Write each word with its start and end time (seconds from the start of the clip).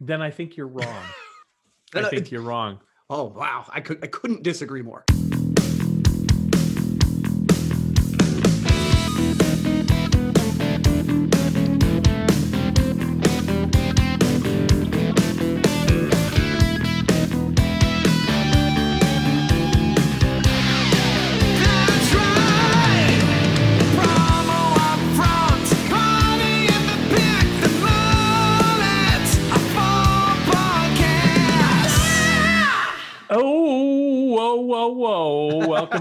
Then 0.00 0.22
I 0.22 0.30
think 0.30 0.56
you're 0.56 0.66
wrong. 0.66 1.04
I 1.94 2.08
think 2.08 2.30
you're 2.30 2.42
wrong. 2.42 2.80
Oh 3.10 3.24
wow, 3.24 3.66
I 3.68 3.80
could 3.80 4.02
I 4.02 4.06
couldn't 4.06 4.42
disagree 4.42 4.82
more. 4.82 5.04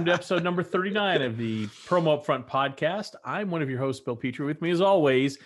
To 0.10 0.16
episode 0.16 0.44
number 0.44 0.64
39 0.64 1.22
of 1.22 1.38
the 1.38 1.68
Promo 1.86 2.20
Upfront 2.20 2.48
podcast. 2.48 3.14
I'm 3.24 3.52
one 3.52 3.62
of 3.62 3.70
your 3.70 3.78
hosts, 3.78 4.04
Bill 4.04 4.16
Petrie. 4.16 4.48
With 4.48 4.60
me, 4.60 4.72
as 4.72 4.82
always, 4.82 5.38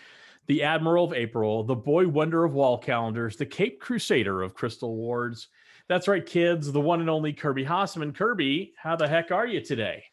the 0.48 0.63
Admiral 0.63 1.03
of 1.03 1.12
April, 1.12 1.66
the 1.66 1.76
boy 1.76 2.08
wonder 2.08 2.45
of 2.45 2.53
wall 2.53 2.77
calendars, 2.77 3.36
the 3.36 3.45
Cape 3.45 3.81
Crusader 3.81 4.41
of 4.41 4.53
crystal 4.53 4.88
awards. 4.88 5.49
That's 5.89 6.08
right, 6.08 6.26
kids, 6.26 6.72
the 6.72 6.80
one 6.80 7.02
and 7.02 7.09
only 7.09 7.34
Kirby 7.34 7.66
Hasseman. 7.66 8.16
Kirby, 8.16 8.72
how 8.77 8.95
the 8.95 9.05
heck 9.05 9.31
are 9.31 9.45
you 9.45 9.59
today? 9.59 10.05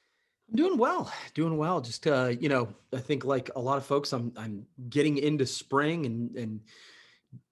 I'm 0.49 0.57
doing 0.57 0.79
well, 0.79 1.13
doing 1.35 1.57
well. 1.57 1.81
Just 1.81 2.09
uh, 2.09 2.33
you 2.41 2.49
know, 2.49 2.75
I 2.93 2.99
think 2.99 3.25
like 3.25 3.51
a 3.55 3.61
lot 3.61 3.79
of 3.79 3.87
folks, 3.87 4.13
I'm 4.13 4.33
I'm 4.37 4.67
getting 4.89 5.19
into 5.19 5.47
spring 5.47 6.07
and 6.07 6.35
and 6.37 6.61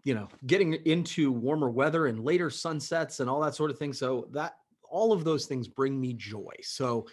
you 0.03 0.15
know, 0.15 0.27
getting 0.45 0.73
into 0.73 1.31
warmer 1.31 1.71
weather 1.71 2.07
and 2.07 2.25
later 2.25 2.51
sunsets 2.51 3.21
and 3.21 3.31
all 3.31 3.41
that 3.43 3.55
sort 3.55 3.71
of 3.71 3.79
thing. 3.79 3.93
So 3.93 4.27
that 4.33 4.57
all 4.91 5.13
of 5.13 5.25
those 5.25 5.47
things 5.47 5.69
bring 5.69 6.01
me 6.01 6.15
joy. 6.15 6.53
So 6.63 7.07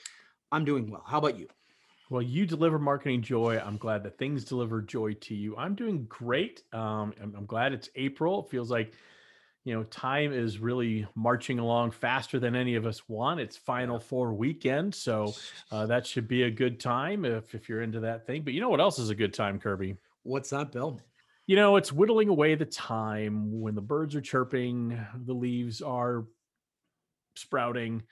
I'm 0.51 0.65
doing 0.65 0.89
well. 0.89 1.03
How 1.05 1.17
about 1.17 1.37
you? 1.37 1.47
Well, 2.09 2.21
you 2.21 2.45
deliver 2.45 2.77
marketing 2.77 3.23
joy. 3.23 3.59
I'm 3.63 3.77
glad 3.77 4.03
that 4.03 4.17
things 4.17 4.45
deliver 4.45 4.81
joy 4.81 5.13
to 5.13 5.35
you. 5.35 5.57
I'm 5.57 5.73
doing 5.73 6.05
great. 6.05 6.61
Um, 6.71 7.13
I'm, 7.21 7.33
I'm 7.35 7.45
glad 7.45 7.73
it's 7.73 7.89
April. 7.95 8.43
It 8.43 8.51
feels 8.51 8.69
like, 8.69 8.93
you 9.63 9.73
know, 9.73 9.83
time 9.85 10.31
is 10.31 10.59
really 10.59 11.07
marching 11.15 11.57
along 11.57 11.91
faster 11.91 12.39
than 12.39 12.55
any 12.55 12.75
of 12.75 12.85
us 12.85 13.09
want. 13.09 13.39
It's 13.39 13.57
Final 13.57 13.99
Four 13.99 14.35
weekend, 14.35 14.93
so 14.93 15.33
uh, 15.71 15.85
that 15.87 16.05
should 16.05 16.27
be 16.27 16.43
a 16.43 16.51
good 16.51 16.79
time 16.79 17.25
if 17.25 17.55
if 17.55 17.67
you're 17.67 17.81
into 17.81 17.99
that 18.01 18.27
thing. 18.27 18.43
But 18.43 18.53
you 18.53 18.61
know 18.61 18.69
what 18.69 18.79
else 18.79 18.99
is 18.99 19.09
a 19.09 19.15
good 19.15 19.33
time, 19.33 19.59
Kirby? 19.59 19.95
What's 20.21 20.51
that, 20.51 20.71
Bill? 20.71 21.01
You 21.47 21.55
know, 21.55 21.75
it's 21.75 21.91
whittling 21.91 22.29
away 22.29 22.53
the 22.53 22.65
time 22.65 23.59
when 23.59 23.73
the 23.73 23.81
birds 23.81 24.15
are 24.15 24.21
chirping, 24.21 24.99
the 25.25 25.33
leaves 25.33 25.81
are 25.81 26.25
sprouting, 27.35 28.03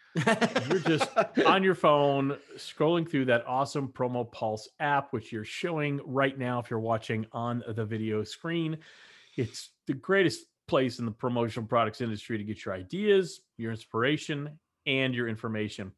you're 0.70 0.80
just 0.80 1.10
on 1.46 1.64
your 1.64 1.76
phone 1.76 2.38
scrolling 2.58 3.10
through 3.10 3.26
that 3.26 3.46
awesome 3.48 3.88
promo 3.88 4.30
pulse 4.32 4.70
app 4.80 5.12
which 5.12 5.32
you're 5.32 5.46
showing 5.46 6.00
right 6.06 6.38
now 6.38 6.60
if 6.60 6.70
you're 6.70 6.80
watching 6.80 7.26
on 7.32 7.64
the 7.68 7.86
video 7.86 8.24
screen. 8.24 8.78
It's 9.36 9.70
the 9.88 9.94
greatest 9.94 10.46
place 10.68 11.00
in 11.00 11.06
the 11.06 11.12
promotional 11.12 11.68
products 11.68 12.02
industry 12.02 12.38
to 12.38 12.44
get 12.44 12.64
your 12.64 12.74
ideas 12.74 13.42
your 13.58 13.72
inspiration 13.72 14.60
and 14.86 15.14
your 15.14 15.28
information. 15.28 15.92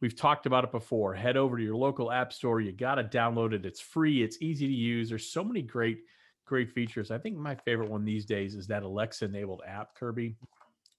We've 0.00 0.16
talked 0.16 0.46
about 0.46 0.64
it 0.64 0.72
before. 0.72 1.14
Head 1.14 1.36
over 1.36 1.56
to 1.56 1.62
your 1.62 1.76
local 1.76 2.10
app 2.10 2.32
store. 2.32 2.60
You 2.60 2.72
got 2.72 2.96
to 2.96 3.04
download 3.04 3.52
it. 3.52 3.64
It's 3.64 3.80
free. 3.80 4.22
It's 4.22 4.38
easy 4.40 4.66
to 4.66 4.72
use. 4.72 5.08
There's 5.08 5.28
so 5.28 5.44
many 5.44 5.62
great 5.62 6.00
great 6.44 6.72
features. 6.72 7.10
I 7.10 7.18
think 7.18 7.36
my 7.36 7.54
favorite 7.54 7.88
one 7.88 8.04
these 8.04 8.26
days 8.26 8.54
is 8.54 8.66
that 8.66 8.82
alexa 8.82 9.24
enabled 9.24 9.62
app 9.66 9.94
kirby 9.94 10.36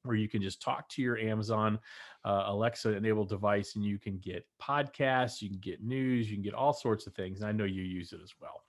where 0.03 0.15
you 0.15 0.27
can 0.29 0.41
just 0.41 0.61
talk 0.61 0.87
to 0.89 1.01
your 1.01 1.17
Amazon 1.17 1.79
uh, 2.25 2.43
Alexa 2.47 2.95
enabled 2.95 3.29
device 3.29 3.75
and 3.75 3.83
you 3.83 3.97
can 3.97 4.17
get 4.19 4.45
podcasts, 4.61 5.41
you 5.41 5.49
can 5.49 5.59
get 5.59 5.83
news, 5.83 6.29
you 6.29 6.35
can 6.35 6.43
get 6.43 6.53
all 6.53 6.73
sorts 6.73 7.07
of 7.07 7.13
things. 7.13 7.39
And 7.39 7.49
I 7.49 7.51
know 7.51 7.65
you 7.65 7.81
use 7.83 8.13
it 8.13 8.21
as 8.23 8.33
well. 8.39 8.63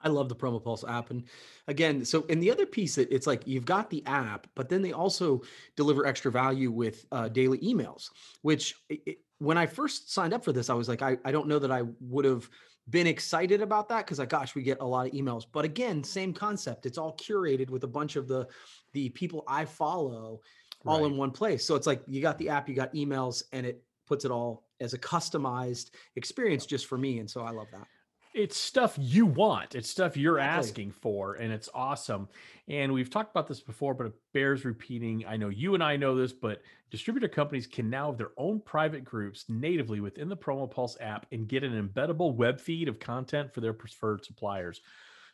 I 0.00 0.08
love 0.08 0.28
the 0.28 0.36
Promo 0.36 0.62
Pulse 0.62 0.84
app. 0.86 1.10
And 1.10 1.24
again, 1.66 2.04
so 2.04 2.26
and 2.28 2.42
the 2.42 2.50
other 2.50 2.66
piece, 2.66 2.98
it- 2.98 3.08
it's 3.10 3.26
like 3.26 3.46
you've 3.46 3.64
got 3.64 3.88
the 3.88 4.04
app, 4.06 4.46
but 4.54 4.68
then 4.68 4.82
they 4.82 4.92
also 4.92 5.42
deliver 5.76 6.04
extra 6.04 6.30
value 6.30 6.70
with 6.70 7.06
uh, 7.10 7.28
daily 7.28 7.58
emails, 7.58 8.10
which 8.42 8.74
i- 8.90 9.00
i- 9.08 9.16
when 9.38 9.56
I 9.56 9.66
first 9.66 10.12
signed 10.12 10.34
up 10.34 10.44
for 10.44 10.52
this, 10.52 10.68
I 10.68 10.74
was 10.74 10.88
like, 10.88 11.00
I, 11.02 11.16
I 11.24 11.32
don't 11.32 11.48
know 11.48 11.58
that 11.58 11.72
I 11.72 11.82
would 12.00 12.24
have 12.26 12.48
been 12.90 13.06
excited 13.06 13.62
about 13.62 13.88
that 13.88 14.04
because 14.04 14.18
like, 14.18 14.28
gosh, 14.28 14.54
we 14.54 14.62
get 14.62 14.80
a 14.80 14.84
lot 14.86 15.06
of 15.06 15.12
emails. 15.12 15.46
But 15.50 15.64
again, 15.64 16.04
same 16.04 16.34
concept. 16.34 16.84
It's 16.84 16.98
all 16.98 17.16
curated 17.16 17.70
with 17.70 17.84
a 17.84 17.88
bunch 17.88 18.16
of 18.16 18.28
the 18.28 18.46
the 18.92 19.08
people 19.10 19.42
I 19.48 19.64
follow 19.64 20.40
all 20.86 21.02
Right. 21.02 21.10
in 21.10 21.16
one 21.16 21.30
place. 21.30 21.64
So 21.64 21.74
it's 21.74 21.86
like 21.86 22.02
you 22.06 22.20
got 22.20 22.38
the 22.38 22.48
app, 22.48 22.68
you 22.68 22.74
got 22.74 22.92
emails, 22.94 23.44
and 23.52 23.66
it 23.66 23.82
puts 24.06 24.24
it 24.24 24.30
all 24.30 24.68
as 24.80 24.92
a 24.92 24.98
customized 24.98 25.90
experience 26.16 26.66
just 26.66 26.86
for 26.86 26.98
me. 26.98 27.18
And 27.20 27.30
so 27.30 27.42
I 27.42 27.50
love 27.50 27.68
that. 27.72 27.86
It's 28.34 28.56
stuff 28.56 28.96
you 29.00 29.26
want. 29.26 29.76
It's 29.76 29.88
stuff 29.88 30.16
you're 30.16 30.38
Exactly. 30.38 30.58
asking 30.68 30.90
for, 30.90 31.34
and 31.34 31.52
it's 31.52 31.68
awesome. 31.72 32.28
And 32.66 32.92
we've 32.92 33.08
talked 33.08 33.30
about 33.30 33.46
this 33.46 33.60
before, 33.60 33.94
but 33.94 34.08
it 34.08 34.12
bears 34.32 34.64
repeating. 34.64 35.24
I 35.24 35.36
know 35.36 35.50
you 35.50 35.74
and 35.74 35.84
I 35.84 35.96
know 35.96 36.16
this, 36.16 36.32
but 36.32 36.60
distributor 36.90 37.28
companies 37.28 37.68
can 37.68 37.88
now 37.88 38.06
have 38.06 38.18
their 38.18 38.32
own 38.36 38.58
private 38.60 39.04
groups 39.04 39.44
natively 39.48 40.00
within 40.00 40.28
the 40.28 40.36
Promo 40.36 40.68
Pulse 40.68 40.96
app 41.00 41.26
and 41.30 41.46
get 41.46 41.62
an 41.62 41.80
embeddable 41.88 42.34
web 42.34 42.60
feed 42.60 42.88
of 42.88 42.98
content 42.98 43.54
for 43.54 43.60
their 43.60 43.72
preferred 43.72 44.24
suppliers. 44.24 44.80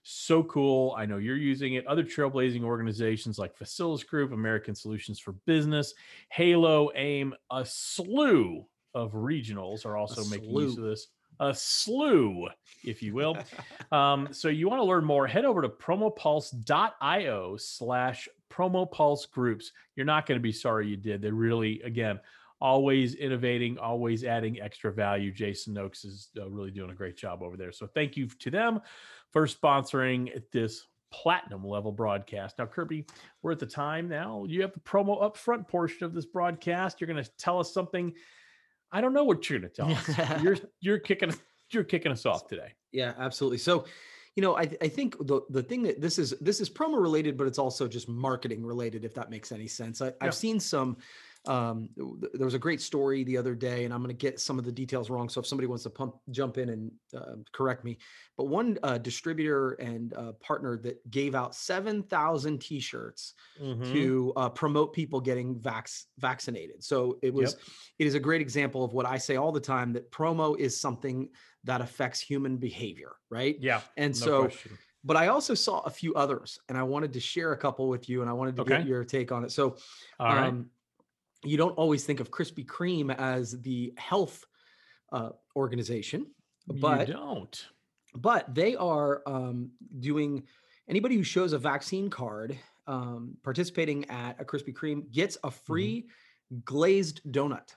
So 0.03 0.43
cool. 0.45 0.95
I 0.97 1.07
know 1.07 1.19
you're 1.19 1.37
using 1.37 1.75
it. 1.75 1.87
Other 1.87 2.03
trailblazing 2.03 2.63
organizations 2.63 3.39
like 3.39 3.57
Facilis 3.57 4.07
Group, 4.07 4.33
American 4.33 4.75
Solutions 4.75 5.21
for 5.21 5.33
Business, 5.47 5.95
Halo, 6.31 6.91
AIM, 6.95 7.35
a 7.51 7.65
slew 7.65 8.65
of 8.95 9.13
regionals 9.13 9.85
are 9.85 9.97
also 9.97 10.25
making 10.25 10.51
use 10.51 10.77
of 10.77 10.85
this. 10.85 11.09
A 11.41 11.55
slew, 11.55 12.49
if 12.85 13.03
you 13.03 13.15
will. 13.15 13.37
um, 13.93 14.29
so 14.31 14.49
you 14.49 14.69
want 14.69 14.81
to 14.81 14.85
learn 14.85 15.05
more, 15.05 15.27
head 15.27 15.45
over 15.45 15.63
to 15.63 15.69
promopulse.io 15.69 17.57
slash 17.57 18.29
promopulse 18.51 19.31
groups. 19.31 19.73
You're 19.97 20.07
not 20.07 20.27
going 20.27 20.39
to 20.39 20.43
be 20.43 20.53
sorry 20.53 20.89
you 20.89 20.97
did. 20.97 21.23
They 21.23 21.31
really, 21.31 21.81
again, 21.83 22.21
always 22.61 23.15
innovating, 23.15 23.79
always 23.79 24.25
adding 24.25 24.61
extra 24.61 24.93
value. 24.93 25.33
Jason 25.33 25.75
Noakes 25.75 26.05
is 26.05 26.29
uh, 26.39 26.49
really 26.49 26.71
doing 26.71 26.91
a 26.91 26.95
great 26.95 27.17
job 27.17 27.43
over 27.43 27.57
there. 27.57 27.73
So 27.73 27.87
thank 27.87 28.17
you 28.17 28.27
to 28.27 28.51
them 28.51 28.81
for 29.31 29.47
sponsoring 29.47 30.43
this 30.53 30.87
platinum 31.11 31.67
level 31.67 31.93
broadcast. 31.93 32.59
Now, 32.59 32.67
Kirby, 32.67 33.05
we're 33.43 33.53
at 33.53 33.59
the 33.59 33.67
time 33.67 34.09
now. 34.09 34.45
You 34.47 34.63
have 34.63 34.73
the 34.73 34.81
promo 34.81 35.21
upfront 35.23 35.67
portion 35.69 36.05
of 36.05 36.15
this 36.15 36.27
broadcast. 36.27 37.01
You're 37.01 37.09
going 37.09 37.23
to 37.23 37.31
tell 37.39 37.59
us 37.59 37.73
something. 37.73 38.13
I 38.93 39.01
don't 39.01 39.13
know 39.13 39.25
what 39.25 39.49
you're 39.49 39.59
going 39.59 39.71
to 39.71 39.77
tell 39.77 39.93
us. 39.93 40.43
you're 40.43 40.57
you're 40.81 40.99
kicking 40.99 41.33
you're 41.71 41.85
kicking 41.85 42.13
us 42.13 42.27
off 42.27 42.49
today. 42.49 42.75
Yeah, 42.93 43.15
absolutely. 43.19 43.59
So, 43.59 43.85
you 44.37 44.43
know, 44.43 44.57
I, 44.57 44.69
I 44.81 44.89
think 44.89 45.17
the 45.27 45.41
the 45.51 45.63
thing 45.63 45.83
that 45.85 46.01
this 46.01 46.19
is 46.19 46.35
this 46.41 46.61
is 46.61 46.69
promo 46.71 47.01
related, 47.01 47.37
but 47.37 47.47
it's 47.47 47.59
also 47.59 47.89
just 47.89 48.09
marketing 48.09 48.65
related, 48.65 49.05
if 49.05 49.15
that 49.15 49.31
makes 49.31 49.53
any 49.53 49.67
sense. 49.67 50.01
I, 50.01 50.07
Yeah. 50.07 50.13
I've 50.21 50.35
seen 50.35 50.61
some. 50.61 50.97
Um, 51.47 51.89
th- 51.97 52.33
there 52.35 52.45
was 52.45 52.55
a 52.55 52.59
great 52.59 52.81
story 52.83 53.25
the 53.25 53.37
other 53.39 53.55
day, 53.55 53.85
and 53.85 53.95
I'm 53.95 54.03
going 54.03 54.15
to 54.15 54.27
get 54.27 54.39
some 54.41 54.59
of 54.59 54.65
the 54.65 54.73
details 54.73 55.09
wrong. 55.09 55.29
So 55.29 55.41
if 55.41 55.47
somebody 55.47 55.67
wants 55.67 55.85
to 55.85 55.91
pump 55.91 56.17
jump 56.31 56.59
in 56.59 56.69
and 56.69 56.93
uh, 57.17 57.37
correct 57.53 57.83
me, 57.85 57.99
but 58.37 58.45
one 58.45 58.79
uh, 58.83 58.99
distributor 58.99 59.73
and 59.73 60.13
uh, 60.15 60.33
partner 60.33 60.77
that 60.79 61.11
gave 61.11 61.35
out 61.35 61.55
seven 61.55 62.03
thousand 62.03 62.61
T-shirts 62.61 63.35
Mhm. 63.61 63.93
to 63.93 64.33
uh, 64.37 64.49
promote 64.51 64.93
people 64.93 65.21
getting 65.21 65.59
vax 65.59 66.05
vaccinated. 66.19 66.85
So 66.85 67.19
it 67.23 67.33
was 67.33 67.57
it 67.99 68.07
is 68.07 68.15
a 68.15 68.21
great 68.21 68.41
example 68.41 68.85
of 68.85 68.93
what 68.93 69.07
I 69.07 69.17
say 69.19 69.37
all 69.37 69.53
the 69.53 69.61
time 69.61 69.93
that 69.95 70.11
promo 70.11 70.59
is 70.59 70.79
something 70.79 71.31
that 71.65 71.81
affects 71.81 72.21
human 72.21 72.57
behavior, 72.59 73.13
right? 73.31 73.57
Yeah. 73.61 73.81
And 73.97 74.13
no 74.19 74.25
so 74.27 74.43
question. 74.43 74.79
but 75.05 75.17
I 75.17 75.29
also 75.29 75.55
saw 75.55 75.81
a 75.81 75.91
few 75.91 76.15
others 76.15 76.59
and 76.69 76.77
I 76.77 76.83
wanted 76.83 77.13
to 77.15 77.21
share 77.21 77.53
a 77.53 77.57
couple 77.57 77.89
with 77.89 78.09
you 78.09 78.21
and 78.21 78.29
I 78.31 78.35
wanted 78.35 78.57
to 78.57 78.65
get 78.65 78.87
your 78.87 79.05
take 79.05 79.33
on 79.33 79.45
it. 79.45 79.53
So 79.53 79.77
All 80.19 80.35
right. 80.35 80.55
You 81.45 81.57
don't 81.57 81.73
always 81.77 82.05
think 82.05 82.21
of 82.21 82.31
Krispy 82.31 82.65
Kreme 82.67 83.15
as 83.17 83.61
the 83.63 83.93
health 83.97 84.45
uh, 85.13 85.31
organization, 85.57 86.27
but 86.67 87.09
you 87.09 87.15
don't. 87.15 87.67
but 88.15 88.55
they 88.55 88.77
are 88.77 89.23
um, 89.27 89.71
doing 89.99 90.45
anybody 90.89 91.17
who 91.17 91.23
shows 91.23 91.53
a 91.53 91.59
vaccine 91.59 92.11
card 92.11 92.59
um, 92.87 93.37
participating 93.43 94.09
at 94.11 94.41
a 94.41 94.45
Krispy 94.45 94.73
Kreme 94.75 95.11
gets 95.13 95.37
Mm-hmm. 95.39 95.49
a 95.49 95.51
free 95.51 96.07
glazed 96.65 97.21
donut. 97.31 97.75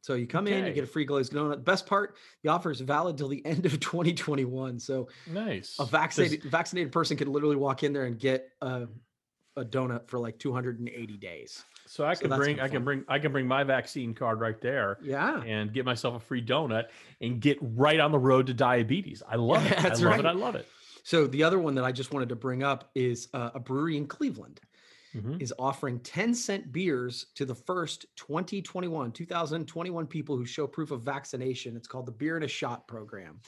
So 0.00 0.14
you 0.14 0.26
come 0.28 0.46
in, 0.46 0.64
you 0.64 0.72
get 0.72 0.84
a 0.84 0.86
free 0.86 1.04
glazed 1.04 1.32
donut. 1.32 1.64
Best 1.64 1.84
part, 1.86 2.16
the 2.42 2.48
offer 2.50 2.70
is 2.70 2.80
valid 2.80 3.18
till 3.18 3.28
the 3.28 3.44
end 3.52 3.66
of 3.66 3.78
2021. 3.80 4.78
So 4.78 5.08
Nice. 5.26 5.76
a 5.78 5.84
vaccinated 5.84 6.44
vaccinated 6.44 6.92
person 6.92 7.16
could 7.16 7.28
literally 7.28 7.56
walk 7.56 7.82
in 7.82 7.92
there 7.92 8.04
and 8.04 8.18
get 8.18 8.48
a, 8.62 8.86
a 9.58 9.64
donut 9.64 10.08
for 10.08 10.18
like 10.18 10.38
280 10.38 11.16
days. 11.16 11.64
so 11.86 12.04
I 12.04 12.14
can 12.14 12.30
that's 12.30 12.38
bring 12.40 12.60
I 12.60 12.68
can 12.68 12.84
bring 12.84 13.04
I 13.08 13.18
can 13.18 13.32
bring 13.32 13.46
my 13.46 13.64
vaccine 13.64 14.14
card 14.14 14.40
right 14.40 14.60
there 14.60 14.98
Yeah. 15.02 15.42
and 15.42 15.72
get 15.72 15.84
myself 15.84 16.14
a 16.16 16.20
free 16.20 16.44
donut 16.44 16.84
and 17.20 17.40
get 17.40 17.58
right 17.60 17.98
on 18.00 18.12
the 18.12 18.18
road 18.18 18.46
to 18.48 18.54
diabetes. 18.54 19.22
I 19.28 19.36
love 19.36 19.64
it. 19.66 19.76
That's 19.82 20.00
I 20.00 20.04
love 20.04 20.10
right. 20.12 20.20
it. 20.20 20.26
I 20.26 20.32
love 20.32 20.54
it. 20.54 20.66
So 21.02 21.26
the 21.26 21.42
other 21.42 21.58
one 21.58 21.74
that 21.76 21.84
I 21.84 21.92
just 21.92 22.12
wanted 22.12 22.28
to 22.30 22.36
bring 22.36 22.62
up 22.62 22.90
is 22.94 23.28
uh, 23.34 23.50
a 23.54 23.60
brewery 23.60 23.96
in 23.96 24.06
Cleveland. 24.06 24.60
Mhm. 25.16 25.40
is 25.40 25.54
offering 25.58 26.00
10 26.00 26.34
cent 26.34 26.70
beers 26.70 27.26
to 27.34 27.46
the 27.46 27.54
first 27.54 28.04
2021 28.16 29.10
2021 29.12 30.06
people 30.06 30.36
who 30.36 30.44
show 30.44 30.66
proof 30.66 30.90
of 30.90 31.02
vaccination. 31.02 31.76
It's 31.76 31.88
called 31.88 32.04
the 32.04 32.12
Beer 32.12 32.36
in 32.36 32.42
a 32.42 32.48
Shot 32.48 32.86
program. 32.86 33.40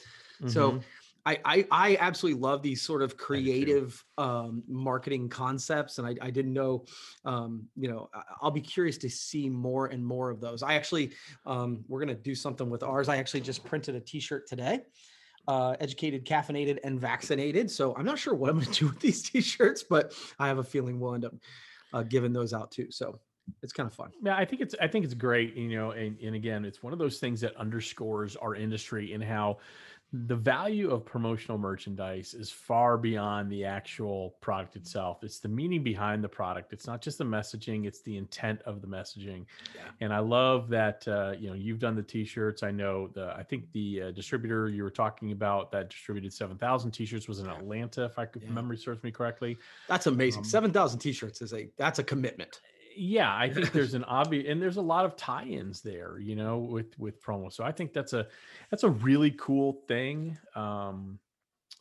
So 0.47 0.71
Mhm. 0.71 0.81
I, 1.25 1.39
I 1.45 1.67
I 1.71 1.97
absolutely 1.99 2.41
love 2.41 2.61
these 2.61 2.81
sort 2.81 3.01
of 3.01 3.17
creative 3.17 4.03
um, 4.17 4.63
marketing 4.67 5.29
concepts, 5.29 5.97
and 5.97 6.07
I, 6.07 6.15
I 6.21 6.31
didn't 6.31 6.53
know, 6.53 6.85
um, 7.25 7.67
you 7.75 7.89
know, 7.89 8.09
I'll 8.41 8.51
be 8.51 8.61
curious 8.61 8.97
to 8.99 9.09
see 9.09 9.49
more 9.49 9.87
and 9.87 10.05
more 10.05 10.29
of 10.29 10.41
those. 10.41 10.63
I 10.63 10.73
actually, 10.73 11.13
um, 11.45 11.83
we're 11.87 11.99
gonna 11.99 12.15
do 12.15 12.33
something 12.33 12.69
with 12.69 12.83
ours. 12.83 13.07
I 13.09 13.17
actually 13.17 13.41
just 13.41 13.63
printed 13.63 13.95
a 13.95 13.99
T-shirt 13.99 14.47
today, 14.47 14.81
uh, 15.47 15.75
educated, 15.79 16.25
caffeinated, 16.25 16.79
and 16.83 16.99
vaccinated. 16.99 17.69
So 17.69 17.95
I'm 17.95 18.05
not 18.05 18.17
sure 18.17 18.33
what 18.33 18.49
I'm 18.49 18.59
gonna 18.59 18.71
do 18.73 18.87
with 18.87 18.99
these 18.99 19.21
T-shirts, 19.21 19.83
but 19.83 20.13
I 20.39 20.47
have 20.47 20.57
a 20.57 20.63
feeling 20.63 20.99
we'll 20.99 21.13
end 21.13 21.25
up 21.25 21.35
uh, 21.93 22.03
giving 22.03 22.33
those 22.33 22.53
out 22.53 22.71
too. 22.71 22.89
So 22.89 23.19
it's 23.61 23.73
kind 23.73 23.87
of 23.87 23.93
fun. 23.93 24.11
Yeah, 24.23 24.35
I 24.35 24.45
think 24.45 24.61
it's 24.61 24.75
I 24.81 24.87
think 24.87 25.05
it's 25.05 25.13
great, 25.13 25.55
you 25.55 25.77
know, 25.77 25.91
and, 25.91 26.17
and 26.19 26.35
again, 26.35 26.65
it's 26.65 26.81
one 26.81 26.93
of 26.93 26.99
those 26.99 27.19
things 27.19 27.41
that 27.41 27.55
underscores 27.57 28.35
our 28.35 28.55
industry 28.55 29.13
and 29.13 29.23
how 29.23 29.57
the 30.13 30.35
value 30.35 30.91
of 30.91 31.05
promotional 31.05 31.57
merchandise 31.57 32.33
is 32.33 32.51
far 32.51 32.97
beyond 32.97 33.49
the 33.49 33.63
actual 33.63 34.35
product 34.41 34.75
itself. 34.75 35.23
It's 35.23 35.39
the 35.39 35.47
meaning 35.47 35.83
behind 35.83 36.21
the 36.21 36.27
product. 36.27 36.73
It's 36.73 36.85
not 36.85 37.01
just 37.01 37.17
the 37.17 37.23
messaging; 37.23 37.85
it's 37.85 38.01
the 38.01 38.17
intent 38.17 38.61
of 38.63 38.81
the 38.81 38.87
messaging. 38.87 39.45
Yeah. 39.73 39.83
And 40.01 40.13
I 40.13 40.19
love 40.19 40.67
that 40.69 41.07
uh, 41.07 41.33
you 41.39 41.47
know 41.49 41.55
you've 41.55 41.79
done 41.79 41.95
the 41.95 42.03
T-shirts. 42.03 42.61
I 42.61 42.71
know 42.71 43.07
the 43.07 43.33
I 43.37 43.43
think 43.43 43.71
the 43.71 44.01
uh, 44.01 44.11
distributor 44.11 44.67
you 44.69 44.83
were 44.83 44.91
talking 44.91 45.31
about 45.31 45.71
that 45.71 45.89
distributed 45.89 46.33
seven 46.33 46.57
thousand 46.57 46.91
T-shirts 46.91 47.29
was 47.29 47.39
in 47.39 47.47
Atlanta, 47.47 48.03
if 48.03 48.19
I 48.19 48.25
could, 48.25 48.41
Yeah. 48.43 48.49
memory 48.49 48.77
serves 48.77 49.01
me 49.03 49.11
correctly. 49.11 49.57
That's 49.87 50.07
amazing. 50.07 50.39
Um, 50.39 50.45
Seven 50.45 50.71
thousand 50.71 50.99
T-shirts 50.99 51.41
is 51.41 51.53
a 51.53 51.69
that's 51.77 51.99
a 51.99 52.03
commitment. 52.03 52.59
Yeah 52.95 53.35
i 53.35 53.49
think 53.49 53.71
there's 53.71 53.93
an 53.95 54.03
obvious 54.03 54.45
and 54.47 54.61
there's 54.61 54.77
a 54.77 54.81
lot 54.81 55.05
of 55.05 55.15
tie-ins 55.15 55.81
there 55.81 56.19
you 56.19 56.35
know 56.35 56.59
with 56.59 56.97
with 56.99 57.21
promo 57.21 57.51
so 57.51 57.63
i 57.63 57.71
think 57.71 57.93
that's 57.93 58.13
a 58.13 58.27
that's 58.69 58.83
a 58.83 58.89
really 58.89 59.31
cool 59.31 59.83
thing 59.87 60.37
um 60.55 61.19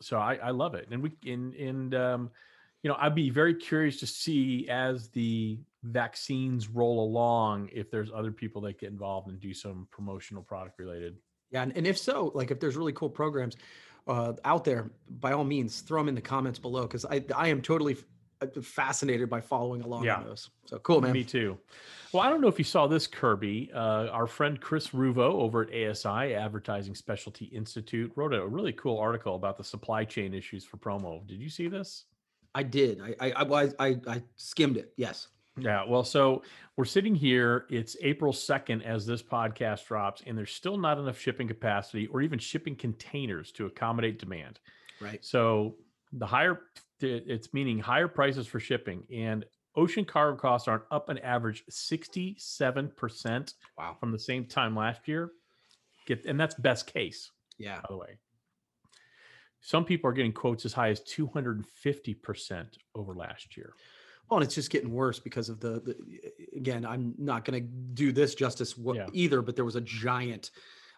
so 0.00 0.18
i 0.18 0.34
i 0.36 0.50
love 0.50 0.74
it 0.74 0.88
and 0.90 1.02
we 1.02 1.12
and 1.26 1.54
and 1.54 1.94
um 1.94 2.30
you 2.82 2.90
know 2.90 2.96
i'd 3.00 3.14
be 3.14 3.30
very 3.30 3.54
curious 3.54 3.98
to 3.98 4.06
see 4.06 4.68
as 4.68 5.08
the 5.10 5.58
vaccines 5.82 6.68
roll 6.68 7.04
along 7.04 7.70
if 7.72 7.90
there's 7.90 8.10
other 8.12 8.32
people 8.32 8.60
that 8.62 8.78
get 8.78 8.90
involved 8.90 9.28
and 9.28 9.40
do 9.40 9.54
some 9.54 9.88
promotional 9.90 10.42
product 10.42 10.78
related. 10.78 11.16
Yeah, 11.50 11.62
and, 11.62 11.76
and 11.76 11.86
if 11.86 11.98
so, 11.98 12.30
like 12.34 12.50
if 12.50 12.60
there's 12.60 12.76
really 12.76 12.92
cool 12.92 13.10
programs 13.10 13.56
uh, 14.06 14.34
out 14.44 14.64
there, 14.64 14.90
by 15.08 15.32
all 15.32 15.44
means, 15.44 15.80
throw 15.80 16.00
them 16.00 16.08
in 16.08 16.14
the 16.14 16.20
comments 16.20 16.58
below 16.58 16.82
because 16.82 17.04
I 17.04 17.24
I 17.34 17.48
am 17.48 17.60
totally 17.62 17.96
fascinated 18.62 19.28
by 19.28 19.40
following 19.40 19.82
along 19.82 20.04
Yeah. 20.04 20.16
on 20.16 20.24
those. 20.24 20.50
So 20.66 20.78
cool, 20.78 21.00
man. 21.00 21.12
Me 21.12 21.24
too. 21.24 21.58
Well, 22.12 22.22
I 22.22 22.28
don't 22.30 22.40
know 22.40 22.48
if 22.48 22.58
you 22.58 22.64
saw 22.64 22.86
this, 22.86 23.06
Kirby. 23.06 23.70
Uh, 23.72 24.08
our 24.08 24.26
friend 24.26 24.60
Chris 24.60 24.88
Ruvo 24.88 25.18
over 25.18 25.62
at 25.62 25.68
ASI, 25.72 26.34
Advertising 26.34 26.94
Specialty 26.94 27.46
Institute, 27.46 28.12
wrote 28.16 28.34
a 28.34 28.46
really 28.46 28.72
cool 28.72 28.98
article 28.98 29.36
about 29.36 29.56
the 29.56 29.64
supply 29.64 30.04
chain 30.04 30.34
issues 30.34 30.64
for 30.64 30.76
promo. 30.76 31.26
Did 31.26 31.40
you 31.40 31.48
see 31.48 31.68
this? 31.68 32.04
I 32.54 32.62
did. 32.64 33.00
I 33.00 33.32
I, 33.32 33.44
I 33.44 33.68
I 33.78 34.00
I 34.08 34.22
skimmed 34.36 34.76
it. 34.76 34.92
Yes. 34.96 35.28
Yeah. 35.56 35.84
Well, 35.86 36.04
so 36.04 36.42
we're 36.76 36.84
sitting 36.84 37.14
here. 37.14 37.66
It's 37.70 37.96
April 38.00 38.32
2nd 38.32 38.82
as 38.84 39.04
this 39.06 39.22
podcast 39.22 39.86
drops, 39.86 40.22
and 40.26 40.36
there's 40.36 40.52
still 40.52 40.76
not 40.78 40.98
enough 40.98 41.18
shipping 41.18 41.46
capacity 41.46 42.06
or 42.06 42.22
even 42.22 42.38
shipping 42.38 42.74
containers 42.74 43.52
to 43.52 43.66
accommodate 43.66 44.18
demand. 44.18 44.58
Right. 45.00 45.24
So 45.24 45.76
the 46.12 46.26
higher 46.26 46.62
it's 47.02 47.52
meaning 47.54 47.78
higher 47.78 48.08
prices 48.08 48.46
for 48.46 48.60
shipping 48.60 49.04
and 49.12 49.44
ocean 49.76 50.04
cargo 50.04 50.36
costs 50.36 50.66
are 50.68 50.84
up 50.90 51.08
an 51.08 51.18
average 51.18 51.64
67% 51.70 53.54
Wow. 53.78 53.96
from 53.98 54.12
the 54.12 54.18
same 54.18 54.44
time 54.46 54.74
last 54.76 55.06
year. 55.08 55.30
Get 56.06 56.24
and 56.26 56.38
that's 56.40 56.54
best 56.54 56.86
case, 56.86 57.30
Yeah. 57.58 57.80
by 57.80 57.86
the 57.90 57.96
way. 57.96 58.18
Some 59.60 59.84
people 59.84 60.08
are 60.08 60.12
getting 60.14 60.32
quotes 60.32 60.64
as 60.64 60.72
high 60.72 60.88
as 60.88 61.00
250% 61.02 62.78
over 62.94 63.14
last 63.14 63.56
year. 63.56 63.74
Well, 64.28 64.38
and 64.38 64.44
it's 64.44 64.54
just 64.54 64.70
getting 64.70 64.90
worse 64.90 65.18
because 65.18 65.48
of 65.48 65.60
the, 65.60 65.80
the 65.80 65.96
again, 66.56 66.86
I'm 66.86 67.14
not 67.18 67.44
going 67.44 67.62
to 67.62 67.68
do 67.68 68.10
this 68.12 68.34
justice 68.34 68.74
Yeah. 68.78 69.06
either, 69.12 69.42
but 69.42 69.56
there 69.56 69.64
was 69.64 69.76
a 69.76 69.80
giant 69.82 70.50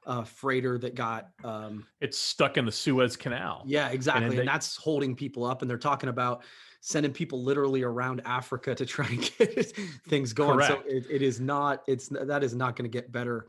uh, 0.06 0.24
freighter 0.24 0.78
that 0.78 0.94
got 0.94 1.30
um, 1.44 1.86
It's 2.00 2.18
stuck 2.18 2.56
in 2.56 2.64
the 2.64 2.72
Suez 2.72 3.16
Canal. 3.16 3.62
Yeah, 3.66 3.88
exactly. 3.90 4.26
And, 4.26 4.38
they- 4.38 4.44
that's 4.46 4.76
holding 4.76 5.14
people 5.14 5.44
up. 5.44 5.62
And 5.62 5.70
they're 5.70 5.78
talking 5.78 6.08
about 6.08 6.42
sending 6.80 7.12
people 7.12 7.42
literally 7.42 7.82
around 7.82 8.20
Africa 8.24 8.74
to 8.74 8.84
try 8.84 9.06
and 9.06 9.20
get 9.38 9.72
things 10.08 10.32
going. 10.32 10.66
So 10.66 10.82
it, 10.86 11.06
it 11.10 11.22
is 11.22 11.40
not, 11.40 11.82
it's 11.86 12.08
that 12.08 12.42
is 12.42 12.54
not 12.54 12.74
going 12.76 12.90
to 12.90 12.98
get 12.98 13.12
better 13.12 13.46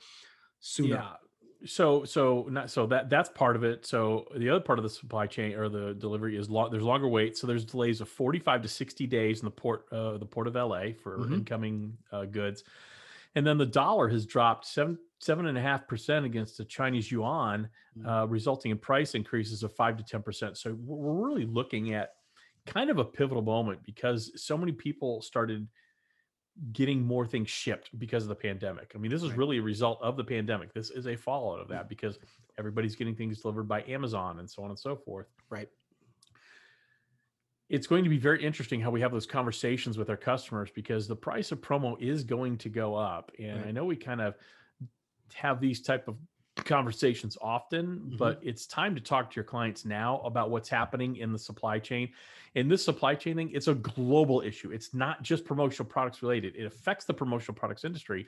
sooner. 0.60 0.96
Yeah. 0.96 1.10
So 1.66 2.04
so 2.04 2.46
not 2.50 2.70
so 2.70 2.86
that 2.88 3.10
that's 3.10 3.30
part 3.30 3.56
of 3.56 3.64
it. 3.64 3.86
So 3.86 4.26
the 4.36 4.50
other 4.50 4.60
part 4.60 4.80
of 4.80 4.84
the 4.84 4.90
supply 4.90 5.28
chain 5.28 5.54
or 5.56 5.70
the 5.70 5.94
delivery 5.94 6.36
is 6.36 6.50
long. 6.50 6.70
There's 6.72 6.84
longer 6.84 7.08
wait. 7.08 7.38
So 7.38 7.48
there's 7.48 7.64
delays 7.64 8.02
of 8.02 8.10
45 8.10 8.64
to 8.64 8.68
60 8.68 9.08
days 9.08 9.40
in 9.40 9.46
the 9.46 9.52
port 9.52 9.86
uh, 9.90 10.18
the 10.18 10.26
port 10.26 10.48
of 10.48 10.56
LA 10.56 10.88
for 11.02 11.20
Mhm. 11.20 11.34
incoming 11.36 11.98
uh, 12.12 12.26
goods, 12.26 12.66
and 13.36 13.48
then 13.48 13.58
the 13.58 13.66
dollar 13.66 14.10
has 14.10 14.26
dropped 14.26 14.66
seven 14.68 14.98
seven 15.24 15.48
and 15.48 15.58
a 15.58 15.62
half 15.62 15.88
percent 15.88 16.26
against 16.26 16.58
the 16.58 16.66
Chinese 16.66 17.12
yuan, 17.12 17.70
Mm. 17.98 18.08
uh, 18.24 18.28
resulting 18.28 18.72
in 18.72 18.80
price 18.80 19.14
increases 19.14 19.62
of 19.62 19.72
five 19.76 19.98
to 19.98 20.04
ten 20.04 20.24
percent. 20.24 20.58
So 20.58 20.74
we're 20.74 20.98
we're 20.98 21.28
really 21.28 21.46
looking 21.46 21.94
at 21.94 22.14
kind 22.66 22.90
of 22.90 22.98
a 22.98 23.06
pivotal 23.06 23.44
moment 23.44 23.84
because 23.84 24.32
so 24.42 24.58
many 24.58 24.72
people 24.72 25.22
started 25.22 25.68
getting 26.72 27.02
more 27.04 27.26
things 27.28 27.50
shipped 27.50 27.90
because 28.00 28.24
of 28.24 28.30
the 28.30 28.36
pandemic. 28.36 28.92
I 28.96 28.98
mean, 29.00 29.12
this 29.12 29.22
is 29.24 29.34
really 29.34 29.58
a 29.58 29.62
result 29.62 30.00
of 30.02 30.18
the 30.18 30.24
pandemic. 30.24 30.74
This 30.74 30.90
is 30.92 31.08
a 31.08 31.16
fallout 31.16 31.60
of 31.60 31.68
that 31.70 31.90
because 31.90 32.18
everybody's 32.58 32.96
getting 32.96 33.16
things 33.16 33.42
delivered 33.42 33.68
by 33.68 33.84
Amazon 33.84 34.40
and 34.40 34.50
so 34.50 34.64
on 34.64 34.70
and 34.70 34.80
so 34.80 34.96
forth. 34.96 35.28
Right. 35.50 35.68
It's 37.70 37.88
going 37.88 38.04
to 38.04 38.10
be 38.10 38.18
very 38.20 38.44
interesting 38.44 38.82
how 38.82 38.92
we 38.92 39.02
have 39.02 39.12
those 39.12 39.26
conversations 39.26 39.98
with 39.98 40.10
our 40.10 40.18
customers 40.18 40.70
because 40.74 41.08
the 41.08 41.16
price 41.16 41.52
of 41.52 41.60
promo 41.62 42.00
is 42.02 42.24
going 42.24 42.58
to 42.60 42.70
go 42.70 42.96
up. 42.96 43.32
And 43.40 43.58
Right. 43.62 43.68
I 43.68 43.72
know 43.72 43.86
we 43.86 43.96
kind 43.96 44.22
of 44.22 44.36
have 45.34 45.60
these 45.60 45.82
type 45.82 46.08
of 46.08 46.18
conversations 46.56 47.38
often, 47.42 48.00
Mhm. 48.00 48.18
but 48.18 48.40
it's 48.44 48.68
time 48.68 48.94
to 48.96 49.02
talk 49.02 49.32
to 49.32 49.36
your 49.36 49.44
clients 49.44 49.86
now 49.86 50.20
about 50.22 50.52
what's 50.52 50.70
happening 50.70 51.16
in 51.16 51.32
the 51.32 51.40
supply 51.40 51.80
chain. 51.80 52.14
And 52.56 52.70
this 52.70 52.86
supply 52.86 53.16
chain 53.16 53.36
thing, 53.36 53.50
it's 53.52 53.68
a 53.68 53.74
global 53.74 54.42
issue. 54.42 54.72
It's 54.72 54.94
not 54.94 55.24
just 55.24 55.46
promotional 55.46 55.90
products 55.90 56.22
related. 56.22 56.56
It 56.56 56.66
affects 56.66 57.06
the 57.06 57.14
promotional 57.14 57.56
products 57.56 57.84
industry, 57.84 58.28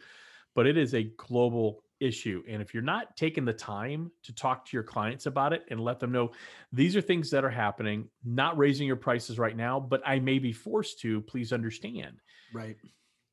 but 0.56 0.66
it 0.66 0.76
is 0.76 0.96
a 0.96 1.04
global 1.04 1.84
issue. 2.00 2.44
And 2.48 2.62
if 2.62 2.74
you're 2.74 2.84
not 2.84 3.16
taking 3.16 3.46
the 3.46 3.54
time 3.54 4.12
to 4.24 4.34
talk 4.34 4.66
to 4.66 4.76
your 4.76 4.84
clients 4.84 5.28
about 5.28 5.54
it 5.54 5.64
and 5.70 5.80
let 5.80 6.00
them 6.00 6.12
know 6.12 6.32
these 6.74 6.96
are 6.96 7.02
things 7.02 7.30
that 7.30 7.46
are 7.46 7.50
happening, 7.50 8.10
not 8.24 8.58
raising 8.58 8.88
your 8.88 8.96
prices 8.96 9.38
right 9.38 9.56
now, 9.56 9.80
but 9.80 10.02
I 10.06 10.20
may 10.20 10.40
be 10.40 10.52
forced 10.52 11.00
to, 11.02 11.22
please 11.22 11.54
understand. 11.54 12.20
Right. 12.52 12.78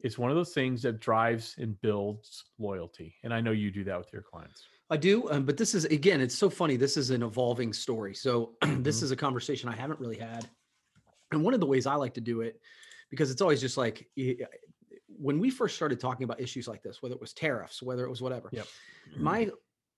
It's 0.02 0.18
one 0.18 0.30
of 0.30 0.36
those 0.36 0.52
things 0.52 0.82
that 0.82 0.98
drives 1.00 1.54
and 1.58 1.80
builds 1.80 2.44
loyalty. 2.58 3.14
And 3.22 3.32
I 3.32 3.40
know 3.40 3.52
you 3.52 3.70
do 3.70 3.84
that 3.84 3.98
with 3.98 4.12
your 4.12 4.22
clients. 4.22 4.64
I 4.90 4.96
do. 4.96 5.30
Um, 5.30 5.44
but 5.44 5.56
this 5.56 5.74
is, 5.74 5.84
again, 5.86 6.20
it's 6.20 6.34
so 6.36 6.50
funny. 6.50 6.76
This 6.76 6.96
is 6.96 7.10
an 7.10 7.22
evolving 7.22 7.72
story. 7.72 8.14
So 8.14 8.56
this 8.78 9.00
Mhm. 9.00 9.02
is 9.04 9.10
a 9.12 9.16
conversation 9.16 9.68
I 9.68 9.76
haven't 9.76 10.00
really 10.00 10.18
had. 10.18 10.48
And 11.30 11.42
one 11.44 11.54
of 11.54 11.60
the 11.60 11.66
ways 11.66 11.86
I 11.86 11.94
like 11.94 12.14
to 12.14 12.20
do 12.20 12.40
it, 12.42 12.60
because 13.10 13.30
it's 13.30 13.40
always 13.40 13.60
just 13.60 13.76
like, 13.76 14.08
when 15.08 15.38
we 15.38 15.50
first 15.50 15.76
started 15.76 16.00
talking 16.00 16.24
about 16.24 16.40
issues 16.40 16.66
like 16.66 16.82
this, 16.82 17.00
whether 17.00 17.14
it 17.14 17.20
was 17.20 17.32
tariffs, 17.32 17.82
whether 17.82 18.04
it 18.04 18.10
was 18.10 18.20
whatever, 18.20 18.48
Yep. 18.52 18.66
my 19.18 19.50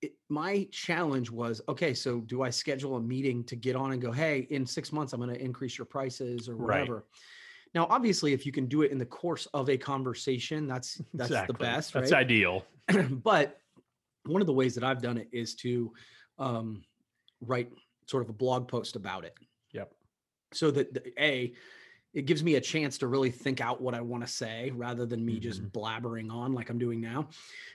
it- 0.03 0.17
my 0.29 0.69
challenge 0.71 1.31
was 1.31 1.63
okay 1.67 1.95
so 1.95 2.21
do 2.23 2.43
i 2.43 2.51
schedule 2.51 2.97
a 2.97 3.01
meeting 3.01 3.43
to 3.45 3.57
get 3.57 3.75
on 3.75 3.93
and 3.93 4.03
go 4.03 4.13
hey 4.13 4.41
in 4.51 4.67
six 4.67 4.93
months 4.93 5.13
i'm 5.15 5.21
going 5.21 5.33
to 5.33 5.41
increase 5.43 5.79
your 5.79 5.87
prices 5.87 6.47
or 6.47 6.57
Right. 6.57 6.87
Now 7.75 7.87
obviously 7.91 8.33
if 8.33 8.47
you 8.47 8.53
can 8.53 8.67
do 8.67 8.83
it 8.83 8.91
in 8.91 8.99
the 8.99 9.07
course 9.07 9.47
of 9.55 9.69
a 9.69 9.77
conversation 9.77 10.67
that's 10.67 11.01
that's 11.15 11.31
the 11.31 11.35
Exactly. 11.37 11.67
best 11.67 11.93
That's 11.93 12.11
right 12.13 12.21
ideal. 12.21 12.65
but 13.11 13.59
one 14.27 14.41
of 14.41 14.47
the 14.47 14.53
ways 14.53 14.75
that 14.75 14.85
i've 14.85 15.03
done 15.03 15.19
it 15.19 15.29
is 15.33 15.55
to 15.57 15.93
um, 16.39 16.83
write 17.41 17.71
sort 18.07 18.23
of 18.23 18.29
a 18.31 18.33
blog 18.33 18.69
post 18.69 18.97
about 18.97 19.25
it 19.25 19.35
Yep. 19.73 19.93
so 20.53 20.71
that 20.71 20.95
the, 20.95 21.23
a 21.23 21.53
it 22.13 22.27
gives 22.27 22.45
me 22.45 22.55
a 22.55 22.61
chance 22.61 22.97
to 22.99 23.09
really 23.09 23.33
think 23.33 23.61
out 23.61 23.81
what 23.81 23.93
I 23.93 24.01
want 24.01 24.25
to 24.25 24.33
say 24.33 24.71
rather 24.73 25.05
than 25.05 25.27
me 25.27 25.41
just 25.41 25.61
Mhm. 25.61 25.73
blabbering 25.73 26.31
on 26.33 26.53
like 26.53 26.71
I'm 26.71 26.79
doing 26.79 27.01
now. 27.01 27.29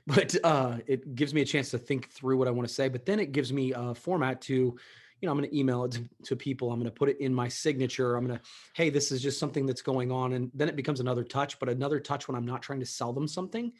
But 0.07 0.33
uh, 0.45 0.77
it 0.87 1.13
gives 1.13 1.33
me 1.33 1.41
a 1.41 1.45
chance 1.45 1.71
to 1.71 1.77
think 1.77 2.09
through 2.09 2.37
what 2.37 2.47
I 2.47 2.51
want 2.51 2.65
to 2.65 2.73
say. 2.73 2.87
But 2.87 3.05
then 3.05 3.19
it 3.19 3.33
gives 3.33 3.51
me 3.51 3.73
a 3.75 3.93
format 3.93 4.39
to, 4.43 4.77
you 5.21 5.27
know, 5.27 5.31
I'm 5.31 5.37
going 5.37 5.49
to 5.49 5.57
email 5.57 5.83
it 5.85 5.91
to, 5.91 6.09
to 6.25 6.35
people. 6.35 6.71
I'm 6.71 6.79
going 6.79 6.91
to 6.91 6.95
put 6.95 7.09
it 7.09 7.19
in 7.19 7.33
my 7.33 7.47
signature. 7.47 8.15
I'm 8.15 8.25
going 8.25 8.37
to, 8.37 8.45
hey, 8.73 8.89
this 8.89 9.11
is 9.11 9.21
just 9.21 9.39
something 9.39 9.65
that's 9.65 9.81
going 9.81 10.11
on. 10.11 10.33
And 10.33 10.51
then 10.53 10.69
it 10.69 10.75
becomes 10.75 10.99
another 10.99 11.23
touch, 11.23 11.59
but 11.59 11.69
another 11.69 11.99
touch 11.99 12.27
when 12.27 12.35
I'm 12.35 12.45
not 12.45 12.61
trying 12.61 12.79
to 12.79 12.85
sell 12.85 13.13
them 13.13 13.27
something. 13.27 13.71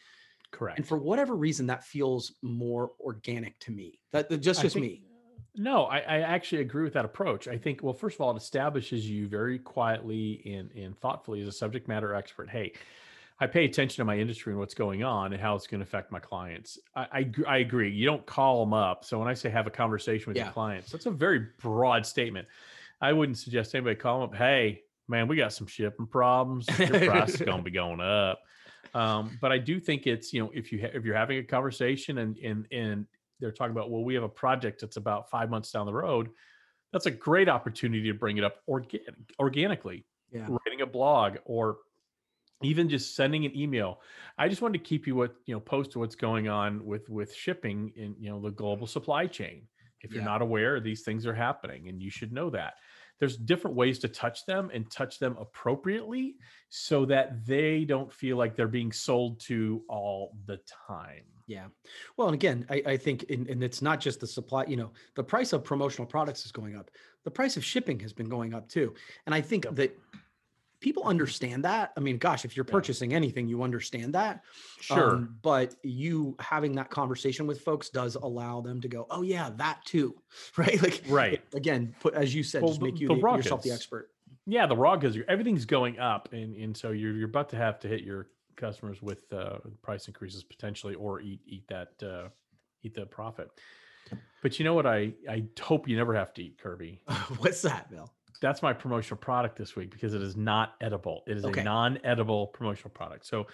Correct. 0.51 0.79
And 0.79 0.87
for 0.87 0.97
whatever 0.97 1.35
reason, 1.35 1.67
that 1.67 1.83
feels 1.83 2.33
more 2.41 2.91
organic 2.99 3.59
to 3.59 3.71
me. 3.71 3.99
That, 4.11 4.29
that 4.29 4.39
just 4.39 4.61
just 4.61 4.73
think- 4.73 4.85
me. 4.85 5.03
No, 5.55 5.85
I, 5.85 5.97
I 5.97 6.19
actually 6.19 6.61
agree 6.61 6.83
with 6.83 6.93
that 6.93 7.05
approach. 7.05 7.47
I 7.47 7.57
think, 7.57 7.81
well, 7.83 7.93
first 7.93 8.15
of 8.15 8.21
all, 8.21 8.31
it 8.31 8.37
establishes 8.37 9.09
you 9.09 9.27
very 9.27 9.59
quietly 9.59 10.41
and, 10.45 10.71
and 10.71 10.97
thoughtfully 10.99 11.41
as 11.41 11.47
a 11.47 11.51
subject 11.51 11.87
matter 11.87 12.13
expert. 12.13 12.49
Hey, 12.49 12.73
I 13.41 13.47
pay 13.47 13.63
attention 13.65 14.01
to 14.01 14.05
my 14.05 14.17
industry 14.17 14.51
and 14.51 14.59
what's 14.59 14.73
going 14.73 15.03
on 15.03 15.31
and 15.31 15.41
how 15.41 15.55
it's 15.55 15.65
going 15.65 15.79
to 15.79 15.83
affect 15.85 16.11
my 16.11 16.19
clients. 16.19 16.77
I, 16.95 17.07
I, 17.11 17.31
I 17.47 17.57
agree. 17.59 17.89
You 17.89 18.05
don't 18.05 18.25
call 18.25 18.65
them 18.65 18.73
up. 18.73 19.05
So 19.05 19.17
when 19.17 19.29
I 19.29 19.33
say 19.33 19.49
have 19.49 19.65
a 19.65 19.71
conversation 19.71 20.27
with 20.27 20.35
Yeah. 20.37 20.45
your 20.45 20.53
clients, 20.53 20.91
that's 20.91 21.05
a 21.05 21.11
very 21.11 21.47
broad 21.61 22.05
statement. 22.05 22.47
I 22.99 23.13
wouldn't 23.13 23.37
suggest 23.37 23.73
anybody 23.75 23.95
call 23.95 24.19
them 24.19 24.29
up. 24.29 24.35
Hey, 24.35 24.81
man, 25.07 25.27
we 25.29 25.37
got 25.37 25.53
some 25.53 25.67
shipping 25.67 26.05
problems. 26.07 26.67
Your 26.77 26.87
price 26.87 27.35
is 27.35 27.41
going 27.41 27.59
to 27.59 27.63
be 27.63 27.71
going 27.83 28.01
up. 28.01 28.41
Um, 28.93 29.37
but 29.39 29.51
I 29.53 29.57
do 29.57 29.79
think 29.79 30.05
it's 30.07 30.33
you 30.33 30.41
know 30.41 30.51
if 30.53 30.71
you 30.71 30.81
ha- 30.81 30.89
if 30.93 31.05
you're 31.05 31.15
having 31.15 31.37
a 31.37 31.43
conversation 31.43 32.17
and 32.17 32.37
and 32.39 32.65
and 32.71 33.05
they're 33.39 33.51
talking 33.51 33.71
about 33.71 33.91
well 33.91 34.03
we 34.03 34.15
have 34.15 34.23
a 34.23 34.29
project 34.29 34.81
that's 34.81 34.97
about 34.97 35.29
five 35.29 35.49
months 35.49 35.71
down 35.71 35.85
the 35.85 35.93
road, 35.93 36.29
that's 36.91 37.05
a 37.05 37.11
great 37.11 37.47
opportunity 37.47 38.07
to 38.07 38.13
bring 38.17 38.37
it 38.37 38.43
up 38.43 38.57
organ- 38.65 38.99
organically 39.39 40.05
Yeah. 40.33 40.47
writing 40.49 40.81
a 40.81 40.87
blog 40.87 41.37
or 41.45 41.77
even 42.61 42.89
just 42.89 43.15
sending 43.15 43.45
an 43.45 43.55
email 43.55 44.01
i 44.37 44.47
just 44.47 44.61
wanted 44.61 44.77
to 44.77 44.83
keep 44.83 45.07
you 45.07 45.15
what 45.15 45.35
you 45.45 45.53
know 45.53 45.59
post 45.59 45.95
what's 45.95 46.15
going 46.15 46.47
on 46.47 46.83
with 46.85 47.09
with 47.09 47.33
shipping 47.33 47.91
in 47.95 48.15
you 48.19 48.29
know 48.29 48.39
the 48.39 48.51
global 48.51 48.85
mm-hmm. 48.85 48.91
supply 48.91 49.25
chain 49.27 49.63
if 50.01 50.11
you're 50.13 50.21
Yeah. 50.21 50.25
not 50.29 50.41
aware 50.41 50.79
these 50.79 51.03
things 51.03 51.25
are 51.25 51.33
happening 51.33 51.87
and 51.89 52.01
you 52.01 52.09
should 52.09 52.31
know 52.31 52.49
that 52.51 52.75
there's 53.19 53.35
different 53.35 53.75
ways 53.75 53.99
to 53.99 54.07
touch 54.07 54.45
them 54.45 54.71
and 54.73 54.89
touch 54.89 55.19
them 55.19 55.35
appropriately 55.39 56.35
so 56.69 57.03
that 57.05 57.45
they 57.45 57.83
don't 57.83 58.11
feel 58.11 58.37
like 58.37 58.55
they're 58.55 58.67
being 58.69 58.91
sold 58.93 59.39
to 59.41 59.83
all 59.89 60.37
the 60.45 60.59
time 60.87 61.23
Yeah. 61.47 61.67
Well, 62.15 62.27
and 62.27 62.35
again, 62.35 62.65
I, 62.69 62.83
I 62.93 62.97
think, 62.97 63.25
and, 63.29 63.47
and 63.49 63.63
it's 63.63 63.81
not 63.81 63.99
just 63.99 64.19
the 64.19 64.27
supply, 64.27 64.65
you 64.67 64.77
know, 64.77 64.91
the 65.15 65.23
price 65.23 65.51
of 65.51 65.63
promotional 65.63 66.05
products 66.05 66.45
is 66.45 66.51
going 66.51 66.75
up. 66.77 66.91
The 67.25 67.31
price 67.31 67.57
of 67.57 67.65
shipping 67.65 67.99
has 68.01 68.13
been 68.13 68.29
going 68.29 68.53
up 68.53 68.69
too. 68.69 68.93
And 69.25 69.33
I 69.33 69.41
think 69.41 69.65
Yep. 69.65 69.75
that 69.75 69.99
people 70.81 71.03
understand 71.03 71.65
that. 71.65 71.91
I 71.97 71.99
mean, 71.99 72.17
gosh, 72.17 72.45
if 72.45 72.55
you're 72.55 72.65
Yeah. 72.65 72.71
purchasing 72.71 73.13
anything, 73.13 73.47
you 73.47 73.63
understand 73.63 74.13
that. 74.15 74.43
sure 74.79 75.15
Um, 75.15 75.37
but 75.41 75.75
you 75.83 76.35
having 76.39 76.73
that 76.75 76.89
conversation 76.89 77.45
with 77.47 77.61
folks 77.61 77.89
does 77.89 78.15
allow 78.15 78.61
them 78.61 78.79
to 78.81 78.87
go, 78.87 79.05
oh, 79.09 79.21
yeah, 79.21 79.49
that 79.57 79.83
too. 79.85 80.15
Right. 80.57 80.81
Like, 80.81 81.03
right 81.07 81.41
again, 81.53 81.95
put, 81.99 82.13
as 82.13 82.33
you 82.33 82.43
said, 82.43 82.61
Well, 82.63 82.71
just 82.71 82.81
make 82.81 82.99
you 82.99 83.07
the 83.07 83.15
the- 83.15 83.19
yourself 83.37 83.61
the 83.63 83.71
expert. 83.71 84.09
Yeah, 84.45 84.65
the 84.67 84.75
raw 84.77 84.95
goods, 84.95 85.17
everything's 85.27 85.65
going 85.65 85.99
up, 85.99 86.33
and 86.33 86.55
and 86.55 86.75
so 86.75 86.89
you're 86.91 87.13
you're 87.13 87.27
about 87.29 87.49
to 87.49 87.55
have 87.55 87.79
to 87.81 87.87
hit 87.87 88.01
your 88.01 88.29
customers 88.55 88.99
with 89.01 89.31
uh, 89.31 89.57
price 89.83 90.07
increases 90.07 90.43
potentially, 90.43 90.95
or 90.95 91.19
eat 91.21 91.41
eat 91.45 91.67
that 91.67 91.89
uh, 92.01 92.29
eat 92.83 92.95
the 92.95 93.05
profit. 93.05 93.49
But 94.41 94.57
you 94.57 94.65
know 94.65 94.73
what? 94.73 94.87
I 94.87 95.13
I 95.29 95.43
hope 95.61 95.87
you 95.87 95.95
never 95.97 96.15
have 96.15 96.33
to 96.35 96.43
eat 96.43 96.57
Kirby. 96.57 97.01
What's 97.37 97.61
that, 97.61 97.91
Bill? 97.91 98.11
That's 98.41 98.61
my 98.61 98.73
promotional 98.73 99.17
product 99.17 99.57
this 99.57 99.75
week 99.75 99.91
because 99.91 100.13
it 100.13 100.21
is 100.21 100.35
not 100.35 100.75
edible. 100.81 101.23
It 101.27 101.37
is 101.37 101.45
Okay. 101.45 101.61
a 101.61 101.63
non-edible 101.63 102.47
promotional 102.47 102.91
product. 102.91 103.25
So 103.25 103.47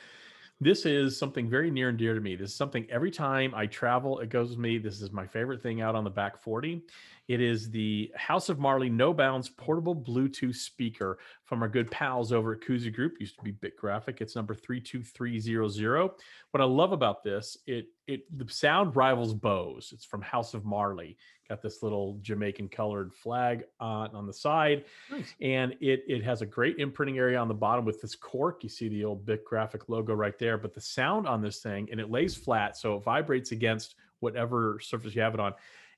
this 0.61 0.85
is 0.85 1.17
something 1.17 1.49
very 1.49 1.69
near 1.69 1.89
and 1.89 1.97
dear 1.97 2.13
to 2.13 2.21
me. 2.21 2.35
This 2.35 2.51
is 2.51 2.55
something 2.55 2.87
every 2.89 3.11
time 3.11 3.53
I 3.55 3.65
travel, 3.65 4.19
it 4.19 4.29
goes 4.29 4.51
with 4.51 4.59
me. 4.59 4.77
This 4.77 5.01
is 5.01 5.11
my 5.11 5.27
favorite 5.27 5.61
thing 5.61 5.81
out 5.81 5.95
on 5.95 6.03
the 6.03 6.09
back 6.09 6.37
40. 6.41 6.81
It 7.27 7.41
is 7.41 7.71
the 7.71 8.11
House 8.15 8.49
of 8.49 8.59
Marley 8.59 8.89
No 8.89 9.11
Bounds 9.11 9.49
portable 9.49 9.95
Bluetooth 9.95 10.55
speaker 10.55 11.17
from 11.43 11.63
our 11.63 11.67
good 11.67 11.89
pals 11.89 12.31
over 12.31 12.53
at 12.53 12.61
Koozie 12.61 12.93
Group. 12.93 13.13
Used 13.19 13.37
to 13.37 13.43
be 13.43 13.51
BIC 13.51 13.77
Graphic. 13.77 14.21
It's 14.21 14.35
number 14.35 14.53
32300. 14.53 16.11
What 16.51 16.61
I 16.61 16.65
love 16.65 16.91
about 16.91 17.23
this, 17.23 17.57
it 17.65 17.87
it 18.07 18.21
the 18.37 18.51
sound 18.51 18.95
rivals 18.95 19.33
Bose. 19.33 19.91
It's 19.91 20.05
from 20.05 20.21
House 20.21 20.53
of 20.53 20.65
Marley. 20.65 21.17
Got 21.49 21.61
this 21.61 21.81
little 21.81 22.19
Jamaican 22.21 22.69
colored 22.69 23.13
flag 23.13 23.65
on, 23.79 24.15
on 24.15 24.25
the 24.27 24.33
side 24.33 24.85
Nice. 25.11 25.33
and 25.41 25.73
it 25.81 26.03
it 26.07 26.23
has 26.23 26.41
a 26.41 26.45
great 26.45 26.77
imprinting 26.77 27.17
area 27.17 27.39
on 27.39 27.47
the 27.47 27.53
bottom 27.55 27.85
with 27.85 28.01
this 28.01 28.15
cork. 28.15 28.63
You 28.63 28.69
see 28.69 28.87
the 28.87 29.03
old 29.03 29.25
BIC 29.25 29.45
graphic 29.45 29.89
logo 29.89 30.13
right 30.13 30.37
there, 30.37 30.59
but 30.59 30.75
the 30.75 30.81
sound 30.81 31.27
on 31.27 31.41
this 31.41 31.59
thing 31.59 31.87
and 31.91 31.99
it 31.99 32.11
lays 32.11 32.35
flat, 32.35 32.77
so 32.77 32.97
it 32.97 33.03
vibrates 33.03 33.51
against 33.51 33.95
whatever 34.19 34.79
surface 34.79 35.15
you 35.15 35.21
have 35.21 35.33
it 35.33 35.39
on. 35.39 35.53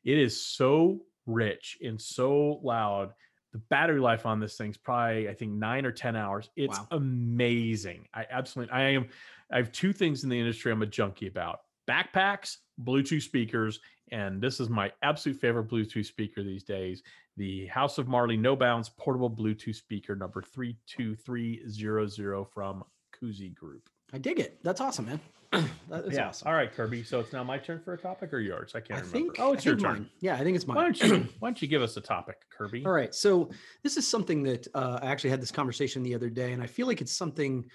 It 0.05 0.17
is 0.17 0.41
so 0.41 1.01
rich 1.27 1.77
and 1.83 2.01
so 2.01 2.59
loud. 2.63 3.13
The 3.53 3.59
battery 3.69 3.99
life 3.99 4.25
on 4.25 4.39
this 4.39 4.57
thing's 4.57 4.77
probably 4.77 5.29
I 5.29 5.33
think 5.33 5.53
nine 5.53 5.85
or 5.85 5.91
ten 5.91 6.15
hours. 6.15 6.49
It's 6.55 6.79
Wow. 6.79 6.87
amazing. 6.91 8.07
I 8.13 8.25
absolutely 8.29 8.73
I 8.73 8.89
am. 8.89 9.07
I 9.51 9.57
have 9.57 9.71
two 9.71 9.93
things 9.93 10.23
in 10.23 10.29
the 10.29 10.39
industry 10.39 10.71
I'm 10.71 10.81
a 10.81 10.85
junkie 10.85 11.27
about: 11.27 11.59
backpacks, 11.87 12.57
Bluetooth 12.83 13.21
speakers, 13.21 13.79
and 14.11 14.41
this 14.41 14.59
is 14.59 14.69
my 14.69 14.91
absolute 15.01 15.39
favorite 15.39 15.69
Bluetooth 15.69 16.05
speaker 16.05 16.43
these 16.43 16.63
days 16.63 17.03
the 17.37 17.67
House 17.67 17.99
of 17.99 18.07
Marley 18.07 18.35
No 18.35 18.55
Bounds 18.55 18.89
portable 18.89 19.29
Bluetooth 19.29 19.75
speaker 19.75 20.15
number 20.15 20.41
32300 20.41 22.45
from 22.51 22.83
Koozie 23.15 23.53
Group. 23.53 23.87
I 24.11 24.17
dig 24.17 24.39
it. 24.39 24.57
That's 24.63 24.81
awesome, 24.81 25.05
man. 25.05 25.19
that 25.89 26.05
is 26.05 26.13
yeah. 26.15 26.27
awesome. 26.27 26.47
All 26.47 26.53
right, 26.53 26.71
Kirby. 26.71 27.03
So 27.03 27.19
it's 27.19 27.31
now 27.31 27.43
my 27.43 27.57
turn 27.57 27.79
for 27.79 27.93
a 27.93 27.97
topic 27.97 28.33
or 28.33 28.39
yours? 28.39 28.73
I 28.75 28.79
can't 28.79 28.99
I 28.99 29.03
remember. 29.03 29.17
think. 29.17 29.35
oh, 29.39 29.51
I 29.51 29.53
it's 29.53 29.65
your 29.65 29.75
turn. 29.75 29.93
mine. 29.93 30.09
Yeah, 30.19 30.35
I 30.35 30.43
think 30.43 30.55
it's 30.55 30.67
mine. 30.67 30.75
Why 30.77 30.83
don't 30.83 31.01
you 31.01 31.27
why 31.39 31.49
don't 31.49 31.61
you 31.61 31.67
give 31.67 31.81
us 31.81 31.95
a 31.97 32.01
topic, 32.01 32.37
Kirby? 32.49 32.85
All 32.85 32.91
right. 32.91 33.13
So 33.15 33.49
this 33.83 33.97
is 33.97 34.07
something 34.07 34.43
that 34.43 34.67
uh, 34.73 34.99
I 35.01 35.07
actually 35.07 35.29
had 35.29 35.41
this 35.41 35.51
conversation 35.51 36.03
the 36.03 36.15
other 36.15 36.29
day, 36.29 36.51
and 36.53 36.61
I 36.61 36.67
feel 36.67 36.87
like 36.87 37.01
it's 37.01 37.15
something 37.15 37.65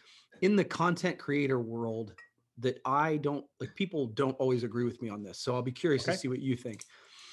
in 0.42 0.56
the 0.56 0.64
content 0.64 1.18
creator 1.18 1.60
world 1.60 2.14
that 2.58 2.78
I 2.84 3.16
don't 3.16 3.44
like. 3.60 3.74
People 3.74 4.08
don't 4.08 4.36
always 4.38 4.62
agree 4.64 4.84
with 4.84 5.00
me 5.00 5.08
on 5.08 5.22
this, 5.22 5.38
so 5.38 5.54
I'll 5.54 5.62
be 5.62 5.72
curious 5.72 6.02
Okay. 6.02 6.12
to 6.12 6.18
see 6.18 6.28
what 6.28 6.40
you 6.40 6.56
think. 6.56 6.84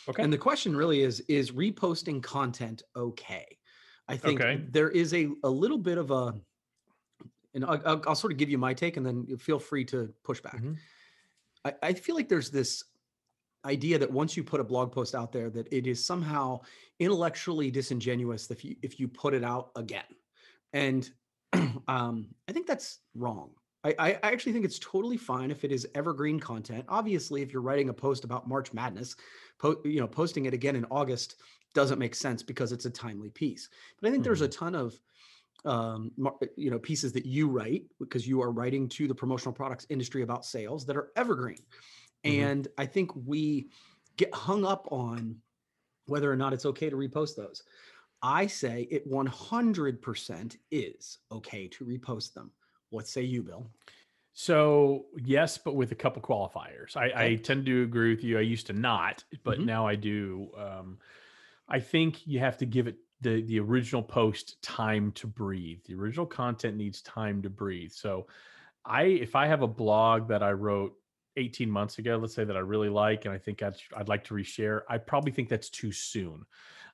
Okay. 0.08 0.24
And 0.24 0.31
the 0.31 0.38
question 0.38 0.75
really 0.75 1.01
is: 1.01 1.19
Is 1.27 1.51
reposting 1.51 2.24
content 2.24 2.81
okay? 2.96 3.46
I 4.08 4.15
think 4.17 4.39
Okay. 4.41 4.63
there 4.72 4.89
is 4.89 5.13
a 5.13 5.27
a 5.43 5.50
little 5.50 5.77
bit 5.77 5.98
of 5.98 6.10
a, 6.12 6.34
and 7.63 7.82
I'll, 7.86 8.01
I'll, 8.08 8.16
sort 8.16 8.34
of 8.34 8.39
give 8.39 8.50
you 8.50 8.58
my 8.58 8.74
take, 8.74 8.98
and 8.98 9.06
then 9.06 9.38
feel 9.38 9.60
free 9.60 9.86
to 9.86 10.13
push 10.24 10.42
back. 10.42 10.62
Mhm. 10.62 10.78
I, 11.66 11.74
I 11.84 11.94
feel 11.94 12.16
like 12.16 12.30
there's 12.30 12.50
this 12.50 12.84
idea 13.66 14.00
that 14.00 14.12
once 14.12 14.38
you 14.38 14.44
put 14.44 14.60
a 14.60 14.63
blog 14.63 14.92
post 14.92 15.13
out 15.16 15.32
there 15.32 15.50
that 15.50 15.72
it 15.72 15.86
is 15.86 16.04
somehow 16.04 16.62
intellectually 17.00 17.70
disingenuous 17.70 18.50
if 18.50 18.63
you 18.63 18.75
if 18.82 19.00
you 19.00 19.08
put 19.08 19.34
it 19.34 19.44
out 19.44 19.72
again. 19.75 20.04
And 20.74 21.10
um, 21.88 22.28
i 22.48 22.51
think 22.51 22.68
that's 22.68 23.00
wrong. 23.16 23.51
I, 23.84 23.96
I 23.98 24.20
actually 24.24 24.51
think 24.51 24.66
it's 24.66 24.80
totally 24.80 25.16
fine 25.16 25.51
if 25.51 25.63
it 25.63 25.72
is 25.72 25.88
evergreen 25.96 26.38
content. 26.38 26.84
Obviously 26.89 27.42
if 27.42 27.54
you're 27.54 27.62
writing 27.62 27.89
a 27.89 27.94
post 27.94 28.24
about 28.25 28.48
march 28.48 28.74
madness 28.74 29.16
po- 29.58 29.82
you 29.84 30.00
know 30.00 30.08
posting 30.08 30.46
it 30.46 30.54
again 30.54 30.75
in 30.75 30.86
august 30.92 31.36
doesn't 31.74 32.00
make 32.00 32.16
sense 32.16 32.42
because 32.44 32.72
it's 32.72 32.86
a 32.86 32.89
timely 32.89 33.30
piece. 33.30 33.70
But 34.00 34.08
i 34.08 34.12
think 34.12 34.24
there's 34.24 34.42
a 34.42 34.48
ton 34.48 34.75
of 34.75 35.00
um 35.66 36.12
you 36.56 36.72
know 36.72 36.80
pieces 36.80 37.12
that 37.13 37.25
you 37.25 37.50
write 37.50 37.84
because 38.00 38.28
you 38.28 38.42
are 38.42 38.51
writing 38.51 38.88
to 38.88 39.08
the 39.08 39.16
promotional 39.16 39.54
products 39.54 39.86
industry 39.89 40.22
about 40.22 40.46
sales 40.46 40.86
that 40.86 40.96
are 40.96 41.12
evergreen 41.16 41.66
Mhm. 42.25 42.54
and 42.54 42.68
i 42.78 42.86
think 42.86 43.13
we 43.16 43.70
get 44.18 44.34
hung 44.34 44.66
up 44.66 44.88
on 44.92 45.36
whether 46.08 46.32
or 46.32 46.36
not 46.36 46.54
it's 46.54 46.66
okay 46.66 46.89
to 46.89 46.96
repost 46.96 47.36
those 47.36 47.63
i 48.22 48.48
say 48.48 48.88
it 48.92 49.06
100% 49.08 50.58
is 50.72 51.20
okay 51.32 51.68
to 51.68 51.86
repost 51.86 52.34
them 52.34 52.51
what 52.89 53.08
say 53.08 53.22
you 53.22 53.44
bill 53.44 53.72
So 54.34 55.08
yes, 55.18 55.58
but 55.58 55.75
with 55.75 55.92
a 55.92 55.96
couple 55.96 56.22
qualifiers. 56.22 56.96
I, 56.96 57.25
I 57.25 57.36
tend 57.36 57.66
to 57.66 57.84
agree 57.84 58.13
with 58.16 58.24
you. 58.24 58.38
I 58.38 58.42
used 58.42 58.68
to 58.68 58.74
not, 58.74 59.24
but 59.44 59.60
Mhm. 59.60 59.66
now 59.66 59.88
I 59.88 59.96
do. 59.96 60.51
Um, 60.58 61.00
I 61.68 61.80
think 61.80 62.25
you 62.25 62.39
have 62.39 62.58
to 62.60 62.66
give 62.66 62.88
it 62.88 62.98
the 63.22 63.42
the 63.42 63.60
original 63.60 64.04
post 64.04 64.62
time 64.62 65.12
to 65.14 65.28
breathe. 65.28 65.80
The 65.86 65.96
original 65.96 66.26
content 66.26 66.78
needs 66.78 67.02
time 67.02 67.42
to 67.42 67.50
breathe. 67.50 67.92
So 67.92 68.28
I 68.86 69.04
if 69.04 69.36
I 69.36 69.48
have 69.48 69.62
a 69.62 69.68
blog 69.68 70.28
that 70.30 70.44
I 70.44 70.52
wrote 70.52 70.94
18 71.38 71.70
months 71.70 72.00
ago, 72.00 72.18
let's 72.18 72.34
say 72.34 72.44
that 72.44 72.58
I 72.58 72.62
really 72.62 72.90
like 72.90 73.26
and 73.26 73.34
I 73.34 73.38
think 73.38 73.64
I'd, 73.64 73.76
I'd 73.96 74.10
like 74.10 74.24
to 74.26 74.34
reshare, 74.34 74.82
I 74.90 74.98
probably 74.98 75.32
think 75.32 75.48
that's 75.50 75.70
too 75.70 75.92
soon. 75.92 76.46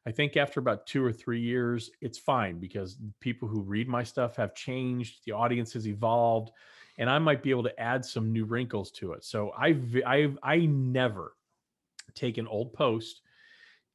I 0.05 0.11
think 0.11 0.37
after 0.37 0.59
about 0.59 0.85
two 0.85 1.03
or 1.03 1.11
three 1.11 1.41
years, 1.41 1.89
it's 1.99 2.19
fine 2.19 2.59
because 2.59 2.97
people 3.19 3.47
who 3.47 3.61
read 3.61 3.87
my 3.87 4.03
stuff 4.03 4.35
have 4.35 4.53
changed, 4.53 5.25
the 5.25 5.31
audience 5.31 5.73
has 5.73 5.87
evolved, 5.87 6.51
and 6.99 7.09
I 7.09 7.17
might 7.17 7.41
be 7.41 7.49
able 7.49 7.63
to 7.63 7.79
add 7.79 8.05
some 8.05 8.31
new 8.31 8.45
wrinkles 8.45 8.91
to 8.91 9.13
it. 9.13 9.23
So 9.23 9.51
I've 9.57 9.95
I've 10.05 10.37
I 10.43 10.57
never 10.59 11.35
take 12.13 12.37
an 12.37 12.47
old 12.47 12.73
post 12.73 13.21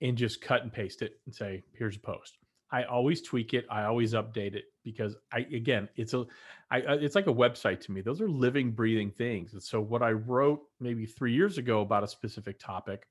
and 0.01 0.17
just 0.17 0.41
cut 0.41 0.63
and 0.63 0.73
paste 0.73 1.03
it 1.03 1.21
and 1.27 1.35
say, 1.35 1.63
here's 1.73 1.97
a 1.97 2.01
post. 2.01 2.39
I 2.73 2.85
always 2.85 3.21
tweak 3.23 3.53
it. 3.53 3.67
I 3.69 3.85
always 3.85 4.15
update 4.15 4.55
it 4.55 4.65
because 4.85 5.17
I 5.33 5.41
again, 5.41 5.89
it's 5.97 6.15
a 6.15 6.25
I 6.71 6.81
I- 6.83 6.95
it's 6.95 7.17
like 7.17 7.27
a 7.27 7.35
website 7.35 7.81
to 7.81 7.93
me. 7.93 8.01
Those 8.01 8.21
are 8.21 8.29
living, 8.29 8.71
breathing 8.73 9.11
things. 9.11 9.53
And 9.55 9.63
so 9.63 9.81
what 9.81 10.03
I 10.03 10.13
wrote 10.13 10.63
maybe 10.79 11.05
three 11.05 11.33
years 11.35 11.59
ago 11.59 11.81
about 11.81 12.05
a 12.05 12.09
specific 12.09 12.59
topic, 12.61 13.09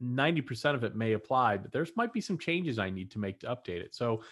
90% 0.00 0.76
of 0.76 0.84
it 0.84 0.94
may 0.94 1.14
apply, 1.14 1.56
but 1.56 1.72
there's 1.72 1.96
might 1.96 2.12
be 2.12 2.20
some 2.20 2.38
changes 2.38 2.78
I 2.78 2.90
need 2.90 3.10
to 3.12 3.18
make 3.18 3.40
to 3.40 3.48
update 3.48 3.80
it. 3.80 3.94
So 3.96 4.22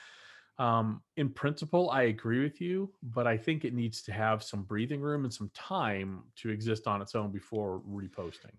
um, 0.58 1.02
in 1.16 1.28
principle, 1.30 1.90
I 1.90 2.02
agree 2.04 2.42
with 2.42 2.60
you, 2.60 2.92
but 3.02 3.26
I 3.26 3.36
think 3.36 3.64
it 3.64 3.74
needs 3.74 4.02
to 4.02 4.12
have 4.12 4.42
some 4.42 4.62
breathing 4.62 5.00
room 5.00 5.24
and 5.24 5.32
some 5.34 5.50
time 5.54 6.22
to 6.36 6.50
exist 6.50 6.86
on 6.86 7.02
its 7.02 7.14
own 7.14 7.30
before 7.30 7.82
reposting. 7.86 8.54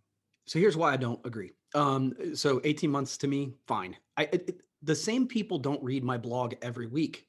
So 0.45 0.59
here's 0.59 0.77
why 0.77 0.93
I 0.93 0.97
don't 0.97 1.25
agree. 1.25 1.53
Um, 1.77 2.13
so 2.33 2.59
18 2.63 2.89
months 2.89 3.17
to 3.19 3.27
me, 3.27 3.53
fine. 3.67 3.95
I 4.17 4.23
it, 4.31 4.61
the 4.83 4.95
same 4.95 5.27
people 5.27 5.57
don't 5.59 5.81
read 5.83 6.03
my 6.03 6.17
blog 6.17 6.55
every 6.61 6.87
week. 6.87 7.25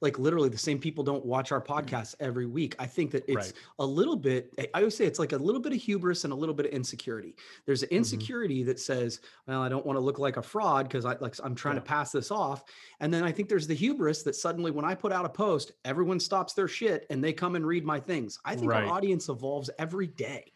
Like 0.00 0.18
literally 0.18 0.48
the 0.48 0.58
same 0.58 0.78
people 0.78 1.04
don't 1.04 1.24
watch 1.24 1.52
our 1.52 1.60
podcast 1.60 2.14
every 2.18 2.46
week. 2.46 2.74
I 2.78 2.86
think 2.86 3.10
that 3.12 3.24
it's 3.28 3.36
Right. 3.36 3.52
a 3.78 3.86
little 3.86 4.16
bit 4.16 4.52
I- 4.58 4.68
always 4.74 4.96
say 4.96 5.04
it's 5.04 5.18
like 5.18 5.32
a 5.32 5.36
little 5.36 5.60
bit 5.60 5.72
of 5.72 5.78
hubris 5.80 6.24
and 6.24 6.32
a 6.32 6.36
little 6.36 6.54
bit 6.54 6.66
of 6.66 6.72
insecurity. 6.72 7.36
There's 7.66 7.82
an 7.82 7.88
Mm-hmm. 7.88 7.96
insecurity 7.96 8.62
that 8.64 8.80
says, 8.80 9.20
well, 9.46 9.62
I 9.62 9.68
don't 9.68 9.86
want 9.86 9.96
to 9.96 10.00
look 10.00 10.18
like 10.18 10.38
a 10.38 10.42
fraud 10.42 10.88
because 10.88 11.04
I 11.04 11.16
like 11.20 11.34
I'm 11.44 11.54
trying 11.54 11.76
Yeah. 11.76 11.80
to 11.82 11.86
pass 11.86 12.10
this 12.12 12.30
off. 12.30 12.64
And 13.00 13.12
then 13.14 13.22
I 13.22 13.30
think 13.32 13.48
there's 13.48 13.66
the 13.66 13.74
hubris 13.74 14.22
that 14.24 14.34
suddenly 14.34 14.70
when 14.70 14.84
I 14.84 14.94
put 14.94 15.12
out 15.12 15.24
a 15.24 15.28
post, 15.30 15.72
everyone 15.84 16.18
stops 16.20 16.52
their 16.54 16.68
shit 16.68 17.06
and 17.10 17.22
they 17.22 17.32
come 17.32 17.54
and 17.54 17.66
read 17.66 17.84
my 17.84 18.00
things. 18.00 18.38
I 18.44 18.56
think 18.56 18.70
Right. 18.70 18.84
our 18.84 18.90
audience 18.94 19.28
evolves 19.28 19.70
every 19.78 20.06
day. 20.08 20.52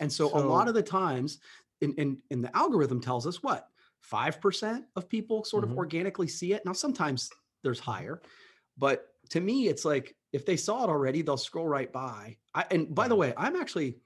And 0.00 0.12
so, 0.12 0.26
a 0.36 0.40
lot 0.40 0.66
of 0.68 0.74
the 0.74 0.82
times, 0.82 1.38
in, 1.80 1.94
in, 1.94 2.18
in 2.30 2.40
the 2.40 2.54
algorithm 2.56 3.00
tells 3.00 3.26
us 3.26 3.42
what? 3.42 3.68
5% 4.10 4.84
of 4.96 5.08
people 5.08 5.44
sort 5.44 5.64
of 5.64 5.70
Mhm. 5.70 5.76
organically 5.76 6.28
see 6.28 6.52
it. 6.52 6.64
Now, 6.64 6.72
sometimes 6.72 7.30
there's 7.62 7.80
higher, 7.80 8.22
but 8.76 9.08
to 9.30 9.40
me, 9.40 9.68
it's 9.68 9.84
like 9.84 10.16
if 10.32 10.46
they 10.46 10.56
saw 10.56 10.84
it 10.84 10.90
already, 10.90 11.22
they'll 11.22 11.36
scroll 11.36 11.66
right 11.66 11.92
by. 11.92 12.36
I, 12.54 12.64
and 12.70 12.94
by 12.94 13.08
the 13.08 13.16
way, 13.16 13.34
I'm 13.36 13.56
actually, 13.56 13.98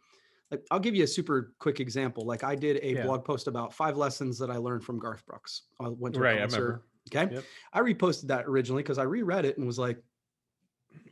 like, 0.51 0.65
I'll 0.71 0.81
give 0.81 0.95
you 0.95 1.05
a 1.05 1.07
super 1.09 1.53
quick 1.59 1.81
example. 1.81 2.25
Like, 2.25 2.45
I 2.45 2.55
did 2.55 2.79
a 2.83 2.95
Yeah. 2.95 3.03
blog 3.05 3.25
post 3.25 3.49
about 3.49 3.75
five 3.75 3.97
lessons 3.97 4.39
that 4.39 4.51
I 4.51 4.57
learned 4.57 4.85
from 4.85 4.99
Garth 4.99 5.25
Brooks. 5.27 5.63
I 5.81 5.89
went 5.89 6.15
to 6.15 6.21
a 6.21 6.25
Right, 6.25 6.39
I 6.39 6.41
concert. 6.43 6.57
remember. 6.63 6.87
Okay. 7.15 7.35
Yep. 7.35 7.45
I 7.73 7.81
reposted 7.81 8.29
that 8.29 8.47
originally 8.47 8.83
because 8.83 8.99
I 8.99 9.03
reread 9.03 9.45
it 9.45 9.59
and 9.59 9.67
was 9.67 9.79
like, 9.79 10.03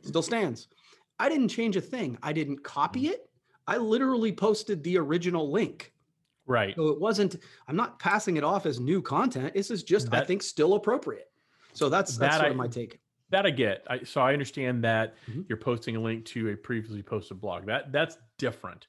still 0.01 0.21
stands. 0.21 0.67
I 1.19 1.29
didn't 1.29 1.49
change 1.49 1.75
a 1.75 1.81
thing. 1.81 2.17
I 2.23 2.33
didn't 2.33 2.63
copy 2.63 3.03
Mm. 3.03 3.11
it. 3.11 3.29
I 3.67 3.77
literally 3.77 4.31
posted 4.31 4.83
the 4.83 4.97
original 4.97 5.51
link. 5.51 5.93
Right. 6.47 6.75
So 6.75 6.89
it 6.89 6.99
wasn't, 6.99 7.37
I'm 7.67 7.75
not 7.75 7.99
passing 7.99 8.37
it 8.37 8.43
off 8.43 8.65
as 8.65 8.79
new 8.79 9.01
content. 9.01 9.53
This 9.53 9.71
is 9.71 9.83
just, 9.83 10.13
I 10.13 10.23
think, 10.23 10.41
still 10.43 10.73
appropriate. 10.73 11.29
So 11.73 11.87
that's 11.89 12.17
that's 12.17 12.35
That 12.35 12.39
sort 12.39 12.47
I- 12.47 12.51
of 12.51 12.55
my 12.57 12.67
take. 12.67 12.99
that 13.29 13.45
I 13.45 13.49
get. 13.51 13.85
I, 13.89 14.03
so 14.03 14.19
I 14.21 14.33
understand 14.33 14.83
that 14.83 15.15
Mhm. 15.29 15.45
you're 15.47 15.57
posting 15.57 15.95
a 15.95 16.01
link 16.01 16.25
to 16.25 16.49
a 16.49 16.55
previously 16.57 17.01
posted 17.03 17.39
blog. 17.39 17.65
That 17.67 17.91
that's 17.91 18.17
different. 18.37 18.87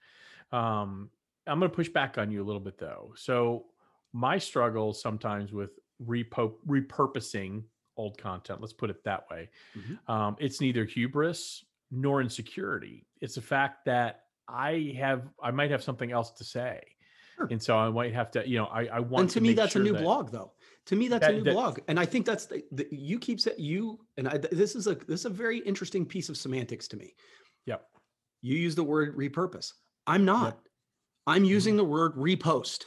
Um, 0.50 1.10
I'm 1.46 1.58
going 1.58 1.70
to 1.70 1.74
push 1.76 1.88
back 1.88 2.18
on 2.18 2.30
you 2.30 2.42
a 2.42 2.46
little 2.46 2.60
bit 2.60 2.78
though. 2.78 3.12
So 3.16 3.66
my 4.12 4.38
struggle 4.38 4.92
sometimes 4.92 5.52
with 5.52 5.78
repo- 6.04 6.56
repurposing 6.66 7.62
old 7.96 8.18
content. 8.18 8.60
Let's 8.60 8.72
put 8.72 8.90
it 8.90 9.04
that 9.04 9.28
way. 9.30 9.48
Mhm. 9.76 10.08
Um, 10.08 10.36
it's 10.40 10.60
neither 10.60 10.84
hubris 10.84 11.64
nor 11.90 12.20
insecurity. 12.20 13.06
It's 13.20 13.34
the 13.36 13.42
fact 13.42 13.84
that 13.84 14.24
I 14.48 14.94
have 14.98 15.28
I 15.42 15.50
might 15.52 15.70
have 15.70 15.82
something 15.82 16.10
else 16.10 16.30
to 16.32 16.44
say. 16.44 16.82
Sure. 17.36 17.48
And 17.50 17.62
so 17.62 17.76
I 17.76 17.88
might 17.90 18.14
have 18.14 18.30
to, 18.32 18.48
you 18.48 18.58
know, 18.58 18.66
I, 18.66 18.86
I 18.86 19.00
want 19.00 19.22
And 19.22 19.30
to, 19.30 19.40
me, 19.40 19.52
that's 19.54 19.72
sure 19.72 19.82
a 19.82 19.84
new 19.84 19.92
that- 19.92 20.02
blog, 20.02 20.30
though. 20.30 20.52
To 20.86 20.96
me, 20.96 21.06
that's 21.06 21.26
a 21.26 21.32
new 21.32 21.44
that- 21.44 21.52
blog, 21.52 21.78
and 21.86 21.98
I 21.98 22.04
think 22.04 22.26
that's 22.26 22.46
the, 22.46 22.62
the 22.72 22.88
you 22.90 23.18
keep 23.20 23.40
saying 23.40 23.56
you 23.60 24.00
and 24.16 24.28
I, 24.28 24.38
this 24.38 24.74
is 24.74 24.88
a 24.88 24.96
this 24.96 25.20
is 25.20 25.26
a 25.26 25.30
very 25.30 25.58
interesting 25.60 26.04
piece 26.04 26.28
of 26.28 26.36
semantics 26.36 26.88
to 26.88 26.96
me. 26.96 27.14
Yep. 27.66 27.84
You 28.40 28.56
use 28.56 28.74
the 28.74 28.82
word 28.82 29.16
repurpose. 29.16 29.72
I'm 30.08 30.24
not. 30.24 30.58
I'm 31.26 31.36
mm-hmm. 31.36 31.44
using 31.44 31.76
the 31.76 31.84
word 31.84 32.16
repost. 32.16 32.86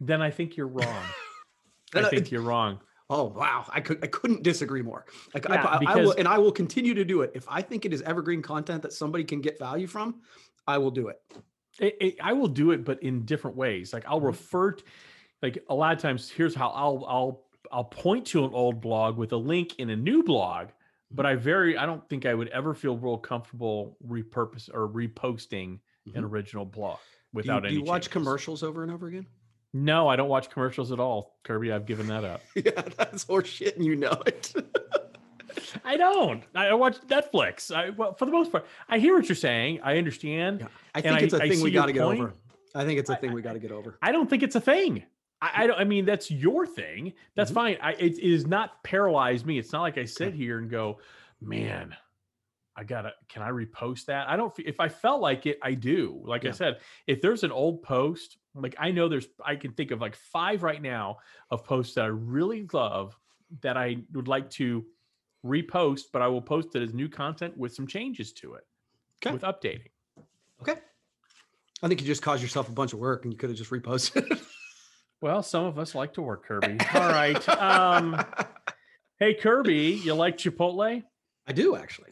Then 0.00 0.20
I 0.20 0.30
think 0.32 0.56
you're 0.56 0.66
wrong. 0.66 1.04
I 1.94 2.00
I- 2.00 2.10
think 2.10 2.32
you're 2.32 2.42
wrong. 2.42 2.80
Oh 3.08 3.24
wow, 3.24 3.64
I 3.68 3.80
could 3.80 4.02
I 4.02 4.08
couldn't 4.08 4.42
disagree 4.42 4.82
more. 4.82 5.06
Like 5.32 5.48
I- 5.48 5.54
Yeah, 5.54 5.64
I, 5.66 5.92
I, 5.92 5.96
will, 5.96 6.14
and 6.18 6.26
I 6.26 6.38
will 6.38 6.52
continue 6.52 6.94
to 6.94 7.04
do 7.04 7.22
it 7.22 7.30
if 7.34 7.44
I 7.48 7.62
think 7.62 7.84
it 7.84 7.92
is 7.92 8.02
evergreen 8.02 8.42
content 8.42 8.82
that 8.82 8.92
somebody 8.92 9.22
can 9.24 9.40
get 9.40 9.58
value 9.58 9.86
from. 9.86 10.20
I 10.66 10.78
will 10.78 10.90
do 10.90 11.08
it. 11.08 11.16
It, 11.80 11.96
it, 12.00 12.16
I 12.22 12.32
will 12.34 12.48
do 12.48 12.70
it, 12.72 12.84
but 12.84 13.02
in 13.02 13.24
different 13.24 13.56
ways. 13.56 13.92
Like 13.92 14.04
I'll 14.06 14.20
Mhm. 14.20 14.26
refer, 14.26 14.72
to, 14.72 14.84
like 15.42 15.64
a 15.68 15.74
lot 15.74 15.94
of 15.96 16.00
times. 16.02 16.30
Here's 16.30 16.54
how 16.54 16.68
I'll 16.68 17.04
I'll 17.08 17.44
I'll 17.72 17.84
point 17.84 18.26
to 18.28 18.44
an 18.44 18.52
old 18.52 18.80
blog 18.80 19.16
with 19.16 19.32
a 19.32 19.36
link 19.36 19.78
in 19.78 19.90
a 19.90 19.96
new 19.96 20.22
blog. 20.22 20.68
But 21.10 21.26
I 21.26 21.34
very 21.34 21.76
I 21.76 21.86
don't 21.86 22.06
think 22.08 22.26
I 22.26 22.34
would 22.34 22.48
ever 22.48 22.74
feel 22.74 22.96
real 22.96 23.18
comfortable 23.18 23.96
repurpose 24.06 24.68
or 24.72 24.86
reposting 24.88 25.80
an 26.14 26.22
Mhm. 26.22 26.30
original 26.30 26.64
blog 26.64 26.98
Do 26.98 27.02
you, 27.02 27.28
without 27.32 27.60
do 27.62 27.66
any. 27.68 27.76
you 27.76 27.82
watch 27.82 28.02
changes. 28.04 28.12
commercials 28.12 28.62
over 28.62 28.82
and 28.82 28.92
over 28.92 29.08
again? 29.08 29.26
No, 29.72 30.08
I 30.08 30.16
don't 30.16 30.28
watch 30.28 30.50
commercials 30.50 30.90
at 30.92 30.98
all, 31.00 31.38
Kirby. 31.44 31.72
I've 31.72 31.86
given 31.86 32.08
that 32.08 32.24
up. 32.24 32.42
yeah, 32.56 32.82
that's 32.96 33.24
horseshit, 33.24 33.76
and 33.76 33.84
you 33.84 33.96
know 33.96 34.20
it. 34.26 34.52
I 35.84 35.96
don't. 35.96 36.42
I 36.54 36.68
I 36.68 36.74
watch 36.74 37.00
Netflix. 37.08 37.74
I 37.74 37.90
well, 37.90 38.14
for 38.14 38.26
the 38.26 38.32
most 38.32 38.52
part, 38.52 38.66
I 38.88 38.98
hear 38.98 39.14
what 39.16 39.28
you're 39.28 39.36
saying. 39.36 39.80
I 39.82 39.98
understand. 39.98 40.60
Yeah, 40.60 40.66
I 40.94 41.00
think 41.00 41.22
it's 41.22 41.34
a 41.34 41.42
I 41.42 41.48
thing 41.48 41.60
we 41.62 41.70
got 41.70 41.86
to 41.86 41.92
get 41.92 42.02
point. 42.02 42.20
over. 42.20 42.34
I 42.74 42.84
think 42.84 43.00
it's 43.00 43.10
a 43.10 43.16
thing 43.16 43.32
we 43.32 43.42
got 43.42 43.54
to 43.54 43.58
get 43.58 43.72
over. 43.72 43.98
I 44.02 44.12
don't 44.12 44.28
think 44.30 44.42
it's 44.42 44.54
a 44.56 44.60
thing. 44.60 45.02
I, 45.42 45.64
I 45.64 45.66
don't. 45.66 45.78
I 45.80 45.84
mean, 45.84 46.04
that's 46.04 46.30
your 46.30 46.66
thing. 46.66 47.14
That's 47.34 47.50
Mhm. 47.50 47.54
fine. 47.54 47.78
I, 47.82 47.92
it, 47.92 48.18
it 48.18 48.22
is 48.22 48.46
not 48.46 48.82
paralyzed 48.84 49.46
me. 49.46 49.58
It's 49.58 49.72
not 49.72 49.82
like 49.82 49.98
I 49.98 50.04
sit 50.04 50.34
here 50.34 50.58
and 50.58 50.70
go, 50.70 50.98
man, 51.40 51.96
I 52.76 52.84
gotta. 52.84 53.12
Can 53.28 53.42
I 53.42 53.50
repost 53.50 54.04
that? 54.06 54.28
I 54.28 54.36
don't. 54.36 54.52
If 54.58 54.78
I 54.80 54.88
felt 54.88 55.20
like 55.20 55.46
it, 55.46 55.58
I 55.62 55.72
do. 55.74 56.22
Like 56.24 56.44
I 56.44 56.50
said, 56.52 56.78
if 57.06 57.20
there's 57.20 57.42
an 57.42 57.52
old 57.52 57.82
post, 57.82 58.36
like 58.54 58.74
I 58.78 58.90
know 58.90 59.08
there's, 59.08 59.26
I 59.44 59.56
can 59.56 59.72
think 59.72 59.90
of 59.90 60.00
like 60.00 60.14
five 60.14 60.62
right 60.62 60.80
now 60.82 61.18
of 61.50 61.64
posts 61.64 61.94
that 61.94 62.04
I 62.04 62.08
really 62.08 62.66
love 62.72 63.16
that 63.62 63.76
I 63.76 63.96
would 64.12 64.28
like 64.28 64.48
to 64.50 64.84
repost, 65.44 66.04
but 66.12 66.22
I 66.22 66.28
will 66.28 66.42
post 66.42 66.74
it 66.76 66.82
as 66.82 66.92
new 66.94 67.08
content 67.08 67.56
with 67.56 67.74
some 67.74 67.86
changes 67.86 68.32
to 68.34 68.54
it, 68.54 68.66
Okay. 69.24 69.32
with 69.32 69.42
updating. 69.42 69.88
Okay. 70.62 70.74
I 71.82 71.88
think 71.88 72.00
you 72.00 72.06
just 72.06 72.22
caused 72.22 72.42
yourself 72.42 72.68
a 72.68 72.72
bunch 72.72 72.92
of 72.92 72.98
work, 72.98 73.24
and 73.24 73.32
you 73.32 73.38
could 73.38 73.50
have 73.50 73.58
just 73.58 73.70
reposted. 73.70 74.40
Well, 75.22 75.42
some 75.42 75.66
of 75.66 75.78
us 75.78 75.94
like 75.94 76.14
to 76.14 76.22
work, 76.22 76.46
Kirby. 76.46 76.78
All 76.94 77.08
right. 77.10 77.46
Um, 77.50 78.24
hey, 79.18 79.34
Kirby, 79.34 80.00
you 80.02 80.14
like 80.14 80.38
Chipotle? 80.38 81.02
I 81.46 81.52
do 81.52 81.76
actually. 81.76 82.08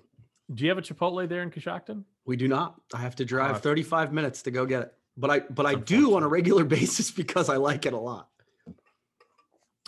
Do 0.55 0.63
you 0.65 0.69
have 0.69 0.77
a 0.77 0.83
Chipotle 0.83 1.27
there 1.27 1.43
in 1.43 1.51
Coshocton? 1.51 2.05
We 2.27 2.37
do 2.37 2.49
not. 2.49 2.79
I 2.93 2.99
have 2.99 3.17
to 3.17 3.25
drive 3.25 3.57
Uh, 3.57 3.61
35 3.61 4.13
minutes 4.13 4.43
to 4.43 4.51
go 4.51 4.67
get 4.67 4.83
it. 4.83 4.95
But 5.17 5.31
I 5.31 5.41
but 5.41 5.65
I 5.65 5.75
do 5.75 6.17
on 6.17 6.23
a 6.23 6.29
regular 6.29 6.65
basis 6.77 7.11
because 7.11 7.49
I 7.49 7.57
like 7.57 7.87
it 7.87 7.95
a 7.95 7.99
lot. 7.99 8.29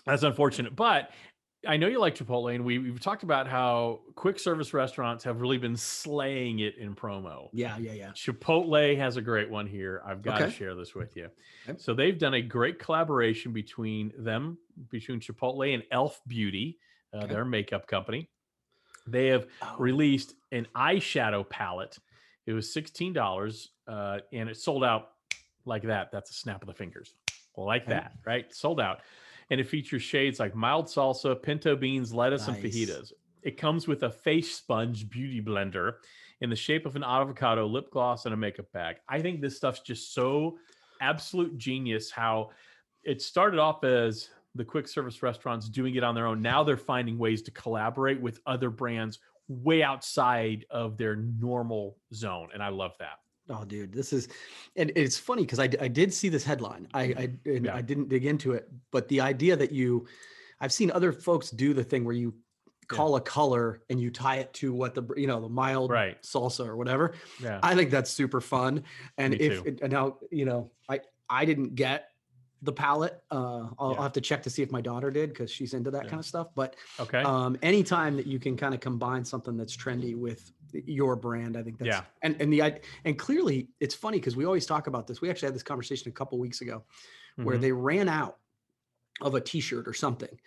That's 0.07 0.23
unfortunate, 0.23 0.75
but 0.75 1.11
I 1.67 1.77
know 1.77 1.89
you 1.89 1.99
like 2.01 2.15
Chipotle, 2.15 2.55
and 2.55 2.65
we, 2.65 2.79
we've 2.79 3.01
talked 3.01 3.23
about 3.23 3.47
how 3.47 4.01
quick 4.15 4.39
service 4.39 4.73
restaurants 4.73 5.23
have 5.25 5.43
really 5.43 5.59
been 5.59 5.77
slaying 5.77 6.61
it 6.61 6.77
in 6.79 6.95
promo. 6.95 7.51
Yeah, 7.53 7.77
yeah, 7.77 7.93
yeah. 7.93 8.11
Chipotle 8.13 8.97
has 8.97 9.19
a 9.19 9.21
great 9.21 9.51
one 9.51 9.67
here. 9.67 10.01
I've 10.07 10.23
got 10.23 10.39
to 10.39 10.51
share 10.51 10.75
this 10.75 10.95
with 10.95 11.17
you. 11.17 11.29
Okay. 11.69 11.79
So 11.79 11.93
they've 11.93 12.19
done 12.19 12.35
a 12.35 12.41
great 12.41 12.79
collaboration 12.79 13.53
between 13.53 14.11
them, 14.17 14.57
between 14.89 15.21
Chipotle 15.21 15.75
and 15.75 15.83
Elf 15.91 16.21
Beauty, 16.27 16.79
uh, 17.13 17.19
Okay. 17.19 17.27
their 17.35 17.45
makeup 17.45 17.87
company. 17.87 18.31
They 19.07 19.27
have 19.27 19.47
Oh, 19.61 19.77
released 19.79 20.35
an 20.53 20.67
eyeshadow 20.75 21.47
palette. 21.49 21.99
It 22.47 22.55
was 22.55 22.73
sixteen 22.73 23.13
dollars, 23.13 23.71
uh, 23.87 24.21
and 24.33 24.49
it 24.49 24.57
sold 24.57 24.83
out 24.83 25.11
like 25.67 25.83
that. 25.83 26.11
That's 26.11 26.31
a 26.31 26.35
snap 26.35 26.63
of 26.63 26.69
the 26.69 26.75
fingers, 26.75 27.15
like 27.57 27.83
Okay. 27.83 27.91
that, 27.93 28.13
right? 28.25 28.53
Sold 28.55 28.81
out, 28.81 29.01
and 29.51 29.61
it 29.61 29.69
features 29.69 30.03
shades 30.03 30.39
like 30.39 30.55
mild 30.55 30.87
salsa, 30.87 31.41
pinto 31.41 31.77
beans, 31.77 32.15
lettuce, 32.15 32.49
and 32.49 32.57
fajitas. 32.57 33.13
It 33.43 33.57
comes 33.57 33.89
with 33.89 34.03
a 34.05 34.11
face 34.11 34.55
sponge 34.55 35.09
beauty 35.09 35.41
blender 35.41 35.95
in 36.41 36.51
the 36.51 36.57
shape 36.57 36.87
of 36.87 36.97
an 36.97 37.05
avocado, 37.05 37.67
lip 37.67 37.91
gloss, 37.91 38.25
and 38.25 38.35
a 38.35 38.37
makeup 38.37 38.71
bag. 38.73 38.97
I 39.09 39.21
think 39.21 39.41
this 39.41 39.57
stuff's 39.57 39.81
just 39.81 40.15
so 40.15 40.59
absolute 41.01 41.59
genius. 41.59 42.11
How 42.11 42.51
it 43.03 43.21
started 43.21 43.59
off 43.59 43.83
as 43.85 44.29
the 44.55 44.65
quick 44.65 44.89
service 44.89 45.23
restaurants 45.23 45.69
doing 45.69 45.95
it 45.95 46.05
on 46.05 46.15
their 46.15 46.27
own. 46.27 46.43
Now 46.43 46.63
they're 46.65 46.77
finding 46.77 47.19
ways 47.19 47.43
to 47.43 47.51
collaborate 47.51 48.21
with 48.21 48.41
other 48.47 48.71
brands 48.71 49.19
way 49.49 49.83
outside 49.83 50.65
of 50.71 50.97
their 50.97 51.17
normal 51.17 51.97
zone. 52.15 52.49
And 52.53 52.63
I 52.63 52.69
love 52.69 52.93
that. 52.99 53.19
Oh, 53.51 53.65
dude, 53.65 53.93
this 53.93 54.13
is, 54.13 54.29
and 54.77 54.93
it's 54.95 55.19
funny 55.19 55.43
because 55.43 55.59
I, 55.59 55.65
I 55.81 55.89
did 55.89 56.15
see 56.15 56.29
this 56.29 56.45
headline. 56.45 56.87
I 56.95 57.03
I, 57.03 57.29
and 57.47 57.65
Yeah. 57.67 57.75
I 57.75 57.83
didn't 57.83 58.09
dig 58.09 58.25
into 58.25 58.53
it, 58.53 58.71
but 58.93 59.09
the 59.09 59.21
idea 59.21 59.57
that 59.57 59.73
you, 59.73 60.07
I've 60.61 60.73
seen 60.73 60.91
other 60.93 61.13
folks 61.13 61.51
do 61.51 61.75
the 61.75 61.83
thing 61.85 62.05
where 62.05 62.15
you 62.15 62.33
Yeah. 62.91 62.97
call 62.97 63.17
a 63.17 63.21
color 63.21 63.83
and 63.91 64.01
you 64.01 64.11
tie 64.11 64.37
it 64.37 64.53
to 64.55 64.73
what 64.73 64.95
the 64.95 65.03
you 65.17 65.27
know 65.27 65.41
the 65.41 65.49
mild 65.49 65.91
Right. 65.91 66.21
salsa 66.23 66.67
or 66.67 66.77
whatever. 66.77 67.15
Yeah. 67.43 67.59
I 67.63 67.75
think 67.75 67.91
that's 67.91 68.11
super 68.11 68.41
fun. 68.41 68.85
And 69.19 69.33
Me 69.33 69.39
if 69.41 69.67
it- 69.67 69.81
and 69.83 69.93
now 69.93 70.19
you 70.31 70.45
know 70.45 70.71
I 70.89 71.01
I 71.29 71.45
didn't 71.45 71.75
get 71.77 72.07
the 72.63 72.73
palette. 72.73 73.23
Uh, 73.31 73.69
I'll, 73.79 73.93
Yeah. 73.93 73.97
I'll 73.97 74.03
have 74.03 74.13
to 74.13 74.21
check 74.21 74.43
to 74.43 74.51
see 74.51 74.63
if 74.63 74.71
my 74.71 74.83
daughter 74.83 75.11
did 75.11 75.31
because 75.31 75.51
she's 75.51 75.73
into 75.73 75.91
that 75.93 76.05
Yeah. 76.05 76.11
kind 76.11 76.21
of 76.21 76.27
stuff. 76.27 76.49
But 76.55 76.77
okay. 76.99 77.23
um, 77.23 77.57
anytime 77.63 78.17
that 78.17 78.27
you 78.27 78.39
can 78.39 78.55
kind 78.57 78.75
of 78.75 78.81
combine 78.81 79.25
something 79.25 79.57
that's 79.57 79.75
trendy 79.77 80.15
with 80.15 80.53
your 80.73 81.17
brand, 81.17 81.57
I 81.57 81.63
think 81.63 81.79
that's 81.79 81.89
Yeah. 81.89 82.03
and 82.23 82.41
and 82.41 82.53
the 82.53 82.81
and 83.05 83.19
clearly 83.19 83.69
it's 83.81 83.95
funny 83.95 84.19
because 84.19 84.37
we 84.37 84.45
always 84.45 84.67
talk 84.67 84.87
about 84.87 85.07
this. 85.07 85.21
We 85.21 85.31
actually 85.31 85.47
had 85.47 85.55
this 85.55 85.63
conversation 85.63 86.09
a 86.09 86.13
couple 86.13 86.39
weeks 86.39 86.61
ago 86.61 86.85
where 87.37 87.57
Mhm. 87.57 87.61
they 87.61 87.73
ran 87.73 88.09
out 88.09 88.39
of 89.21 89.35
a 89.35 89.41
T-shirt 89.41 89.87
or 89.87 89.93
something, 89.95 90.41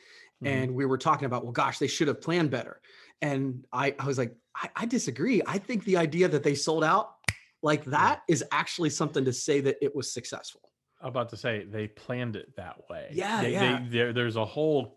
Mhm. 0.44 0.48
and 0.48 0.76
we 0.76 0.86
were 0.86 0.98
talking 0.98 1.26
about, 1.26 1.44
well, 1.44 1.52
gosh, 1.52 1.80
they 1.80 1.88
should 1.88 2.08
have 2.08 2.22
planned 2.22 2.50
better. 2.52 2.82
And 3.22 3.66
I, 3.72 3.96
I 4.00 4.06
was 4.08 4.18
like, 4.18 4.36
I, 4.56 4.70
I 4.76 4.86
disagree. 4.86 5.42
I 5.46 5.58
think 5.58 5.84
the 5.86 5.98
idea 5.98 6.28
that 6.28 6.44
they 6.44 6.56
sold 6.56 6.84
out 6.84 7.16
like 7.62 7.86
that 7.86 8.24
is 8.28 8.44
actually 8.52 8.90
something 8.90 9.24
to 9.26 9.34
say 9.34 9.62
that 9.62 9.78
it 9.82 9.96
was 9.96 10.12
successful. 10.12 10.62
about 11.02 11.28
to 11.28 11.36
say 11.36 11.66
they 11.66 11.86
planned 11.86 12.38
it 12.38 12.56
that 12.56 12.90
way. 12.90 13.10
Yeah, 13.12 13.42
They- 13.42 13.48
they- 13.48 13.52
yeah. 13.52 13.86
there, 13.90 14.14
there's 14.14 14.38
a 14.38 14.46
whole, 14.46 14.96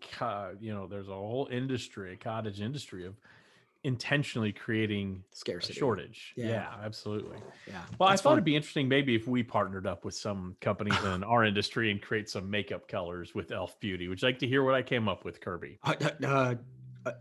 you 0.57 0.73
know, 0.73 0.87
there's 0.87 1.09
a 1.09 1.13
whole 1.13 1.49
industry, 1.51 2.13
a 2.13 2.15
cottage 2.15 2.61
industry 2.61 3.05
of 3.05 3.17
intentionally 3.83 4.51
creating 4.51 5.23
Scarcity. 5.31 5.73
shortage. 5.79 6.33
Yeah. 6.35 6.47
Yeah, 6.47 6.67
absolutely. 6.83 7.37
Yeah. 7.67 7.81
Well, 7.97 8.09
that's 8.09 8.21
I 8.21 8.23
thought 8.23 8.29
fun. 8.31 8.33
it'd 8.39 8.45
be 8.45 8.55
interesting 8.55 8.87
maybe 8.87 9.15
if 9.15 9.27
we 9.27 9.43
partnered 9.43 9.87
up 9.87 10.05
with 10.05 10.15
some 10.15 10.55
companies 10.61 10.97
in 11.03 11.23
our 11.23 11.45
industry 11.45 11.91
and 11.91 12.01
create 12.01 12.29
some 12.29 12.49
makeup 12.49 12.87
colors 12.87 13.33
with 13.35 13.51
Elf 13.51 13.79
Beauty. 13.79 14.07
Would 14.07 14.21
you 14.21 14.27
like 14.27 14.39
to 14.39 14.47
hear 14.47 14.63
what 14.63 14.75
I 14.75 14.81
came 14.81 15.07
up 15.07 15.23
with, 15.25 15.39
Kirby? 15.41 15.79
Uh, 15.83 15.95
uh, 16.25 16.55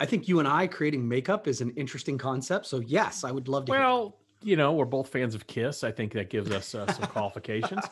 I 0.01 0.07
think 0.07 0.27
you 0.29 0.38
and 0.40 0.49
I 0.49 0.66
creating 0.66 1.07
makeup 1.07 1.47
is 1.47 1.61
an 1.61 1.71
interesting 1.77 2.19
concept. 2.19 2.66
So 2.66 2.81
yes, 2.81 3.23
I 3.25 3.31
would 3.31 3.49
love 3.49 3.66
to. 3.66 3.73
hear. 3.73 3.81
Well, 3.81 4.16
you 4.42 4.57
know, 4.57 4.73
we're 4.73 4.85
both 4.85 5.09
fans 5.09 5.35
of 5.35 5.47
Kiss. 5.47 5.83
I 5.83 5.90
think 5.90 6.12
that 6.12 6.29
gives 6.31 6.51
us 6.51 6.75
uh, 6.75 6.90
some 6.92 7.07
qualifications. 7.09 7.83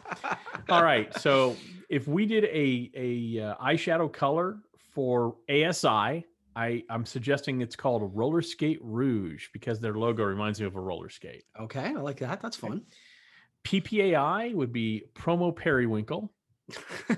All 0.69 0.83
right. 0.85 1.13
So 1.21 1.57
if 1.89 2.07
we 2.07 2.27
did 2.27 2.45
a 2.45 2.91
a 2.95 3.41
uh, 3.51 3.65
eyeshadow 3.65 4.13
color 4.13 4.59
for 4.93 5.37
ASI, 5.49 6.27
I 6.57 6.85
I'm 6.89 7.05
suggesting 7.05 7.61
it's 7.61 7.77
called 7.77 8.11
roller 8.15 8.43
skate 8.43 8.79
rouge 8.83 9.49
because 9.53 9.81
their 9.81 9.95
logo 9.95 10.23
reminds 10.25 10.61
me 10.61 10.67
of 10.67 10.77
a 10.77 10.81
roller 10.81 11.09
skate. 11.11 11.45
Okay, 11.61 11.87
I 11.87 11.93
like 12.01 12.19
that. 12.19 12.41
That's 12.41 12.57
fun. 12.57 12.83
PPAI 13.65 14.55
would 14.55 14.73
be 14.73 15.05
promo 15.15 15.55
periwinkle. 15.55 16.33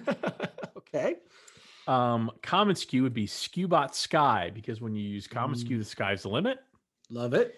okay. 0.77 1.17
Um, 1.87 2.31
commonsku 2.43 3.03
would 3.03 3.15
be 3.15 3.27
skewbot 3.27 3.95
sky 3.95 4.51
because 4.55 4.81
when 4.81 4.95
you 4.95 5.03
use 5.09 5.29
commonsku, 5.29 5.79
the 5.79 5.85
sky's 5.85 6.23
the 6.23 6.29
limit. 6.29 6.59
Love 7.11 7.35
it. 7.35 7.55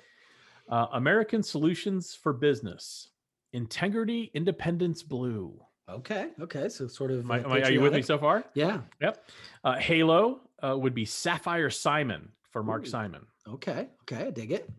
Uh, 0.68 0.86
American 0.92 1.42
Solutions 1.42 2.14
for 2.14 2.32
Business, 2.34 3.08
Integrity 3.54 4.30
Independence 4.34 5.02
Blue. 5.02 5.58
Okay. 5.88 6.28
Okay. 6.40 6.68
So 6.68 6.86
sort 6.86 7.10
of. 7.10 7.20
Am 7.20 7.30
I- 7.30 7.38
am 7.40 7.52
I- 7.52 7.62
are 7.62 7.70
you 7.70 7.80
with 7.80 7.94
me 7.94 8.02
so 8.02 8.18
far? 8.18 8.44
Yeah. 8.54 8.80
Yep. 9.00 9.30
Uh, 9.64 9.76
Halo 9.76 10.40
uh, 10.62 10.76
would 10.78 10.94
be 10.94 11.04
Sapphire 11.04 11.70
Simon 11.70 12.30
for 12.50 12.62
Mark 12.62 12.82
Ooh. 12.82 12.90
Simon. 12.90 13.26
Okay. 13.46 13.88
Okay. 14.02 14.26
I 14.26 14.30
dig 14.30 14.52
it. 14.52 14.70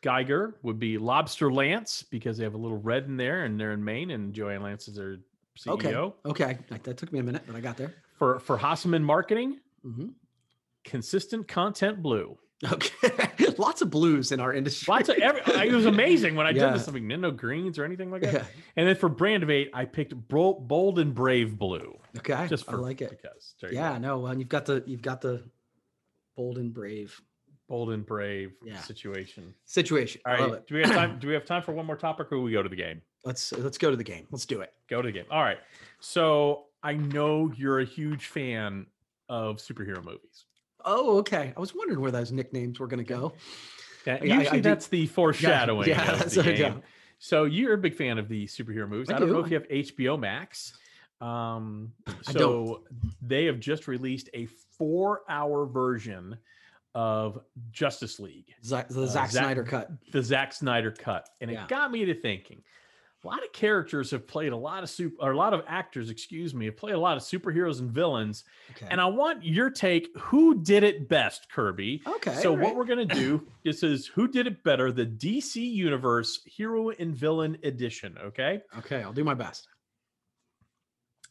Geiger 0.00 0.54
would 0.62 0.78
be 0.78 0.96
Lobster 0.96 1.52
Lance 1.52 2.04
because 2.08 2.38
they 2.38 2.44
have 2.44 2.54
a 2.54 2.58
little 2.58 2.78
red 2.78 3.06
in 3.06 3.16
there 3.16 3.44
and 3.44 3.58
they're 3.58 3.72
in 3.72 3.82
Maine 3.84 4.12
and 4.12 4.32
Joanne 4.32 4.62
Lance 4.62 4.86
is 4.86 4.94
their 4.94 5.16
CEO. 5.58 5.72
Okay. 5.72 5.94
Okay. 6.44 6.58
That, 6.68 6.84
that 6.84 6.96
took 6.96 7.12
me 7.12 7.18
a 7.18 7.22
minute, 7.22 7.42
but 7.46 7.56
I 7.56 7.60
got 7.60 7.76
there. 7.76 7.94
For 8.16 8.38
for 8.38 8.58
Hasseman 8.58 9.02
Marketing, 9.02 9.58
hmm 9.82 10.08
Consistent 10.84 11.48
Content 11.48 12.02
Blue. 12.02 12.38
Okay. 12.72 13.28
Lots 13.58 13.82
of 13.82 13.90
blues 13.90 14.32
in 14.32 14.40
our 14.40 14.52
industry. 14.52 14.90
Lots 14.92 15.08
of 15.08 15.16
every, 15.18 15.40
uh, 15.42 15.62
it 15.62 15.72
was 15.72 15.86
amazing 15.86 16.34
when 16.34 16.46
I 16.46 16.50
Yeah. 16.50 16.66
did 16.66 16.74
this. 16.74 16.84
Something 16.84 17.04
Nintendo 17.04 17.36
Greens 17.36 17.78
or 17.78 17.84
anything 17.84 18.10
like 18.10 18.22
that. 18.22 18.32
Yeah. 18.34 18.44
And 18.76 18.88
then 18.88 18.96
for 18.96 19.08
Brand 19.08 19.42
of 19.42 19.50
Eight, 19.50 19.70
I 19.74 19.84
picked 19.84 20.12
Bold 20.28 20.98
and 20.98 21.14
Brave 21.14 21.56
Blue. 21.58 21.98
Okay. 22.18 22.46
Just 22.48 22.64
for 22.66 22.72
I 22.72 22.78
like 22.78 23.00
it. 23.00 23.10
because. 23.10 23.54
You 23.62 23.68
go. 23.68 23.74
Yeah. 23.74 23.98
No. 23.98 24.26
And 24.26 24.40
you've 24.40 24.48
got 24.48 24.66
the 24.66 24.82
you've 24.86 25.02
got 25.02 25.20
the 25.20 25.42
bold 26.36 26.58
and 26.58 26.72
brave 26.74 27.20
Bold 27.68 27.90
and 27.90 28.04
Brave 28.06 28.52
Yeah. 28.64 28.78
situation. 28.80 29.54
situation. 29.64 30.20
All 30.26 30.32
right, 30.32 30.40
love 30.40 30.52
it. 30.54 30.66
Do 30.66 30.74
we 30.76 30.80
have 30.82 30.90
time? 30.92 31.18
do 31.20 31.28
we 31.28 31.34
have 31.34 31.44
time 31.44 31.62
for 31.62 31.72
one 31.72 31.84
more 31.86 31.96
topic, 31.96 32.32
or 32.32 32.40
we 32.40 32.50
go 32.52 32.62
to 32.62 32.68
the 32.68 32.76
game? 32.76 33.02
Let's 33.24 33.52
let's 33.52 33.76
go 33.78 33.90
to 33.90 33.96
the 33.96 34.04
game. 34.04 34.26
Let's 34.30 34.46
do 34.46 34.62
it. 34.62 34.72
Go 34.88 35.02
to 35.02 35.06
the 35.08 35.12
game. 35.12 35.26
All 35.30 35.42
right. 35.42 35.58
So 36.00 36.64
I 36.82 36.94
know 36.94 37.52
you're 37.56 37.80
a 37.80 37.84
huge 37.84 38.26
fan 38.26 38.86
of 39.28 39.56
superhero 39.58 40.02
movies. 40.02 40.46
Oh, 40.84 41.18
okay. 41.18 41.52
I 41.56 41.60
was 41.60 41.74
wondering 41.74 42.00
where 42.00 42.10
those 42.10 42.32
nicknames 42.32 42.78
were 42.78 42.86
going 42.86 43.04
to 43.04 43.08
go. 43.08 43.32
Yeah, 44.06 44.18
Yeah, 44.22 44.34
I- 44.34 44.38
usually 44.38 44.48
I 44.48 44.52
do- 44.56 44.60
that's 44.62 44.86
the 44.88 45.06
foreshadowing 45.06 45.88
yeah, 45.88 46.16
that's 46.16 46.34
the 46.34 46.40
I 46.42 46.44
do. 46.44 46.56
game. 46.56 46.82
So 47.18 47.44
you're 47.44 47.74
a 47.74 47.78
big 47.78 47.94
fan 47.94 48.16
of 48.18 48.28
the 48.28 48.46
superhero 48.46 48.88
movies. 48.88 49.10
I, 49.10 49.16
I 49.16 49.18
don't 49.18 49.32
know 49.32 49.40
if 49.40 49.50
you 49.50 49.58
have 49.58 49.68
HBO 49.68 50.18
Max. 50.18 50.72
Um, 51.20 51.92
so 52.22 52.84
they 53.20 53.46
have 53.46 53.58
just 53.58 53.88
released 53.88 54.30
a 54.34 54.46
four-hour 54.78 55.66
version 55.66 56.38
of 56.94 57.40
Justice 57.72 58.20
League, 58.20 58.54
Zack, 58.64 58.88
the 58.88 59.02
Uh, 59.02 59.06
Zack 59.06 59.30
Zack- 59.32 59.42
Snyder 59.44 59.64
cut. 59.64 59.90
the 60.12 60.22
Zack 60.22 60.52
Snyder 60.52 60.92
cut, 60.92 61.28
and 61.40 61.50
Yeah. 61.50 61.64
it 61.64 61.68
got 61.68 61.90
me 61.90 62.04
to 62.04 62.14
thinking. 62.14 62.62
A 63.24 63.26
lot 63.26 63.42
of 63.42 63.52
characters 63.52 64.12
have 64.12 64.28
played 64.28 64.52
a 64.52 64.56
lot 64.56 64.84
of 64.84 64.90
super, 64.90 65.16
or 65.20 65.32
a 65.32 65.36
lot 65.36 65.52
of 65.52 65.64
actors, 65.66 66.08
excuse 66.08 66.54
me, 66.54 66.66
have 66.66 66.76
played 66.76 66.94
a 66.94 67.00
lot 67.00 67.16
of 67.16 67.24
superheroes 67.24 67.80
and 67.80 67.90
villains. 67.90 68.44
Okay. 68.70 68.86
And 68.90 69.00
I 69.00 69.06
want 69.06 69.44
your 69.44 69.70
take. 69.70 70.08
Who 70.16 70.62
did 70.62 70.84
it 70.84 71.08
best, 71.08 71.50
Kirby? 71.50 72.02
okay. 72.06 72.34
So 72.34 72.50
all 72.50 72.56
what 72.56 72.76
we're 72.76 72.84
gonna 72.84 73.04
do 73.04 73.44
this 73.64 73.82
is 73.82 74.06
who 74.06 74.28
did 74.28 74.46
it 74.46 74.62
better, 74.62 74.92
the 74.92 75.04
DC 75.04 75.56
Universe 75.56 76.40
Hero 76.46 76.90
and 76.90 77.14
Villain 77.14 77.58
Edition. 77.64 78.16
Okay. 78.22 78.60
Okay, 78.78 79.02
I'll 79.02 79.12
do 79.12 79.24
my 79.24 79.34
best. 79.34 79.66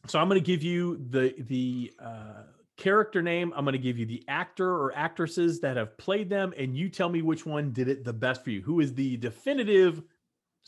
So 0.06 0.18
I'm 0.18 0.28
gonna 0.28 0.40
give 0.40 0.62
you 0.62 1.02
the 1.08 1.34
the 1.38 1.92
uh, 1.98 2.42
character 2.76 3.22
name. 3.22 3.52
I'm 3.56 3.64
gonna 3.64 3.78
give 3.78 3.98
you 3.98 4.04
the 4.04 4.22
actor 4.28 4.70
or 4.70 4.94
actresses 4.94 5.60
that 5.60 5.78
have 5.78 5.96
played 5.96 6.28
them, 6.28 6.52
and 6.56 6.76
you 6.76 6.90
tell 6.90 7.08
me 7.08 7.22
which 7.22 7.46
one 7.46 7.72
did 7.72 7.88
it 7.88 8.04
the 8.04 8.12
best 8.12 8.44
for 8.44 8.50
you. 8.50 8.60
Who 8.60 8.80
is 8.80 8.94
the 8.94 9.16
definitive 9.16 10.02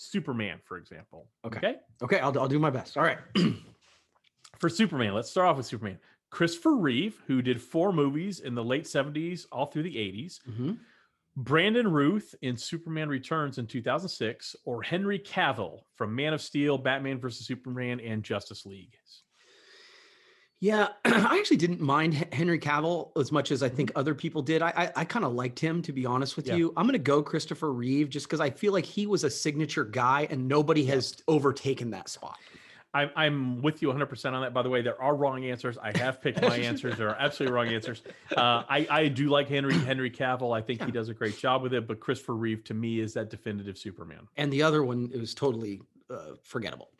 Superman, 0.01 0.61
for 0.65 0.77
example? 0.79 1.29
Okay. 1.45 1.59
Okay, 2.03 2.19
I'll, 2.19 2.37
I'll 2.39 2.49
do 2.49 2.59
my 2.59 2.71
best. 2.71 2.97
All 2.97 3.03
right. 3.05 3.19
For 4.59 4.69
Superman, 4.69 5.15
let's 5.15 5.31
start 5.31 5.49
off 5.49 5.57
with 5.57 5.67
Superman. 5.67 5.99
Christopher 6.31 6.77
Reeve, 6.77 7.21
who 7.27 7.43
did 7.43 7.61
four 7.61 7.93
movies 7.93 8.41
in 8.41 8.55
the 8.55 8.65
late 8.65 8.85
70s, 8.85 9.47
all 9.53 9.67
through 9.67 9.83
the 9.85 9.97
80s. 9.97 10.41
Mhm. 10.49 10.79
Brandon 11.37 11.89
Routh 11.91 12.35
in 12.43 12.57
Superman 12.57 13.09
Returns 13.09 13.59
in 13.59 13.67
2006, 13.67 14.57
or 14.65 14.83
Henry 14.83 15.19
Cavill 15.19 15.81
from 15.97 16.15
Man 16.15 16.33
of 16.35 16.41
Steel, 16.41 16.77
Batman 16.77 17.19
vs. 17.21 17.47
Superman, 17.47 18.01
and 18.01 18.23
Justice 18.23 18.67
League. 18.67 18.97
Yeah, 20.63 20.89
I 21.07 21.39
actually 21.39 21.57
didn't 21.57 21.81
mind 21.81 22.15
Henry 22.33 22.59
Cavill 22.59 23.11
as 23.19 23.33
much 23.33 23.51
as 23.51 23.63
I 23.63 23.71
think 23.71 23.93
other 23.97 24.15
people 24.15 24.43
did. 24.43 24.61
I 24.61 24.69
I, 24.77 24.93
I 25.01 25.05
kind 25.07 25.25
of 25.25 25.33
liked 25.33 25.59
him, 25.59 25.81
to 25.83 25.93
be 25.93 26.05
honest 26.05 26.37
with 26.37 26.47
Yeah. 26.49 26.57
you. 26.57 26.73
I'm 26.77 26.85
going 26.85 26.93
to 26.93 26.99
go 26.99 27.23
Christopher 27.23 27.73
Reeve 27.73 28.11
just 28.11 28.27
because 28.27 28.41
I 28.41 28.51
feel 28.51 28.73
like 28.75 28.85
he 28.85 29.07
was 29.07 29.25
a 29.25 29.31
signature 29.31 29.85
guy 29.85 30.27
and 30.31 30.47
nobody 30.47 30.85
has 30.87 31.17
overtaken 31.29 31.91
that 31.93 32.09
spot. 32.11 32.37
I'm, 32.93 33.11
I'm 33.15 33.63
with 33.63 33.83
you 33.83 33.89
100% 33.89 34.33
on 34.33 34.43
that. 34.43 34.53
By 34.53 34.63
the 34.63 34.69
way, 34.69 34.83
there 34.83 35.01
are 35.01 35.15
wrong 35.15 35.45
answers. 35.45 35.79
I 35.79 35.97
have 35.97 36.21
picked 36.21 36.43
my 36.43 36.57
answers. 36.59 36.97
There 36.99 37.09
are 37.09 37.15
absolutely 37.21 37.55
wrong 37.55 37.69
answers. 37.69 38.03
Uh, 38.37 38.65
I, 38.69 38.85
I 38.91 39.07
do 39.09 39.29
like 39.29 39.49
Henry 39.49 39.75
Henry 39.75 40.11
Cavill. 40.11 40.57
I 40.57 40.61
think 40.61 40.85
he 40.85 40.91
does 40.91 41.09
a 41.09 41.15
great 41.15 41.39
job 41.39 41.63
with 41.63 41.73
it. 41.73 41.87
But 41.87 42.01
Christopher 42.01 42.35
Reeve, 42.35 42.65
to 42.65 42.75
me, 42.75 42.99
is 42.99 43.15
that 43.15 43.31
definitive 43.31 43.79
Superman. 43.79 44.27
And 44.37 44.53
the 44.53 44.63
other 44.65 44.83
one, 44.83 45.09
it 45.15 45.21
was 45.21 45.35
totally 45.35 45.81
uh, 46.11 46.33
forgettable. 46.43 46.91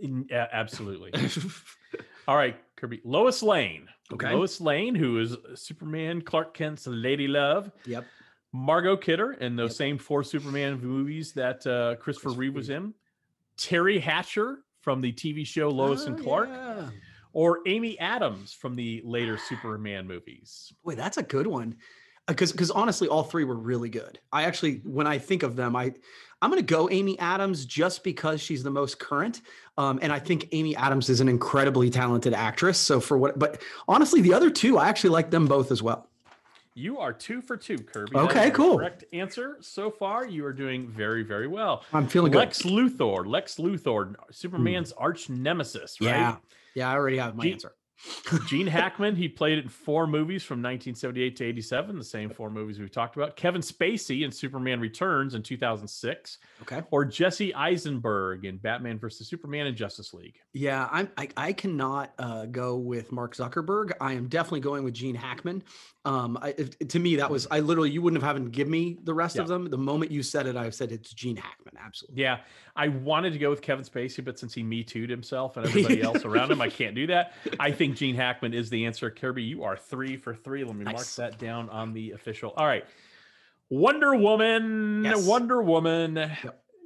In- 0.00 0.26
yeah, 0.28 0.48
absolutely. 0.52 1.12
All 2.28 2.36
right, 2.36 2.56
Kirby. 2.76 3.00
Lois 3.04 3.42
Lane. 3.42 3.88
Okay. 4.12 4.32
Lois 4.32 4.60
Lane, 4.60 4.94
who 4.94 5.18
is 5.20 5.36
Superman, 5.54 6.22
Clark 6.22 6.54
Kent's 6.54 6.86
Lady 6.86 7.26
Love. 7.28 7.70
yep. 7.86 8.04
Margot 8.52 8.96
Kidder 8.96 9.32
in 9.34 9.54
those 9.56 9.70
Yep. 9.72 9.76
same 9.76 9.98
four 9.98 10.22
Superman 10.24 10.80
movies 10.80 11.32
that 11.34 11.66
uh, 11.66 11.96
Christopher 11.96 12.28
Christopher 12.28 12.30
Reeve 12.30 12.54
was 12.54 12.70
in. 12.70 12.94
Teri 13.58 14.00
Hatcher 14.00 14.58
from 14.80 15.00
the 15.00 15.12
TV 15.12 15.46
show 15.46 15.68
Lois 15.68 16.06
and 16.06 16.18
Oh, 16.20 16.22
Clark, 16.22 16.48
yeah. 16.50 16.88
or 17.32 17.60
Amy 17.66 17.98
Adams 17.98 18.52
from 18.52 18.74
the 18.76 19.02
later 19.04 19.36
Superman 19.48 20.06
movies. 20.06 20.72
Boy, 20.84 20.94
that's 20.94 21.16
a 21.18 21.22
good 21.22 21.46
one. 21.46 21.76
Because 22.28 22.50
because 22.52 22.70
honestly, 22.70 23.08
all 23.08 23.22
three 23.24 23.44
were 23.44 23.56
really 23.56 23.88
good. 23.90 24.18
I 24.32 24.44
actually, 24.44 24.76
when 24.84 25.06
I 25.06 25.18
think 25.18 25.42
of 25.42 25.54
them, 25.56 25.76
I 25.76 25.92
I'm 26.42 26.50
gonna 26.50 26.62
go 26.62 26.90
Amy 26.90 27.18
Adams 27.18 27.64
just 27.64 28.04
because 28.04 28.40
she's 28.40 28.62
the 28.62 28.70
most 28.70 28.98
current. 28.98 29.40
Um, 29.78 29.98
and 30.02 30.12
I 30.12 30.18
think 30.18 30.48
Amy 30.52 30.76
Adams 30.76 31.08
is 31.08 31.20
an 31.20 31.28
incredibly 31.28 31.90
talented 31.90 32.34
actress. 32.34 32.78
So 32.78 33.00
for 33.00 33.16
what 33.16 33.38
but 33.38 33.62
honestly, 33.88 34.20
the 34.20 34.34
other 34.34 34.50
two, 34.50 34.78
I 34.78 34.88
actually 34.88 35.10
like 35.10 35.30
them 35.30 35.46
both 35.46 35.70
as 35.70 35.82
well. 35.82 36.08
You 36.74 36.98
are 36.98 37.10
two 37.10 37.40
for 37.40 37.56
two, 37.56 37.78
Kirby. 37.78 38.14
Okay, 38.14 38.50
cool. 38.50 38.76
Correct 38.76 39.04
answer 39.14 39.56
so 39.62 39.90
far. 39.90 40.26
You 40.26 40.44
are 40.44 40.52
doing 40.52 40.88
very, 40.88 41.22
very 41.22 41.46
well. 41.48 41.84
I'm 41.94 42.06
feeling 42.06 42.32
good. 42.32 42.40
Lex 42.40 42.62
Luthor, 42.64 43.26
Lex 43.26 43.56
Luthor, 43.56 44.14
Superman's 44.30 44.92
arch 44.92 45.30
nemesis, 45.30 45.98
right? 46.02 46.08
Yeah. 46.10 46.36
Yeah, 46.74 46.90
I 46.90 46.94
already 46.94 47.16
have 47.16 47.34
my 47.34 47.44
Gee- 47.44 47.52
answer. 47.52 47.72
Gene 48.46 48.66
Hackman, 48.66 49.16
he 49.16 49.28
played 49.28 49.58
it 49.58 49.64
in 49.64 49.68
four 49.70 50.06
movies 50.06 50.42
from 50.42 50.58
1978 50.58 51.36
to 51.36 51.44
87, 51.44 51.96
the 51.98 52.04
same 52.04 52.30
four 52.30 52.50
movies 52.50 52.78
we've 52.78 52.90
talked 52.90 53.16
about. 53.16 53.36
Kevin 53.36 53.62
Spacey 53.62 54.24
in 54.24 54.30
Superman 54.30 54.80
Returns 54.80 55.34
in 55.34 55.42
2006, 55.42 56.38
Okay. 56.62 56.82
or 56.90 57.04
Jesse 57.04 57.54
Eisenberg 57.54 58.44
in 58.44 58.58
Batman 58.58 58.98
vs. 58.98 59.28
Superman 59.28 59.66
and 59.66 59.76
Justice 59.76 60.12
League. 60.12 60.36
Yeah, 60.52 60.88
I'm, 60.90 61.08
I 61.16 61.28
I 61.36 61.52
cannot 61.52 62.12
uh, 62.18 62.46
go 62.46 62.76
with 62.76 63.12
Mark 63.12 63.34
Zuckerberg. 63.34 63.92
I 64.00 64.12
am 64.14 64.28
definitely 64.28 64.60
going 64.60 64.84
with 64.84 64.94
Gene 64.94 65.14
Hackman. 65.14 65.62
Um, 66.04 66.38
I, 66.40 66.54
if, 66.56 66.78
to 66.88 66.98
me, 66.98 67.16
that 67.16 67.30
was 67.30 67.46
I 67.50 67.60
literally 67.60 67.90
you 67.90 68.00
wouldn't 68.02 68.22
have 68.22 68.28
having 68.36 68.50
give 68.50 68.68
me 68.68 68.98
the 69.04 69.14
rest 69.14 69.36
of 69.38 69.48
them. 69.48 69.70
The 69.70 69.78
moment 69.78 70.10
you 70.10 70.22
said 70.22 70.46
it, 70.46 70.56
I 70.56 70.70
said 70.70 70.92
it's 70.92 71.12
Gene 71.12 71.36
Hackman. 71.36 71.74
Absolutely. 71.82 72.22
Yeah, 72.22 72.38
I 72.74 72.88
wanted 72.88 73.32
to 73.32 73.38
go 73.38 73.50
with 73.50 73.62
Kevin 73.62 73.84
Spacey, 73.84 74.24
but 74.24 74.38
since 74.38 74.52
he 74.54 74.62
Me 74.62 74.82
Too'd 74.84 75.10
himself 75.10 75.56
and 75.56 75.66
everybody 75.66 76.02
else 76.02 76.24
around 76.24 76.50
him, 76.50 76.60
I 76.60 76.68
can't 76.68 76.94
do 76.94 77.06
that. 77.08 77.32
I 77.60 77.70
think 77.70 77.85
Gene 77.94 78.14
Hackman 78.14 78.54
is 78.54 78.70
the 78.70 78.86
answer. 78.86 79.10
Kirby, 79.10 79.42
you 79.42 79.62
are 79.64 79.76
three 79.76 80.16
for 80.16 80.34
three. 80.34 80.64
Let 80.64 80.74
me 80.76 80.84
mark 80.84 81.06
that 81.16 81.38
down 81.38 81.68
on 81.70 81.92
the 81.92 82.12
official. 82.12 82.52
All 82.56 82.66
right. 82.66 82.84
Wonder 83.70 84.14
Woman. 84.14 85.04
Yes. 85.04 85.26
Wonder 85.26 85.62
Woman. 85.62 86.30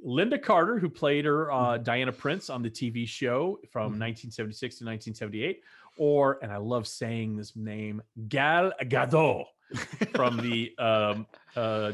Lynda 0.05 0.41
Carter, 0.41 0.79
who 0.79 0.89
played 0.89 1.25
her 1.25 1.51
uh, 1.51 1.55
Mm-hmm. 1.75 1.83
Diana 1.83 2.11
Prince 2.11 2.49
on 2.49 2.63
the 2.63 2.69
TV 2.71 3.07
show 3.07 3.59
from 3.71 3.93
Mhm. 3.93 4.01
1976 4.01 4.77
to 4.79 4.85
1978, 4.85 5.61
or 5.97 6.39
and 6.41 6.51
I 6.51 6.57
love 6.57 6.87
saying 6.87 7.37
this 7.37 7.55
name, 7.55 8.01
Gal 8.27 8.71
Gadot 8.83 9.45
from 10.15 10.37
the 10.37 10.73
um, 10.79 11.27
uh, 11.55 11.91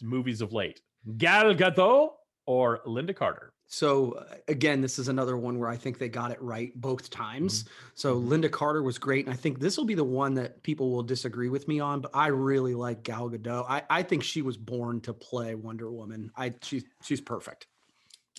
movies 0.00 0.40
of 0.40 0.52
late. 0.54 0.80
Gal 1.18 1.54
Gadot 1.54 2.12
or 2.46 2.80
Lynda 2.86 3.14
Carter. 3.14 3.52
So 3.72 4.12
uh, 4.14 4.24
again, 4.48 4.80
this 4.80 4.98
is 4.98 5.06
another 5.06 5.36
one 5.36 5.60
where 5.60 5.68
I 5.68 5.76
think 5.76 5.98
they 5.98 6.08
got 6.08 6.32
it 6.32 6.42
right 6.42 6.72
both 6.74 7.08
times. 7.08 7.66
So 7.94 8.20
Mhm. 8.20 8.28
Lynda 8.28 8.50
Carter 8.50 8.82
was 8.82 8.98
great, 8.98 9.26
and 9.26 9.32
I 9.32 9.36
think 9.36 9.60
this 9.60 9.78
will 9.78 9.84
be 9.84 9.94
the 9.94 10.02
one 10.04 10.34
that 10.34 10.62
people 10.64 10.90
will 10.90 11.04
disagree 11.04 11.48
with 11.48 11.68
me 11.68 11.78
on. 11.78 12.00
But 12.00 12.10
I 12.12 12.26
really 12.26 12.74
like 12.74 13.04
Gal 13.04 13.30
Gadot. 13.30 13.64
I, 13.68 13.84
I 13.88 14.02
think 14.02 14.24
she 14.24 14.42
was 14.42 14.56
born 14.56 15.00
to 15.02 15.14
play 15.14 15.54
Wonder 15.54 15.90
Woman. 15.90 16.32
I 16.36 16.52
she's 16.62 16.84
she's 17.04 17.20
perfect. 17.20 17.68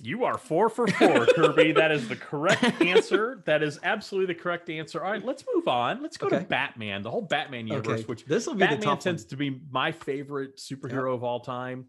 You 0.02 0.26
are 0.26 0.38
four 0.38 0.68
for 0.68 0.88
four, 0.88 1.26
Kirby. 1.28 1.74
That 1.74 1.92
is 1.92 2.10
the 2.10 2.16
correct 2.18 2.82
answer. 2.82 3.42
That 3.46 3.64
is 3.64 3.80
absolutely 3.84 4.34
the 4.34 4.40
correct 4.40 4.70
answer. 4.70 5.02
All 5.02 5.12
right, 5.12 5.24
let's 5.24 5.46
move 5.54 5.68
on. 5.70 6.02
Let's 6.02 6.18
go 6.18 6.28
to 6.28 6.40
Batman, 6.42 7.04
the 7.04 7.12
whole 7.12 7.22
Batman 7.22 7.68
universe, 7.68 8.00
Okay, 8.00 8.04
which 8.08 8.26
this 8.26 8.48
will 8.48 8.56
be 8.56 8.66
the 8.66 8.76
Batman 8.76 8.98
tends 8.98 9.24
one. 9.24 9.30
to 9.30 9.38
be 9.38 9.62
my 9.70 9.92
favorite 9.94 10.58
superhero 10.58 11.14
of 11.14 11.24
all 11.24 11.40
time. 11.40 11.86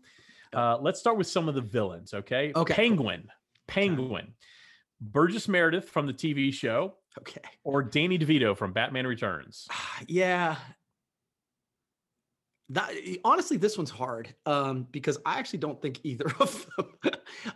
Uh, 0.54 0.78
let's 0.80 1.00
start 1.00 1.16
with 1.16 1.26
some 1.26 1.48
of 1.48 1.54
the 1.54 1.60
villains. 1.60 2.12
Okay. 2.14 2.52
Okay. 2.54 2.74
Penguin. 2.74 3.28
Penguin. 3.68 4.34
Burgess 5.00 5.48
Meredith 5.48 5.88
from 5.88 6.06
the 6.06 6.12
TV 6.12 6.52
show, 6.52 6.94
Okay. 7.18 7.40
or 7.64 7.82
Danny 7.82 8.18
DeVito 8.18 8.56
from 8.56 8.72
Batman 8.72 9.06
Returns. 9.06 9.66
Yeah. 10.06 10.56
That 12.70 12.90
honestly, 13.24 13.56
this 13.58 13.76
one's 13.76 13.90
hard 13.90 14.34
um, 14.46 14.86
because 14.92 15.18
I 15.26 15.38
actually 15.38 15.58
don't 15.58 15.80
think 15.82 16.00
either 16.04 16.26
of 16.40 16.66
them. 16.76 17.12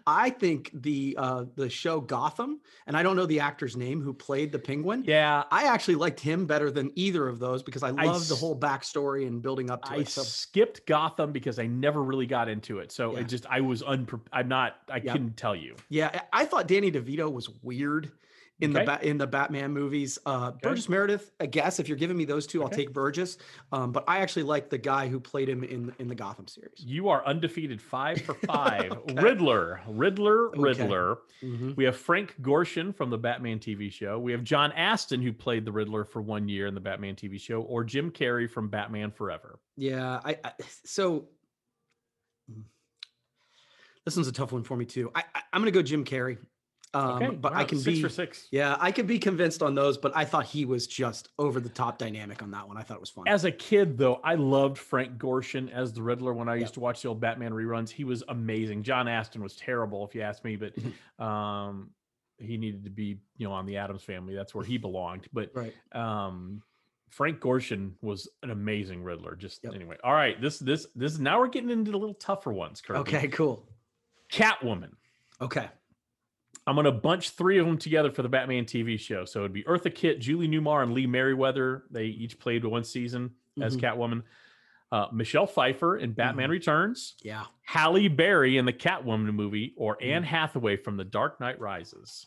I 0.06 0.30
think 0.30 0.70
the 0.74 1.14
uh, 1.18 1.44
the 1.54 1.70
show 1.70 2.00
Gotham, 2.00 2.60
and 2.86 2.96
I 2.96 3.02
don't 3.02 3.16
know 3.16 3.24
the 3.24 3.40
actor's 3.40 3.76
name 3.76 4.02
who 4.02 4.12
played 4.12 4.52
the 4.52 4.58
Penguin. 4.58 5.04
Yeah, 5.06 5.44
I 5.50 5.68
actually 5.68 5.94
liked 5.94 6.20
him 6.20 6.44
better 6.44 6.70
than 6.70 6.90
either 6.96 7.28
of 7.28 7.38
those 7.38 7.62
because 7.62 7.82
I 7.82 7.88
I 7.88 8.04
love 8.06 8.28
the 8.28 8.34
whole 8.34 8.58
backstory 8.58 9.26
and 9.26 9.40
building 9.40 9.70
up 9.70 9.84
to 9.86 9.92
I 9.92 9.96
it. 9.98 10.08
So 10.08 10.22
skipped 10.22 10.86
Gotham 10.86 11.32
because 11.32 11.58
I 11.58 11.66
never 11.66 12.02
really 12.02 12.26
got 12.26 12.48
into 12.48 12.80
it. 12.80 12.92
So 12.92 13.12
Yeah. 13.14 13.20
it 13.20 13.28
just 13.28 13.46
I 13.46 13.60
was 13.60 13.82
unpre- 13.82 14.20
I'm 14.32 14.48
not 14.48 14.76
I 14.90 14.96
Yep. 14.96 15.12
couldn't 15.12 15.36
tell 15.36 15.56
you. 15.56 15.76
yeah, 15.88 16.20
I 16.32 16.42
I 16.42 16.44
thought 16.46 16.66
Danny 16.68 16.90
DeVito 16.90 17.32
was 17.32 17.48
weird 17.62 18.10
in 18.60 18.72
the 18.72 18.80
Okay. 18.80 18.86
ba- 18.86 19.06
in 19.06 19.18
the 19.18 19.26
Batman 19.26 19.72
movies. 19.72 20.18
Uh, 20.24 20.52
Burgess 20.62 20.88
Meredith, 20.88 21.30
I 21.38 21.44
guess 21.46 21.78
if 21.78 21.88
you're 21.88 21.98
giving 21.98 22.16
me 22.16 22.24
those 22.24 22.46
two, 22.46 22.62
I'll 22.62 22.70
take 22.70 22.90
Burgess. 22.92 23.36
Um, 23.70 23.92
but 23.92 24.04
I 24.08 24.20
actually 24.20 24.44
like 24.44 24.70
the 24.70 24.78
guy 24.78 25.08
who 25.08 25.20
played 25.20 25.48
him 25.48 25.62
in 25.62 25.94
in 25.98 26.08
the 26.08 26.14
Gotham 26.14 26.46
series. 26.48 26.72
You 26.78 27.08
are 27.10 27.22
undefeated 27.26 27.82
five 27.82 28.22
for 28.22 28.32
five. 28.46 28.90
Okay. 28.92 29.14
Riddler, 29.20 29.80
Riddler, 29.86 30.48
Okay. 30.48 30.60
Riddler. 30.60 31.18
Mhm. 31.42 31.76
We 31.76 31.84
have 31.84 31.96
Frank 31.96 32.34
Gorshin 32.40 32.94
from 32.94 33.10
the 33.10 33.18
Batman 33.18 33.58
TV 33.58 33.90
show. 33.92 34.18
We 34.18 34.32
have 34.32 34.42
John 34.42 34.72
Astin, 34.72 35.20
who 35.20 35.34
played 35.34 35.66
the 35.66 35.72
Riddler 35.72 36.04
for 36.04 36.22
one 36.22 36.48
year 36.48 36.66
in 36.66 36.74
the 36.74 36.80
Batman 36.80 37.14
TV 37.14 37.38
show, 37.38 37.60
or 37.60 37.84
Jim 37.84 38.10
Carrey 38.10 38.48
from 38.50 38.68
Batman 38.70 39.10
Forever. 39.10 39.58
Yeah, 39.76 40.20
I, 40.24 40.38
I 40.42 40.52
so 40.84 41.28
mm, 42.50 42.62
this 44.06 44.16
one's 44.16 44.28
a 44.28 44.32
tough 44.32 44.52
one 44.52 44.62
for 44.62 44.76
me 44.78 44.86
too. 44.86 45.10
I, 45.14 45.24
I 45.34 45.42
I'm 45.52 45.60
gonna 45.60 45.70
go 45.72 45.82
Jim 45.82 46.04
Carrey, 46.04 46.38
um, 46.96 47.22
Okay, 47.22 47.34
but 47.36 47.52
I 47.52 47.64
can 47.64 47.78
six 47.78 47.96
be 47.96 48.02
for 48.02 48.08
six. 48.08 48.48
yeah 48.50 48.76
I 48.80 48.90
could 48.92 49.06
be 49.06 49.18
convinced 49.18 49.62
on 49.62 49.74
those. 49.74 49.98
But 49.98 50.12
I 50.16 50.24
thought 50.24 50.46
he 50.46 50.64
was 50.64 50.86
just 50.86 51.28
over 51.38 51.60
the 51.60 51.68
top 51.68 51.98
dynamic 51.98 52.42
on 52.42 52.50
that 52.52 52.66
one. 52.66 52.76
I 52.76 52.82
thought 52.82 52.94
it 52.96 53.00
was 53.00 53.10
fun. 53.10 53.28
As 53.28 53.44
a 53.44 53.50
kid, 53.52 53.98
though, 53.98 54.20
I 54.24 54.34
loved 54.36 54.78
Frank 54.78 55.18
Gorshin 55.18 55.70
as 55.72 55.92
the 55.92 56.02
Riddler 56.02 56.32
when 56.32 56.48
I 56.48 56.54
Yep. 56.54 56.60
used 56.60 56.74
to 56.74 56.80
watch 56.80 57.02
the 57.02 57.08
old 57.08 57.20
Batman 57.20 57.52
reruns. 57.52 57.90
He 57.90 58.04
was 58.04 58.22
amazing. 58.28 58.82
John 58.82 59.08
Astin 59.08 59.42
was 59.42 59.56
terrible, 59.56 60.04
if 60.06 60.14
you 60.14 60.22
ask 60.22 60.42
me, 60.44 60.56
but 60.56 60.74
um, 61.24 61.90
he 62.38 62.56
needed 62.56 62.84
to 62.84 62.90
be, 62.90 63.18
you 63.36 63.46
know, 63.48 63.52
on 63.52 63.66
the 63.66 63.76
Addams 63.78 64.02
family. 64.02 64.34
That's 64.34 64.54
where 64.54 64.64
he 64.64 64.76
belonged. 64.88 65.26
But 65.32 65.50
right. 65.54 65.74
um 65.92 66.62
Frank 67.10 67.40
Gorshin 67.40 67.92
was 68.02 68.28
an 68.42 68.50
amazing 68.50 69.02
Riddler. 69.04 69.36
Just 69.36 69.62
Yep. 69.64 69.74
anyway. 69.74 69.96
All 70.04 70.12
right. 70.12 70.38
This 70.40 70.58
this 70.58 70.86
this 70.94 71.18
now 71.18 71.38
we're 71.38 71.48
getting 71.48 71.70
into 71.70 71.90
the 71.92 71.98
little 71.98 72.14
tougher 72.16 72.52
ones, 72.52 72.80
Kirby. 72.80 72.98
Okay. 73.00 73.28
Cool. 73.28 73.66
Catwoman. 74.30 74.90
Okay. 75.40 75.68
I'm 76.66 76.74
gonna 76.74 76.90
bunch 76.92 77.30
three 77.30 77.58
of 77.58 77.66
them 77.66 77.78
together 77.78 78.10
for 78.10 78.22
the 78.22 78.28
Batman 78.28 78.64
TV 78.64 78.98
show. 78.98 79.24
So 79.24 79.40
it'd 79.40 79.52
be 79.52 79.62
Eartha 79.64 79.94
Kitt, 79.94 80.18
Julie 80.20 80.48
Newmar, 80.48 80.82
and 80.82 80.92
Lee 80.92 81.06
Meriwether. 81.06 81.84
They 81.90 82.06
each 82.06 82.38
played 82.38 82.64
one 82.64 82.82
season 82.84 83.30
as 83.62 83.76
Mhm. 83.76 83.80
Catwoman. 83.80 84.22
Uh, 84.92 85.06
Michelle 85.12 85.46
Pfeiffer 85.46 85.96
in 85.96 86.12
Batman 86.12 86.48
Mhm. 86.48 86.52
Returns. 86.52 87.14
Yeah. 87.22 87.44
Halle 87.62 88.08
Berry 88.08 88.56
in 88.56 88.64
the 88.66 88.72
Catwoman 88.72 89.32
movie, 89.34 89.74
or 89.76 89.96
Mm. 89.96 90.06
Anne 90.06 90.22
Hathaway 90.24 90.76
from 90.76 90.96
The 90.96 91.04
Dark 91.04 91.40
Knight 91.40 91.58
Rises. 91.60 92.26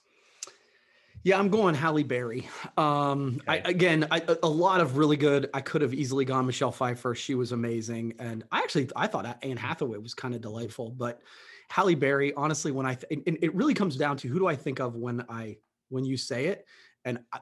Yeah, 1.23 1.37
I'm 1.37 1.49
going 1.49 1.75
Halle 1.75 2.03
Berry. 2.03 2.47
Um, 2.77 3.41
I, 3.47 3.57
again, 3.57 4.07
I, 4.09 4.21
a 4.41 4.47
lot 4.47 4.79
of 4.79 4.97
really 4.97 5.17
good. 5.17 5.49
I 5.53 5.59
could 5.59 5.81
have 5.81 5.93
easily 5.93 6.23
gone 6.23 6.45
Michelle 6.45 6.71
Pfeiffer. 6.71 7.13
She 7.13 7.35
was 7.35 7.51
amazing, 7.51 8.15
and 8.19 8.45
I 8.53 8.59
actually 8.59 8.89
I 8.95 9.07
thought 9.07 9.37
Anne 9.43 9.57
Hathaway 9.57 9.97
was 9.97 10.13
kind 10.13 10.33
of 10.33 10.39
delightful. 10.39 10.91
But 10.91 11.21
Halle 11.69 11.95
Berry, 11.95 12.33
honestly, 12.33 12.71
when 12.71 12.85
I 12.85 12.95
th- 12.95 13.21
and 13.25 13.37
it 13.41 13.53
really 13.53 13.73
comes 13.73 13.95
down 13.95 14.17
to 14.17 14.27
who 14.27 14.39
do 14.39 14.47
I 14.47 14.55
think 14.55 14.79
of 14.79 14.95
when 14.95 15.25
I 15.29 15.57
when 15.89 16.03
you 16.03 16.17
say 16.17 16.47
it, 16.47 16.65
and 17.05 17.19
I, 17.31 17.39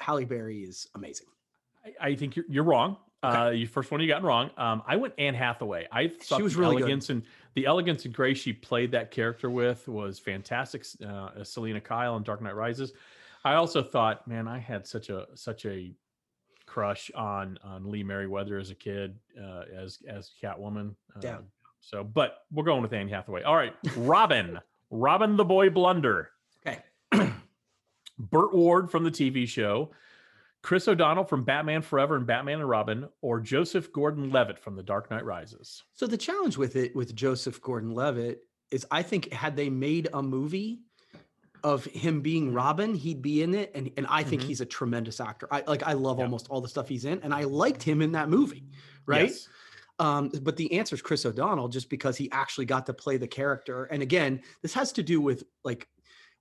Halle 0.00 0.24
Berry 0.24 0.62
is 0.62 0.88
amazing. 0.94 1.26
I, 1.84 2.08
I 2.08 2.14
think 2.14 2.36
you're, 2.36 2.44
you're 2.48 2.64
wrong. 2.64 2.96
Okay. 3.24 3.36
Uh, 3.36 3.50
you 3.50 3.66
first 3.66 3.90
one 3.90 4.00
you 4.00 4.08
got 4.08 4.22
wrong. 4.22 4.50
Um, 4.56 4.82
I 4.86 4.96
went 4.96 5.14
Anne 5.18 5.34
Hathaway. 5.34 5.88
I 5.90 6.08
thought 6.08 6.42
was 6.42 6.54
the 6.54 6.60
really 6.60 6.76
good. 6.76 6.82
elegance 6.82 7.10
and 7.10 7.22
the 7.54 7.66
elegance 7.66 8.04
and 8.04 8.14
grace 8.14 8.38
she 8.38 8.52
played 8.52 8.92
that 8.92 9.10
character 9.10 9.50
with 9.50 9.88
was 9.88 10.18
fantastic. 10.18 10.84
Uh, 11.06 11.42
Selina 11.42 11.80
Kyle 11.80 12.16
in 12.16 12.22
Dark 12.22 12.42
Knight 12.42 12.54
Rises. 12.54 12.92
I 13.44 13.54
also 13.54 13.82
thought, 13.82 14.26
man, 14.28 14.48
I 14.48 14.58
had 14.58 14.86
such 14.86 15.08
a 15.08 15.26
such 15.34 15.64
a 15.66 15.92
crush 16.66 17.10
on 17.14 17.58
on 17.64 17.90
Lee 17.90 18.02
Meriwether 18.02 18.58
as 18.58 18.70
a 18.70 18.74
kid, 18.74 19.18
uh, 19.42 19.62
as 19.74 19.98
as 20.08 20.30
Catwoman. 20.42 20.94
Uh, 21.14 21.20
Yeah. 21.22 21.38
So, 21.86 22.02
but 22.02 22.38
we're 22.50 22.64
going 22.64 22.82
with 22.82 22.92
Anne 22.92 23.08
Hathaway. 23.08 23.44
All 23.44 23.54
right, 23.54 23.72
Robin, 23.96 24.58
Robin 24.90 25.36
the 25.36 25.44
Boy 25.44 25.70
Blunder. 25.70 26.30
Okay. 26.66 26.80
Burt 28.18 28.52
Ward 28.52 28.90
from 28.90 29.04
the 29.04 29.10
TV 29.10 29.46
show, 29.46 29.90
Chris 30.62 30.88
O'Donnell 30.88 31.22
from 31.24 31.44
Batman 31.44 31.82
Forever 31.82 32.16
and 32.16 32.26
Batman 32.26 32.58
and 32.60 32.68
Robin, 32.68 33.08
or 33.20 33.38
Joseph 33.40 33.92
Gordon-Levitt 33.92 34.58
from 34.58 34.74
The 34.74 34.82
Dark 34.82 35.10
Knight 35.12 35.24
Rises. 35.24 35.84
So 35.94 36.08
the 36.08 36.16
challenge 36.16 36.56
with 36.56 36.74
it 36.74 36.96
with 36.96 37.14
Joseph 37.14 37.60
Gordon-Levitt 37.62 38.40
is 38.72 38.84
I 38.90 39.02
think 39.02 39.32
had 39.32 39.54
they 39.54 39.70
made 39.70 40.08
a 40.12 40.22
movie 40.22 40.80
of 41.62 41.84
him 41.84 42.20
being 42.20 42.52
Robin, 42.52 42.94
he'd 42.94 43.22
be 43.22 43.42
in 43.42 43.54
it 43.54 43.70
and 43.76 43.92
and 43.96 44.06
I 44.08 44.24
think 44.24 44.42
Mhm. 44.42 44.46
he's 44.46 44.60
a 44.60 44.66
tremendous 44.66 45.20
actor. 45.20 45.46
I 45.52 45.62
like 45.68 45.84
I 45.84 45.92
love 45.92 46.18
Yeah. 46.18 46.24
almost 46.24 46.48
all 46.50 46.60
the 46.60 46.68
stuff 46.68 46.88
he's 46.88 47.04
in 47.04 47.20
and 47.22 47.32
I 47.32 47.44
liked 47.44 47.82
him 47.82 48.02
in 48.02 48.12
that 48.12 48.28
movie, 48.28 48.64
right? 49.06 49.28
Yes. 49.28 49.48
Um 49.98 50.30
but 50.42 50.56
the 50.56 50.72
answer 50.78 50.94
is 50.94 51.02
Chris 51.02 51.24
O'Donnell 51.26 51.68
just 51.68 51.88
because 51.88 52.16
he 52.16 52.30
actually 52.32 52.66
got 52.66 52.86
to 52.86 52.92
play 52.94 53.16
the 53.16 53.28
character. 53.28 53.84
And 53.84 54.02
again, 54.02 54.42
this 54.62 54.74
has 54.74 54.92
to 54.92 55.02
do 55.02 55.20
with 55.20 55.44
like 55.64 55.88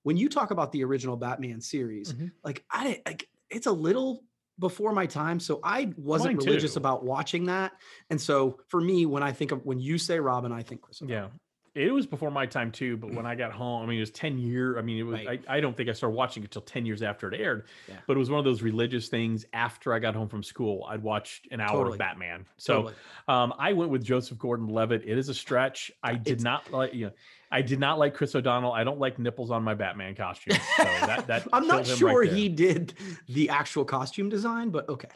when 0.04 0.18
you 0.18 0.30
talk 0.30 0.52
about 0.52 0.72
the 0.72 0.84
original 0.84 1.16
Batman 1.18 1.62
series, 1.62 2.14
Mhm. 2.14 2.32
like 2.44 2.64
I 2.70 2.84
didn't 2.84 3.06
like 3.08 3.28
it's 3.50 3.68
a 3.68 3.72
little 3.72 4.24
before 4.60 4.94
my 4.94 5.06
time, 5.06 5.40
so 5.40 5.60
I 5.64 5.94
wasn't 5.98 6.38
religious 6.38 6.76
about 6.78 7.04
watching 7.04 7.46
that. 7.46 7.74
And 8.10 8.20
so 8.22 8.60
for 8.68 8.80
me, 8.80 9.06
when 9.06 9.22
I 9.24 9.32
think 9.34 9.52
of 9.52 9.66
when 9.66 9.80
you 9.80 9.98
say 9.98 10.20
Robin, 10.20 10.52
I 10.52 10.64
think 10.64 10.82
Chris. 10.82 11.02
O'Donnell. 11.02 11.32
Yeah. 11.32 11.38
It 11.76 11.92
was 11.94 12.08
before 12.08 12.32
my 12.32 12.46
time 12.46 12.72
too, 12.72 12.96
but 12.96 13.14
when 13.14 13.26
I 13.26 13.36
got 13.36 13.52
home, 13.52 13.84
I 13.84 13.86
mean, 13.86 13.98
it 13.98 14.00
was 14.02 14.12
10 14.12 14.38
year. 14.38 14.80
I 14.80 14.82
mean, 14.82 14.98
it 14.98 15.04
was, 15.04 15.26
Right. 15.26 15.44
I, 15.48 15.58
I 15.58 15.60
don't 15.60 15.76
think 15.76 15.90
I 15.90 15.92
started 15.92 16.16
watching 16.16 16.42
it 16.44 16.46
until 16.46 16.62
10 16.62 16.86
years 16.86 17.04
after 17.04 17.28
it 17.30 17.38
aired, 17.40 17.66
Yeah. 17.90 17.96
but 18.08 18.16
it 18.16 18.20
was 18.20 18.30
one 18.30 18.40
of 18.40 18.46
those 18.46 18.62
religious 18.62 19.10
things. 19.10 19.46
After 19.52 19.94
I 19.94 20.00
got 20.00 20.16
home 20.16 20.30
from 20.30 20.42
school, 20.42 20.86
I'd 20.90 21.04
watch 21.04 21.42
an 21.52 21.60
hour 21.60 21.72
Totally. 21.80 21.96
of 21.96 22.00
Batman. 22.00 22.46
So 22.58 22.74
Totally. 22.76 22.94
Um, 23.28 23.54
I 23.60 23.74
went 23.74 23.92
with 23.92 24.06
Joseph 24.06 24.38
Gordon-Levitt. 24.38 25.04
It 25.06 25.18
is 25.18 25.28
a 25.28 25.34
stretch. 25.34 25.92
I 26.02 26.14
did 26.14 26.28
It's- 26.40 26.44
not 26.44 26.72
like 26.72 26.94
you 26.94 27.08
know, 27.08 27.12
I 27.52 27.62
did 27.62 27.80
not 27.80 28.00
like 28.00 28.14
Chris 28.16 28.36
O'Donnell. 28.36 28.72
I 28.72 28.84
don't 28.86 29.00
like 29.00 29.20
nipples 29.20 29.52
on 29.52 29.62
my 29.64 29.74
Batman 29.76 30.16
costume. 30.16 30.58
So 30.78 30.84
that 30.84 31.28
that 31.28 31.48
I'm 31.54 31.68
not 31.68 31.86
him 31.86 31.90
right 31.92 31.98
sure 31.98 32.24
he 32.24 32.48
did 32.50 32.94
the 33.28 33.50
actual 33.50 33.84
costume 33.86 34.30
design, 34.30 34.70
but 34.70 34.88
okay. 34.90 35.10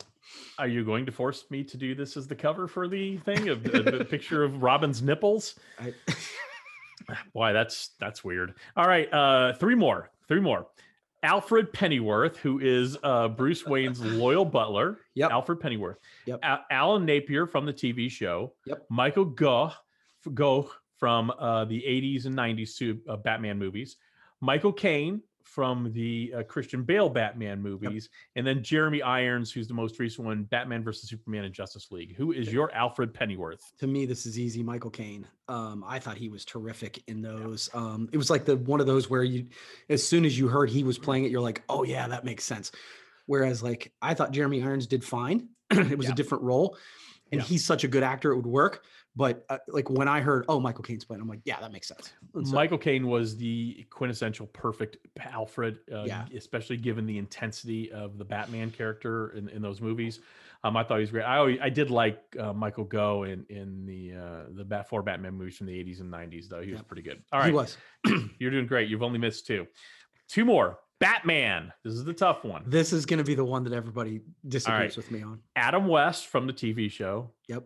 Are 0.59 0.67
you 0.67 0.85
going 0.85 1.05
to 1.07 1.11
force 1.11 1.45
me 1.49 1.63
to 1.63 1.75
do 1.77 1.95
this 1.95 2.15
as 2.15 2.27
the 2.27 2.35
cover 2.35 2.67
for 2.67 2.87
the 2.87 3.17
thing 3.19 3.49
of 3.49 3.63
the, 3.63 3.81
the 3.81 4.05
picture 4.05 4.43
of 4.43 4.61
Robin's 4.61 5.01
nipples? 5.01 5.55
I, 5.79 5.93
Boy, 7.33 7.53
that's 7.53 7.91
that's 7.99 8.23
weird. 8.23 8.55
All 8.75 8.87
right, 8.87 9.11
uh, 9.13 9.53
three 9.53 9.75
more, 9.75 10.09
three 10.27 10.39
more. 10.41 10.67
Alfred 11.21 11.73
Pennyworth, 11.73 12.37
who 12.37 12.59
is 12.59 12.97
uh, 13.03 13.27
Bruce 13.27 13.65
Wayne's 13.65 13.99
loyal 14.05 14.45
butler. 14.45 14.99
Yep. 15.15 15.31
Alfred 15.31 15.59
Pennyworth. 15.59 15.97
Yep. 16.25 16.39
A- 16.43 16.59
Alan 16.71 17.05
Napier 17.05 17.45
from 17.45 17.65
the 17.65 17.73
TV 17.73 18.09
show. 18.09 18.53
Yep. 18.65 18.85
Michael 18.89 19.25
Gough, 19.25 19.75
Gough 20.33 20.69
from 20.97 21.29
uh, 21.31 21.65
the 21.65 21.81
80s 21.81 22.25
and 22.25 22.35
90s 22.37 22.69
su- 22.69 23.01
uh, 23.07 23.17
Batman 23.17 23.57
movies. 23.59 23.97
Michael 24.39 24.71
Caine 24.71 25.21
from 25.53 25.91
the 25.93 26.33
uh, 26.37 26.43
Christian 26.43 26.83
Bale 26.83 27.09
Batman 27.09 27.61
movies, 27.61 28.09
and 28.35 28.45
then 28.45 28.63
Jeremy 28.63 29.01
Irons, 29.01 29.51
who's 29.51 29.67
the 29.67 29.73
most 29.73 29.99
recent 29.99 30.25
one, 30.27 30.43
Batman 30.43 30.83
versus 30.83 31.09
Superman 31.09 31.45
and 31.45 31.53
Justice 31.53 31.87
League. 31.91 32.15
Who 32.15 32.31
is 32.31 32.51
your 32.53 32.71
Alfred 32.73 33.13
Pennyworth? 33.13 33.61
To 33.79 33.87
me, 33.87 34.05
this 34.05 34.25
is 34.25 34.37
easy. 34.39 34.61
Michael 34.63 34.91
Caine. 34.91 35.25
Um, 35.47 35.83
I 35.87 35.99
thought 35.99 36.17
he 36.17 36.29
was 36.29 36.45
terrific 36.45 37.01
in 37.07 37.21
those. 37.21 37.69
Um, 37.73 38.09
it 38.11 38.17
was 38.17 38.29
like 38.29 38.45
the 38.45 38.57
one 38.57 38.79
of 38.79 38.85
those 38.87 39.09
where 39.09 39.23
you, 39.23 39.47
as 39.89 40.07
soon 40.07 40.25
as 40.25 40.37
you 40.37 40.47
heard 40.47 40.69
he 40.69 40.83
was 40.83 40.97
playing 40.99 41.25
it, 41.25 41.31
you're 41.31 41.41
like, 41.41 41.63
oh 41.69 41.83
yeah, 41.83 42.07
that 42.07 42.23
makes 42.23 42.43
sense. 42.43 42.71
Whereas 43.25 43.61
like 43.63 43.91
I 44.01 44.13
thought 44.13 44.31
Jeremy 44.31 44.61
Irons 44.61 44.87
did 44.87 45.03
fine. 45.03 45.49
it 45.71 45.97
was 45.97 46.07
Yeah. 46.07 46.13
a 46.13 46.15
different 46.15 46.43
role, 46.43 46.77
and 47.31 47.41
Yeah. 47.41 47.45
he's 47.47 47.65
such 47.65 47.83
a 47.83 47.87
good 47.87 48.03
actor, 48.03 48.31
it 48.31 48.35
would 48.37 48.45
work. 48.47 48.83
But 49.15 49.45
uh, 49.49 49.57
like 49.67 49.89
when 49.89 50.07
I 50.07 50.21
heard, 50.21 50.45
oh, 50.47 50.59
Michael 50.59 50.83
Caine's 50.83 51.03
playing, 51.03 51.21
I'm 51.21 51.27
like, 51.27 51.41
yeah, 51.43 51.59
that 51.59 51.71
makes 51.71 51.87
sense. 51.87 52.13
So- 52.33 52.41
Michael 52.53 52.77
Caine 52.77 53.07
was 53.07 53.35
the 53.37 53.85
quintessential 53.89 54.47
perfect 54.47 54.97
Alfred, 55.19 55.79
uh, 55.91 56.03
Yeah. 56.03 56.25
especially 56.35 56.77
given 56.77 57.05
the 57.05 57.17
intensity 57.17 57.91
of 57.91 58.17
the 58.17 58.25
Batman 58.25 58.71
character 58.71 59.31
in, 59.31 59.49
in 59.49 59.61
those 59.61 59.81
movies. 59.81 60.19
Um, 60.63 60.75
I 60.77 60.83
thought 60.83 60.95
he 60.97 61.01
was 61.01 61.11
great. 61.11 61.23
I 61.23 61.37
always, 61.37 61.57
I 61.61 61.69
did 61.69 61.89
like 61.89 62.21
uh, 62.37 62.51
Michael 62.53 62.83
Go 62.83 63.23
in 63.23 63.45
in 63.49 63.85
the 63.85 64.13
uh, 64.13 64.43
the 64.51 64.65
Bat 64.65 64.89
four 64.89 65.01
Batman 65.01 65.33
movies 65.35 65.55
from 65.57 65.67
the 65.67 65.73
80s 65.73 66.01
and 66.01 66.11
90s, 66.11 66.49
though. 66.49 66.61
He 66.61 66.71
was 66.71 66.81
pretty 66.81 67.01
good. 67.01 67.23
All 67.31 67.39
right, 67.39 67.47
he 67.47 67.53
was. 67.53 67.77
you're 68.39 68.51
doing 68.51 68.67
great. 68.67 68.89
You've 68.89 69.03
only 69.03 69.19
missed 69.19 69.47
two. 69.47 69.67
Two 70.27 70.43
more. 70.45 70.79
Batman. 70.99 71.71
This 71.83 71.93
is 71.93 72.03
the 72.03 72.13
tough 72.13 72.43
one. 72.43 72.63
This 72.67 72.91
is 72.93 73.05
going 73.05 73.19
to 73.19 73.23
be 73.23 73.35
the 73.35 73.43
one 73.45 73.63
that 73.63 73.73
everybody 73.73 74.21
disagrees 74.47 74.79
right. 74.79 74.97
with 74.97 75.11
me 75.11 75.21
on. 75.23 75.39
Adam 75.55 75.87
West 75.87 76.27
from 76.27 76.45
the 76.47 76.53
TV 76.53 76.91
show. 76.91 77.31
Yep. 77.47 77.63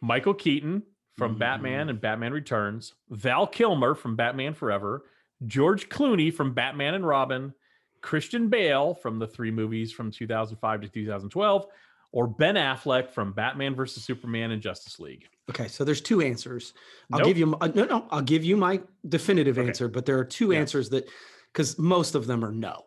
Michael 0.00 0.34
Keaton 0.34 0.82
from 1.16 1.38
Batman 1.38 1.86
Mhm. 1.86 1.90
and 1.90 2.00
Batman 2.00 2.32
Returns, 2.32 2.94
Val 3.10 3.46
Kilmer 3.46 3.94
from 3.94 4.16
Batman 4.16 4.54
Forever, 4.54 5.04
George 5.46 5.88
Clooney 5.88 6.32
from 6.32 6.54
Batman 6.54 6.94
and 6.94 7.06
Robin, 7.06 7.52
Christian 8.00 8.48
Bale 8.48 8.94
from 8.94 9.18
the 9.18 9.26
three 9.26 9.50
movies 9.50 9.92
from 9.92 10.10
2005 10.10 10.80
to 10.82 10.88
2012, 10.88 11.66
or 12.12 12.26
Ben 12.26 12.54
Affleck 12.56 13.10
from 13.10 13.32
Batman 13.32 13.74
versus 13.74 14.04
Superman 14.04 14.50
and 14.50 14.60
Justice 14.62 14.98
League. 14.98 15.26
Okay, 15.50 15.68
so 15.68 15.84
there's 15.84 16.00
two 16.00 16.20
answers. 16.20 16.72
I'll 17.12 17.20
Nope. 17.20 17.28
give 17.28 17.38
you 17.38 17.56
uh, 17.60 17.68
no, 17.68 17.84
no. 17.84 18.06
I'll 18.10 18.20
give 18.22 18.44
you 18.44 18.56
my 18.56 18.80
definitive 19.08 19.58
Okay. 19.58 19.68
answer, 19.68 19.88
but 19.88 20.06
there 20.06 20.18
are 20.18 20.24
two 20.24 20.52
Yeah. 20.52 20.60
answers 20.60 20.88
that 20.90 21.08
because 21.54 21.78
most 21.78 22.14
of 22.16 22.26
them 22.26 22.44
are 22.44 22.50
no, 22.52 22.84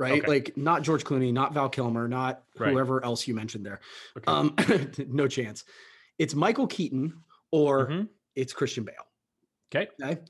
right? 0.00 0.22
Okay. 0.22 0.26
Like 0.26 0.56
not 0.56 0.82
George 0.82 1.04
Clooney, 1.04 1.32
not 1.32 1.52
Val 1.54 1.68
Kilmer, 1.68 2.08
not 2.08 2.42
Right. 2.58 2.72
whoever 2.72 3.04
else 3.04 3.28
you 3.28 3.34
mentioned 3.34 3.64
there. 3.64 3.80
Okay. 4.16 4.26
Um, 4.26 4.56
no 5.08 5.28
chance. 5.28 5.64
It's 6.18 6.34
Michael 6.34 6.66
Keaton 6.66 7.22
or 7.50 7.86
Mhm. 7.88 8.08
it's 8.34 8.52
Christian 8.52 8.84
Bale. 8.84 8.94
Okay. 9.74 9.88
Okay. 10.02 10.20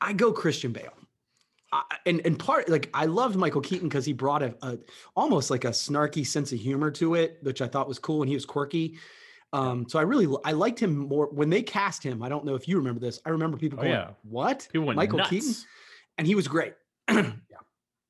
I 0.00 0.12
go 0.12 0.32
Christian 0.32 0.72
Bale. 0.72 0.92
I, 1.72 1.82
and 2.06 2.20
and 2.24 2.36
part 2.38 2.68
like 2.68 2.90
I 2.94 3.06
loved 3.06 3.36
Michael 3.36 3.60
Keaton 3.60 3.88
because 3.88 4.04
he 4.04 4.12
brought 4.12 4.42
a, 4.42 4.54
a 4.62 4.78
almost 5.14 5.50
like 5.50 5.64
a 5.64 5.68
snarky 5.70 6.26
sense 6.26 6.52
of 6.52 6.58
humor 6.58 6.90
to 6.92 7.14
it, 7.14 7.38
which 7.42 7.62
I 7.62 7.68
thought 7.68 7.86
was 7.86 7.98
cool, 7.98 8.22
and 8.22 8.28
he 8.28 8.34
was 8.34 8.44
quirky. 8.44 8.98
Um, 9.52 9.88
so 9.88 9.98
I 9.98 10.02
really 10.02 10.26
I 10.44 10.52
liked 10.52 10.80
him 10.80 10.96
more 10.96 11.26
when 11.30 11.48
they 11.50 11.62
cast 11.62 12.02
him. 12.02 12.22
I 12.22 12.28
don't 12.28 12.44
know 12.44 12.54
if 12.56 12.66
you 12.66 12.76
remember 12.78 12.98
this. 13.00 13.20
I 13.24 13.30
remember 13.30 13.56
people 13.56 13.78
Oh, 13.78 13.82
going, 13.82 13.92
yeah. 13.92 14.10
"What?" 14.22 14.66
People 14.72 14.86
went 14.88 14.96
Michael 14.96 15.18
nuts. 15.18 15.30
Keaton, 15.30 15.54
and 16.20 16.26
he 16.26 16.34
was 16.34 16.46
great. 16.46 16.74
yeah. 17.10 17.32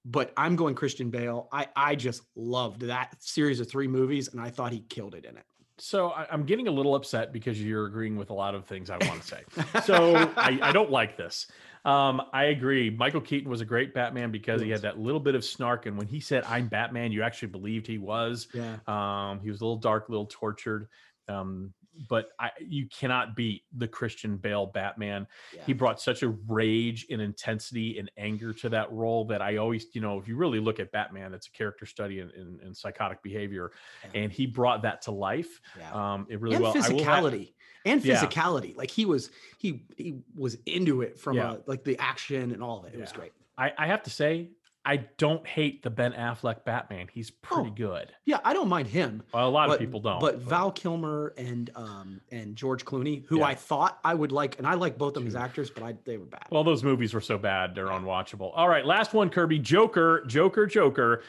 But 0.05 0.33
I'm 0.37 0.57
going 0.57 0.75
Christian 0.75 1.11
Bale. 1.11 1.49
I 1.53 1.69
I 1.77 1.95
just 1.95 2.23
loved 2.35 2.83
that 2.83 3.15
series 3.21 3.61
of 3.61 3.71
three 3.71 3.87
movies, 3.87 4.29
and 4.33 4.41
I 4.41 4.51
thought 4.51 4.73
he 4.73 4.81
killed 4.81 5.15
it 5.15 5.25
in 5.25 5.37
it. 5.37 5.45
So 5.79 6.11
I, 6.11 6.27
I'm 6.31 6.45
getting 6.45 6.67
a 6.67 6.73
little 6.73 6.97
upset 6.97 7.33
because 7.33 7.63
you're 7.63 7.87
agreeing 7.87 8.17
with 8.17 8.31
a 8.31 8.35
lot 8.35 8.57
of 8.57 8.67
things 8.67 8.91
I 8.91 8.97
want 9.07 9.23
to 9.23 9.27
say. 9.27 9.43
so 9.85 10.17
I, 10.37 10.59
I 10.61 10.73
don't 10.73 10.91
like 10.91 11.17
this. 11.17 11.47
Um, 11.85 12.21
I 12.33 12.47
agree. 12.47 12.91
Michael 12.91 13.21
Keaton 13.21 13.49
was 13.49 13.61
a 13.61 13.65
great 13.65 13.95
Batman 13.95 14.33
because 14.33 14.61
he 14.61 14.71
had 14.71 14.83
that 14.83 14.99
little 14.99 15.21
bit 15.21 15.37
of 15.37 15.45
snark, 15.45 15.87
and 15.87 15.97
when 15.97 16.09
he 16.09 16.19
said 16.19 16.43
"I'm 16.49 16.67
Batman," 16.67 17.13
you 17.13 17.23
actually 17.23 17.49
believed 17.49 17.87
he 17.87 17.99
was. 17.99 18.49
yeah. 18.53 18.79
Um, 18.89 19.41
he 19.41 19.51
was 19.51 19.61
a 19.61 19.65
little 19.65 19.79
dark, 19.79 20.09
a 20.09 20.11
little 20.11 20.27
tortured. 20.27 20.89
Um, 21.29 21.73
but 22.09 22.29
I, 22.39 22.51
you 22.61 22.87
cannot 22.89 23.37
beat 23.37 23.63
the 23.77 23.89
Christian 23.89 24.37
Bale 24.37 24.67
Batman. 24.67 25.27
yeah. 25.55 25.63
He 25.67 25.73
brought 25.73 26.01
such 26.01 26.23
a 26.23 26.29
rage 26.49 27.07
and 27.11 27.21
intensity 27.21 27.99
and 27.99 28.11
anger 28.17 28.53
to 28.55 28.69
that 28.71 28.91
role 28.93 29.25
that 29.27 29.43
I 29.43 29.57
always, 29.57 29.87
you 29.93 30.01
know, 30.01 30.19
if 30.19 30.29
you 30.29 30.37
really 30.37 30.61
look 30.61 30.81
at 30.81 30.93
Batman, 30.93 31.35
it's 31.35 31.47
a 31.49 31.51
character 31.51 31.87
study 31.87 32.21
in, 32.21 32.31
in, 32.31 32.61
in 32.65 32.75
psychotic 32.75 33.23
behavior, 33.23 33.73
Yeah. 34.15 34.23
and 34.23 34.33
he 34.33 34.47
brought 34.47 34.83
that 34.83 35.03
to 35.03 35.11
life. 35.11 35.61
yeah. 35.79 35.93
Um, 36.15 36.27
it 36.31 36.41
really 36.41 36.57
and 36.57 36.65
well. 36.65 36.73
Will 36.75 36.83
have- 36.83 36.93
physicality 36.93 37.53
and 37.87 38.03
physicality 38.03 38.77
like 38.77 38.91
he 38.91 39.07
was 39.07 39.31
he 39.59 39.85
he 39.97 40.19
was 40.37 40.59
into 40.67 41.01
it 41.01 41.19
from 41.19 41.39
uh 41.39 41.57
like 41.67 41.83
the 41.83 41.99
action 41.99 42.53
and 42.53 42.63
all 42.63 42.79
of 42.81 42.85
it 42.85 42.93
it 42.95 43.01
was 43.01 43.11
great 43.11 43.33
I, 43.57 43.73
I 43.77 43.87
have 43.89 44.03
to 44.05 44.11
say, 44.11 44.51
I 44.91 44.97
don't 45.19 45.47
hate 45.47 45.83
the 45.83 45.91
Ben 45.91 46.13
Affleck 46.13 46.65
Batman. 46.65 47.07
He's 47.13 47.31
pretty 47.31 47.71
Oh, 47.71 47.75
good. 47.75 48.13
yeah 48.25 48.39
i 48.45 48.53
don't 48.53 48.69
mind 48.69 48.89
him 48.89 49.23
Well, 49.33 49.49
a 49.49 49.51
lot 49.51 49.69
but, 49.69 49.75
of 49.75 49.81
people 49.81 50.01
don't. 50.01 50.21
but 50.21 50.39
val 50.39 50.71
kilmer 50.73 51.33
and 51.39 51.71
um 51.77 52.21
and 52.33 52.57
george 52.57 52.85
clooney 52.85 53.25
who 53.27 53.39
Yeah. 53.39 53.47
i 53.47 53.55
thought 53.55 53.99
i 54.05 54.15
would 54.15 54.33
like 54.33 54.59
and 54.59 54.67
i 54.67 54.75
like 54.75 54.99
both 54.99 55.17
of 55.17 55.23
them 55.23 55.27
as 55.29 55.37
actors 55.37 55.71
but 55.71 55.83
i 55.85 55.95
they 56.05 56.17
were 56.17 56.25
bad 56.27 56.47
Well, 56.51 56.65
those 56.65 56.83
movies 56.83 57.15
were 57.15 57.21
so 57.21 57.39
bad, 57.39 57.75
they're 57.75 57.87
unwatchable. 57.87 58.51
All 58.55 58.69
right, 58.69 58.85
last 58.85 59.15
one, 59.15 59.31
Kirby. 59.31 59.59
Joker, 59.61 60.25
Joker, 60.27 60.67
Joker. 60.67 61.23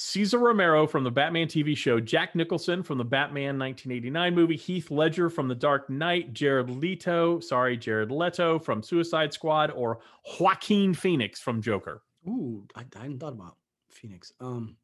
Cesar 0.00 0.38
Romero 0.38 0.86
from 0.86 1.02
the 1.02 1.10
Batman 1.10 1.48
TV 1.48 1.76
show, 1.76 1.98
Jack 1.98 2.36
Nicholson 2.36 2.84
from 2.84 2.98
the 2.98 3.04
Batman 3.04 3.58
1989 3.58 4.32
movie, 4.34 4.56
Heath 4.56 4.92
Ledger 4.92 5.28
from 5.28 5.48
The 5.48 5.56
Dark 5.56 5.90
Knight, 5.90 6.32
Jared 6.32 6.70
Leto, 6.70 7.40
sorry, 7.40 7.76
Jared 7.76 8.12
Leto 8.12 8.60
from 8.60 8.80
Suicide 8.80 9.32
Squad, 9.32 9.72
or 9.72 9.98
Joaquin 10.38 10.94
Phoenix 10.94 11.40
from 11.40 11.60
Joker. 11.60 12.02
Ooh, 12.28 12.66
I, 12.74 12.84
I 12.96 13.02
hadn't 13.02 13.18
thought 13.20 13.32
about 13.32 13.56
phoenix 13.90 14.32
um 14.40 14.76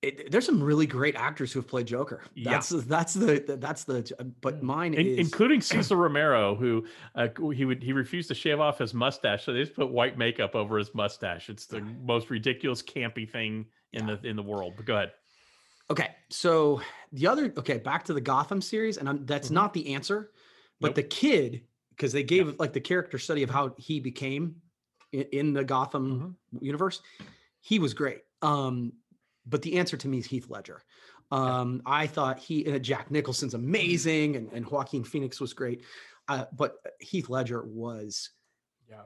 it, 0.00 0.30
there's 0.30 0.46
some 0.46 0.62
really 0.62 0.86
great 0.86 1.16
actors 1.16 1.52
who 1.52 1.58
have 1.58 1.66
played 1.66 1.86
Joker. 1.86 2.22
Yeah. 2.34 2.52
That's 2.52 2.68
that's 2.68 3.14
the 3.14 3.56
that's 3.58 3.82
the 3.84 4.32
but 4.40 4.62
mine 4.62 4.94
In- 4.94 5.06
is 5.06 5.18
including 5.18 5.60
Cesar 5.60 5.96
Romero, 5.96 6.54
who 6.54 6.86
uh, 7.16 7.28
he 7.52 7.64
would 7.64 7.82
he 7.82 7.92
refused 7.92 8.28
to 8.28 8.34
shave 8.34 8.60
off 8.60 8.78
his 8.78 8.94
mustache, 8.94 9.44
so 9.44 9.52
they 9.52 9.60
just 9.60 9.74
put 9.74 9.90
white 9.90 10.16
makeup 10.16 10.54
over 10.54 10.78
his 10.78 10.94
mustache. 10.94 11.50
It's 11.50 11.66
the 11.66 11.80
most 11.80 12.30
ridiculous, 12.30 12.80
campy 12.80 13.28
thing 13.28 13.66
in 13.92 14.06
the 14.06 14.20
in 14.22 14.36
the 14.36 14.42
world. 14.42 14.74
But 14.76 14.86
go 14.86 14.94
ahead. 14.94 15.12
Okay, 15.90 16.14
so 16.30 16.80
the 17.12 17.26
other 17.26 17.52
okay, 17.58 17.78
back 17.78 18.04
to 18.04 18.14
the 18.14 18.20
Gotham 18.20 18.60
series, 18.62 18.98
and 18.98 19.08
I'm, 19.08 19.26
that's 19.26 19.48
Mhm. 19.48 19.54
not 19.54 19.72
the 19.72 19.94
answer, 19.94 20.30
but 20.80 20.88
Nope. 20.88 20.94
the 20.96 21.02
kid 21.02 21.62
because 21.90 22.12
they 22.12 22.22
gave 22.22 22.60
like 22.60 22.72
the 22.72 22.80
character 22.80 23.18
study 23.18 23.42
of 23.42 23.50
how 23.50 23.74
he 23.78 23.98
became 23.98 24.62
in, 25.12 25.22
in 25.32 25.52
the 25.52 25.64
Gotham 25.64 26.36
Mm-hmm. 26.54 26.64
universe. 26.64 27.02
He 27.60 27.78
was 27.78 27.94
great, 27.94 28.22
um, 28.42 28.92
but 29.46 29.62
the 29.62 29.78
answer 29.78 29.96
to 29.96 30.08
me 30.08 30.18
is 30.18 30.26
Heath 30.26 30.48
Ledger. 30.48 30.82
Um, 31.30 31.82
I 31.84 32.06
thought 32.06 32.38
he 32.38 32.70
uh, 32.72 32.78
Jack 32.78 33.10
Nicholson's 33.10 33.54
amazing, 33.54 34.36
and, 34.36 34.50
and 34.52 34.64
Joaquin 34.66 35.04
Phoenix 35.04 35.40
was 35.40 35.52
great, 35.52 35.82
uh, 36.28 36.44
but 36.56 36.76
Heath 37.00 37.28
Ledger 37.28 37.64
was 37.64 38.30
Yeah. 38.88 39.02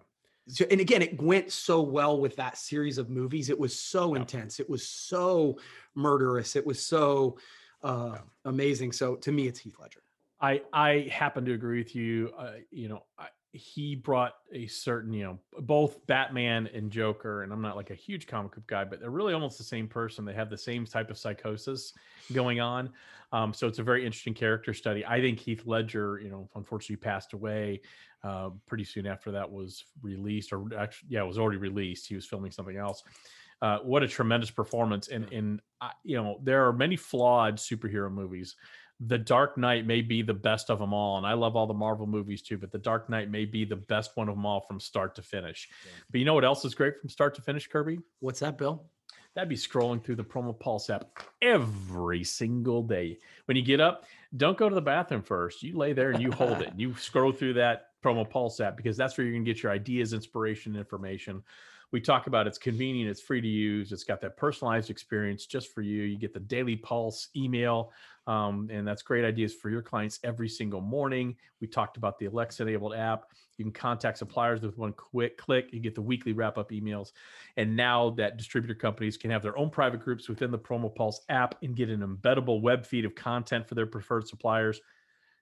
so, 0.49 0.65
and 0.71 0.81
again, 0.81 1.03
it 1.03 1.21
went 1.21 1.51
so 1.51 1.83
well 1.83 2.21
with 2.21 2.37
that 2.37 2.59
series 2.59 2.99
of 2.99 3.09
movies. 3.11 3.49
It 3.51 3.59
was 3.59 3.77
so 3.79 4.15
Yeah. 4.15 4.21
intense. 4.21 4.61
It 4.61 4.69
was 4.71 4.87
so 4.87 5.59
murderous. 5.95 6.55
It 6.57 6.67
was 6.67 6.85
so 6.85 7.39
uh, 7.83 8.19
amazing. 8.45 8.93
So 8.93 9.17
to 9.17 9.33
me, 9.33 9.49
it's 9.49 9.59
Heath 9.59 9.77
Ledger. 9.81 10.03
I 10.41 10.63
I 10.73 11.09
happen 11.11 11.45
to 11.47 11.53
agree 11.55 11.79
with 11.79 11.97
you. 11.97 12.33
Uh, 12.37 12.55
you 12.71 12.89
know, 12.89 13.05
I, 13.19 13.29
he 13.53 13.95
brought 13.95 14.35
a 14.53 14.67
certain, 14.67 15.13
you 15.13 15.25
know, 15.25 15.39
both 15.61 16.07
Batman 16.07 16.69
and 16.73 16.91
Joker, 16.91 17.43
and 17.43 17.53
I'm 17.53 17.61
not 17.61 17.77
like 17.77 17.91
a 17.91 17.95
huge 17.95 18.27
comic 18.27 18.55
book 18.55 18.67
guy, 18.67 18.85
but 18.85 18.99
they're 18.99 19.11
really 19.11 19.35
almost 19.35 19.59
the 19.59 19.65
same 19.65 19.87
person. 19.87 20.25
They 20.25 20.33
have 20.33 20.49
the 20.49 20.57
same 20.57 20.87
type 20.87 21.11
of 21.11 21.19
psychosis 21.19 21.93
going 22.33 22.61
on. 22.61 22.91
Um, 23.33 23.53
so 23.53 23.67
it's 23.67 23.79
a 23.79 23.83
very 23.83 24.07
interesting 24.07 24.35
character 24.35 24.73
study. 24.73 25.05
I 25.05 25.21
think 25.21 25.39
Heath 25.39 25.67
Ledger, 25.67 26.19
you 26.23 26.31
know, 26.31 26.49
unfortunately 26.55 26.97
passed 26.97 27.35
away 27.35 27.83
uh, 28.25 28.51
pretty 28.67 28.85
soon 28.85 29.07
after 29.07 29.31
that 29.33 29.51
was 29.51 29.85
released, 30.03 30.53
or 30.53 30.67
actually, 30.79 31.09
yeah, 31.11 31.23
it 31.23 31.27
was 31.27 31.39
already 31.39 31.59
released. 31.59 32.07
He 32.07 32.15
was 32.15 32.25
filming 32.25 32.53
something 32.53 32.77
else. 32.77 33.03
Uh, 33.61 33.79
what 33.79 34.03
a 34.03 34.09
tremendous 34.09 34.51
performance! 34.51 35.09
And 35.09 35.31
and 35.33 35.61
uh, 35.81 35.91
you 36.05 36.17
know, 36.17 36.41
there 36.43 36.67
are 36.67 36.73
many 36.73 36.97
flawed 36.97 37.57
superhero 37.57 38.11
movies. 38.11 38.57
The 39.07 39.19
Dark 39.19 39.59
Knight 39.59 39.87
may 39.87 40.01
be 40.01 40.23
the 40.23 40.35
best 40.35 40.71
of 40.71 40.79
them 40.79 40.93
all, 40.95 41.19
and 41.19 41.27
I 41.27 41.33
love 41.33 41.57
all 41.57 41.67
the 41.67 41.75
Marvel 41.75 42.07
movies 42.07 42.43
too. 42.43 42.59
But 42.59 42.71
The 42.71 42.79
Dark 42.79 43.09
Knight 43.09 43.31
may 43.31 43.45
be 43.45 43.65
the 43.65 43.77
best 43.77 44.13
one 44.17 44.29
of 44.29 44.37
them 44.37 44.47
all 44.47 44.61
from 44.61 44.79
start 44.79 45.15
to 45.17 45.23
finish. 45.23 45.69
But 46.11 46.21
you 46.21 46.25
know 46.25 46.35
what 46.35 46.45
else 46.45 46.65
is 46.65 46.75
great 46.75 47.01
from 47.01 47.09
start 47.09 47.35
to 47.35 47.43
finish, 47.43 47.67
Kirby? 47.67 47.99
What's 48.21 48.41
that, 48.41 48.59
Bill? 48.59 48.85
That'd 49.35 49.49
be 49.49 49.57
scrolling 49.57 50.05
through 50.05 50.17
the 50.17 50.25
Promo 50.25 50.59
Pulse 50.59 50.91
app 50.91 51.07
every 51.41 52.23
single 52.23 52.83
day. 52.83 53.19
When 53.47 53.57
you 53.57 53.63
get 53.63 53.81
up, 53.81 54.05
don't 54.37 54.59
go 54.59 54.69
to 54.69 54.75
the 54.75 54.83
bathroom 54.83 55.23
first. 55.23 55.63
You 55.63 55.77
lay 55.77 55.95
there 55.95 56.11
and 56.11 56.23
you 56.23 56.31
hold 56.31 56.61
it. 56.61 56.73
You 56.77 56.95
scroll 56.97 57.33
through 57.33 57.55
that 57.55 57.89
Promo 58.03 58.29
Pulse 58.29 58.61
app 58.61 58.77
because 58.77 58.97
that's 58.97 59.17
where 59.17 59.25
you're 59.25 59.35
going 59.35 59.45
to 59.45 59.51
get 59.53 59.63
your 59.63 59.73
ideas, 59.73 60.13
inspiration, 60.13 60.77
information. 60.77 61.43
We 61.93 62.01
talk 62.01 62.27
about 62.27 62.47
it's 62.47 62.59
convenient, 62.59 63.11
it's 63.11 63.21
free 63.21 63.41
to 63.41 63.49
use, 63.49 63.93
it's 63.93 64.05
got 64.05 64.21
that 64.23 64.37
personalized 64.37 64.89
experience 64.89 65.45
just 65.45 65.75
for 65.75 65.83
you. 65.83 66.03
You 66.03 66.19
get 66.19 66.33
the 66.33 66.41
daily 66.41 66.75
pulse 66.75 67.29
email, 67.37 67.93
um, 68.27 68.69
and 68.73 68.87
that's 68.87 69.03
great 69.03 69.25
ideas 69.25 69.55
for 69.55 69.69
your 69.69 69.83
clients 69.83 70.19
every 70.25 70.49
single 70.49 70.81
morning. 70.81 71.37
We 71.61 71.67
talked 71.67 71.99
about 71.99 72.19
the 72.19 72.27
Alexa 72.27 72.63
enabled 72.63 72.95
app. 72.95 73.27
You 73.59 73.67
can 73.67 73.73
contact 73.73 74.19
suppliers 74.19 74.63
with 74.63 74.79
one 74.79 74.93
quick 74.95 75.37
click. 75.37 75.69
You 75.73 75.81
get 75.81 75.95
the 75.95 76.03
weekly 76.03 76.33
wrap 76.33 76.57
up 76.57 76.71
emails. 76.71 77.13
And 77.57 77.77
now 77.77 78.11
that 78.11 78.39
distributor 78.39 78.75
companies 78.75 79.17
can 79.17 79.31
have 79.31 79.43
their 79.43 79.57
own 79.59 79.69
private 79.69 80.01
groups 80.01 80.29
within 80.29 80.51
the 80.51 80.59
Promo 80.59 80.93
Pulse 80.93 81.21
app 81.29 81.57
and 81.63 81.77
get 81.77 81.91
an 81.91 82.01
embeddable 82.01 82.63
web 82.63 82.87
feed 82.87 83.05
of 83.05 83.15
content 83.15 83.69
for 83.69 83.75
their 83.75 83.87
preferred 83.87 84.27
suppliers. 84.27 84.81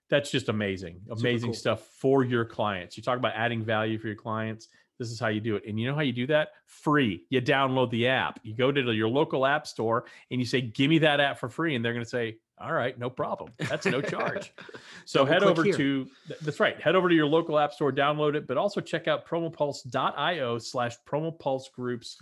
That's 0.09 0.29
just 0.29 0.49
amazing. 0.49 0.99
Amazing 1.09 1.51
cool. 1.51 1.55
stuff 1.55 1.87
for 1.97 2.25
your 2.25 2.43
clients. 2.43 2.97
You 2.97 3.03
talk 3.03 3.17
about 3.17 3.31
adding 3.33 3.63
value 3.63 3.97
for 3.97 4.07
your 4.07 4.17
clients. 4.17 4.67
This 5.01 5.09
is 5.09 5.19
how 5.19 5.29
you 5.29 5.41
do 5.41 5.55
it. 5.55 5.63
And 5.67 5.79
you 5.79 5.87
know 5.87 5.95
how 5.95 6.01
you 6.01 6.13
do 6.13 6.27
that? 6.27 6.49
Free. 6.67 7.25
You 7.31 7.41
download 7.41 7.89
the 7.89 8.07
app. 8.07 8.39
You 8.43 8.53
go 8.53 8.71
to 8.71 8.93
your 8.93 9.09
local 9.09 9.47
app 9.47 9.65
store 9.65 10.05
and 10.29 10.39
you 10.39 10.45
say, 10.45 10.61
Give 10.61 10.91
me 10.91 10.99
that 10.99 11.19
app 11.19 11.39
for 11.39 11.49
free. 11.49 11.73
And 11.73 11.83
they're 11.83 11.93
going 11.93 12.05
to 12.05 12.09
say, 12.09 12.37
All 12.59 12.71
right, 12.71 12.99
no 12.99 13.09
problem. 13.09 13.51
That's 13.57 13.87
no 13.87 13.99
charge. 13.99 14.53
so 15.05 15.21
Double 15.25 15.33
head 15.33 15.41
over 15.41 15.63
here. 15.63 15.75
to, 15.75 16.07
that's 16.43 16.59
right. 16.59 16.79
Head 16.79 16.93
over 16.95 17.09
to 17.09 17.15
your 17.15 17.25
local 17.25 17.57
app 17.57 17.73
store, 17.73 17.91
download 17.91 18.35
it, 18.35 18.45
but 18.45 18.57
also 18.57 18.79
check 18.79 19.07
out 19.07 19.25
promopulse.io 19.25 20.59
slash 20.59 20.97
promopulse 21.09 21.71
groups 21.73 22.17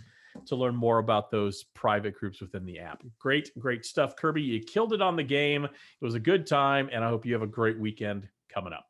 to 0.46 0.56
learn 0.56 0.74
more 0.74 1.00
about 1.00 1.30
those 1.30 1.64
private 1.74 2.14
groups 2.14 2.40
within 2.40 2.64
the 2.64 2.78
app. 2.78 3.02
Great, 3.18 3.50
great 3.58 3.84
stuff. 3.84 4.16
Kirby, 4.16 4.40
you 4.40 4.58
killed 4.58 4.94
it 4.94 5.02
on 5.02 5.16
the 5.16 5.22
game. 5.22 5.66
It 5.66 5.70
was 6.00 6.14
a 6.14 6.20
good 6.20 6.46
time. 6.46 6.88
And 6.90 7.04
I 7.04 7.10
hope 7.10 7.26
you 7.26 7.34
have 7.34 7.42
a 7.42 7.46
great 7.46 7.78
weekend 7.78 8.26
coming 8.48 8.72
up. 8.72 8.89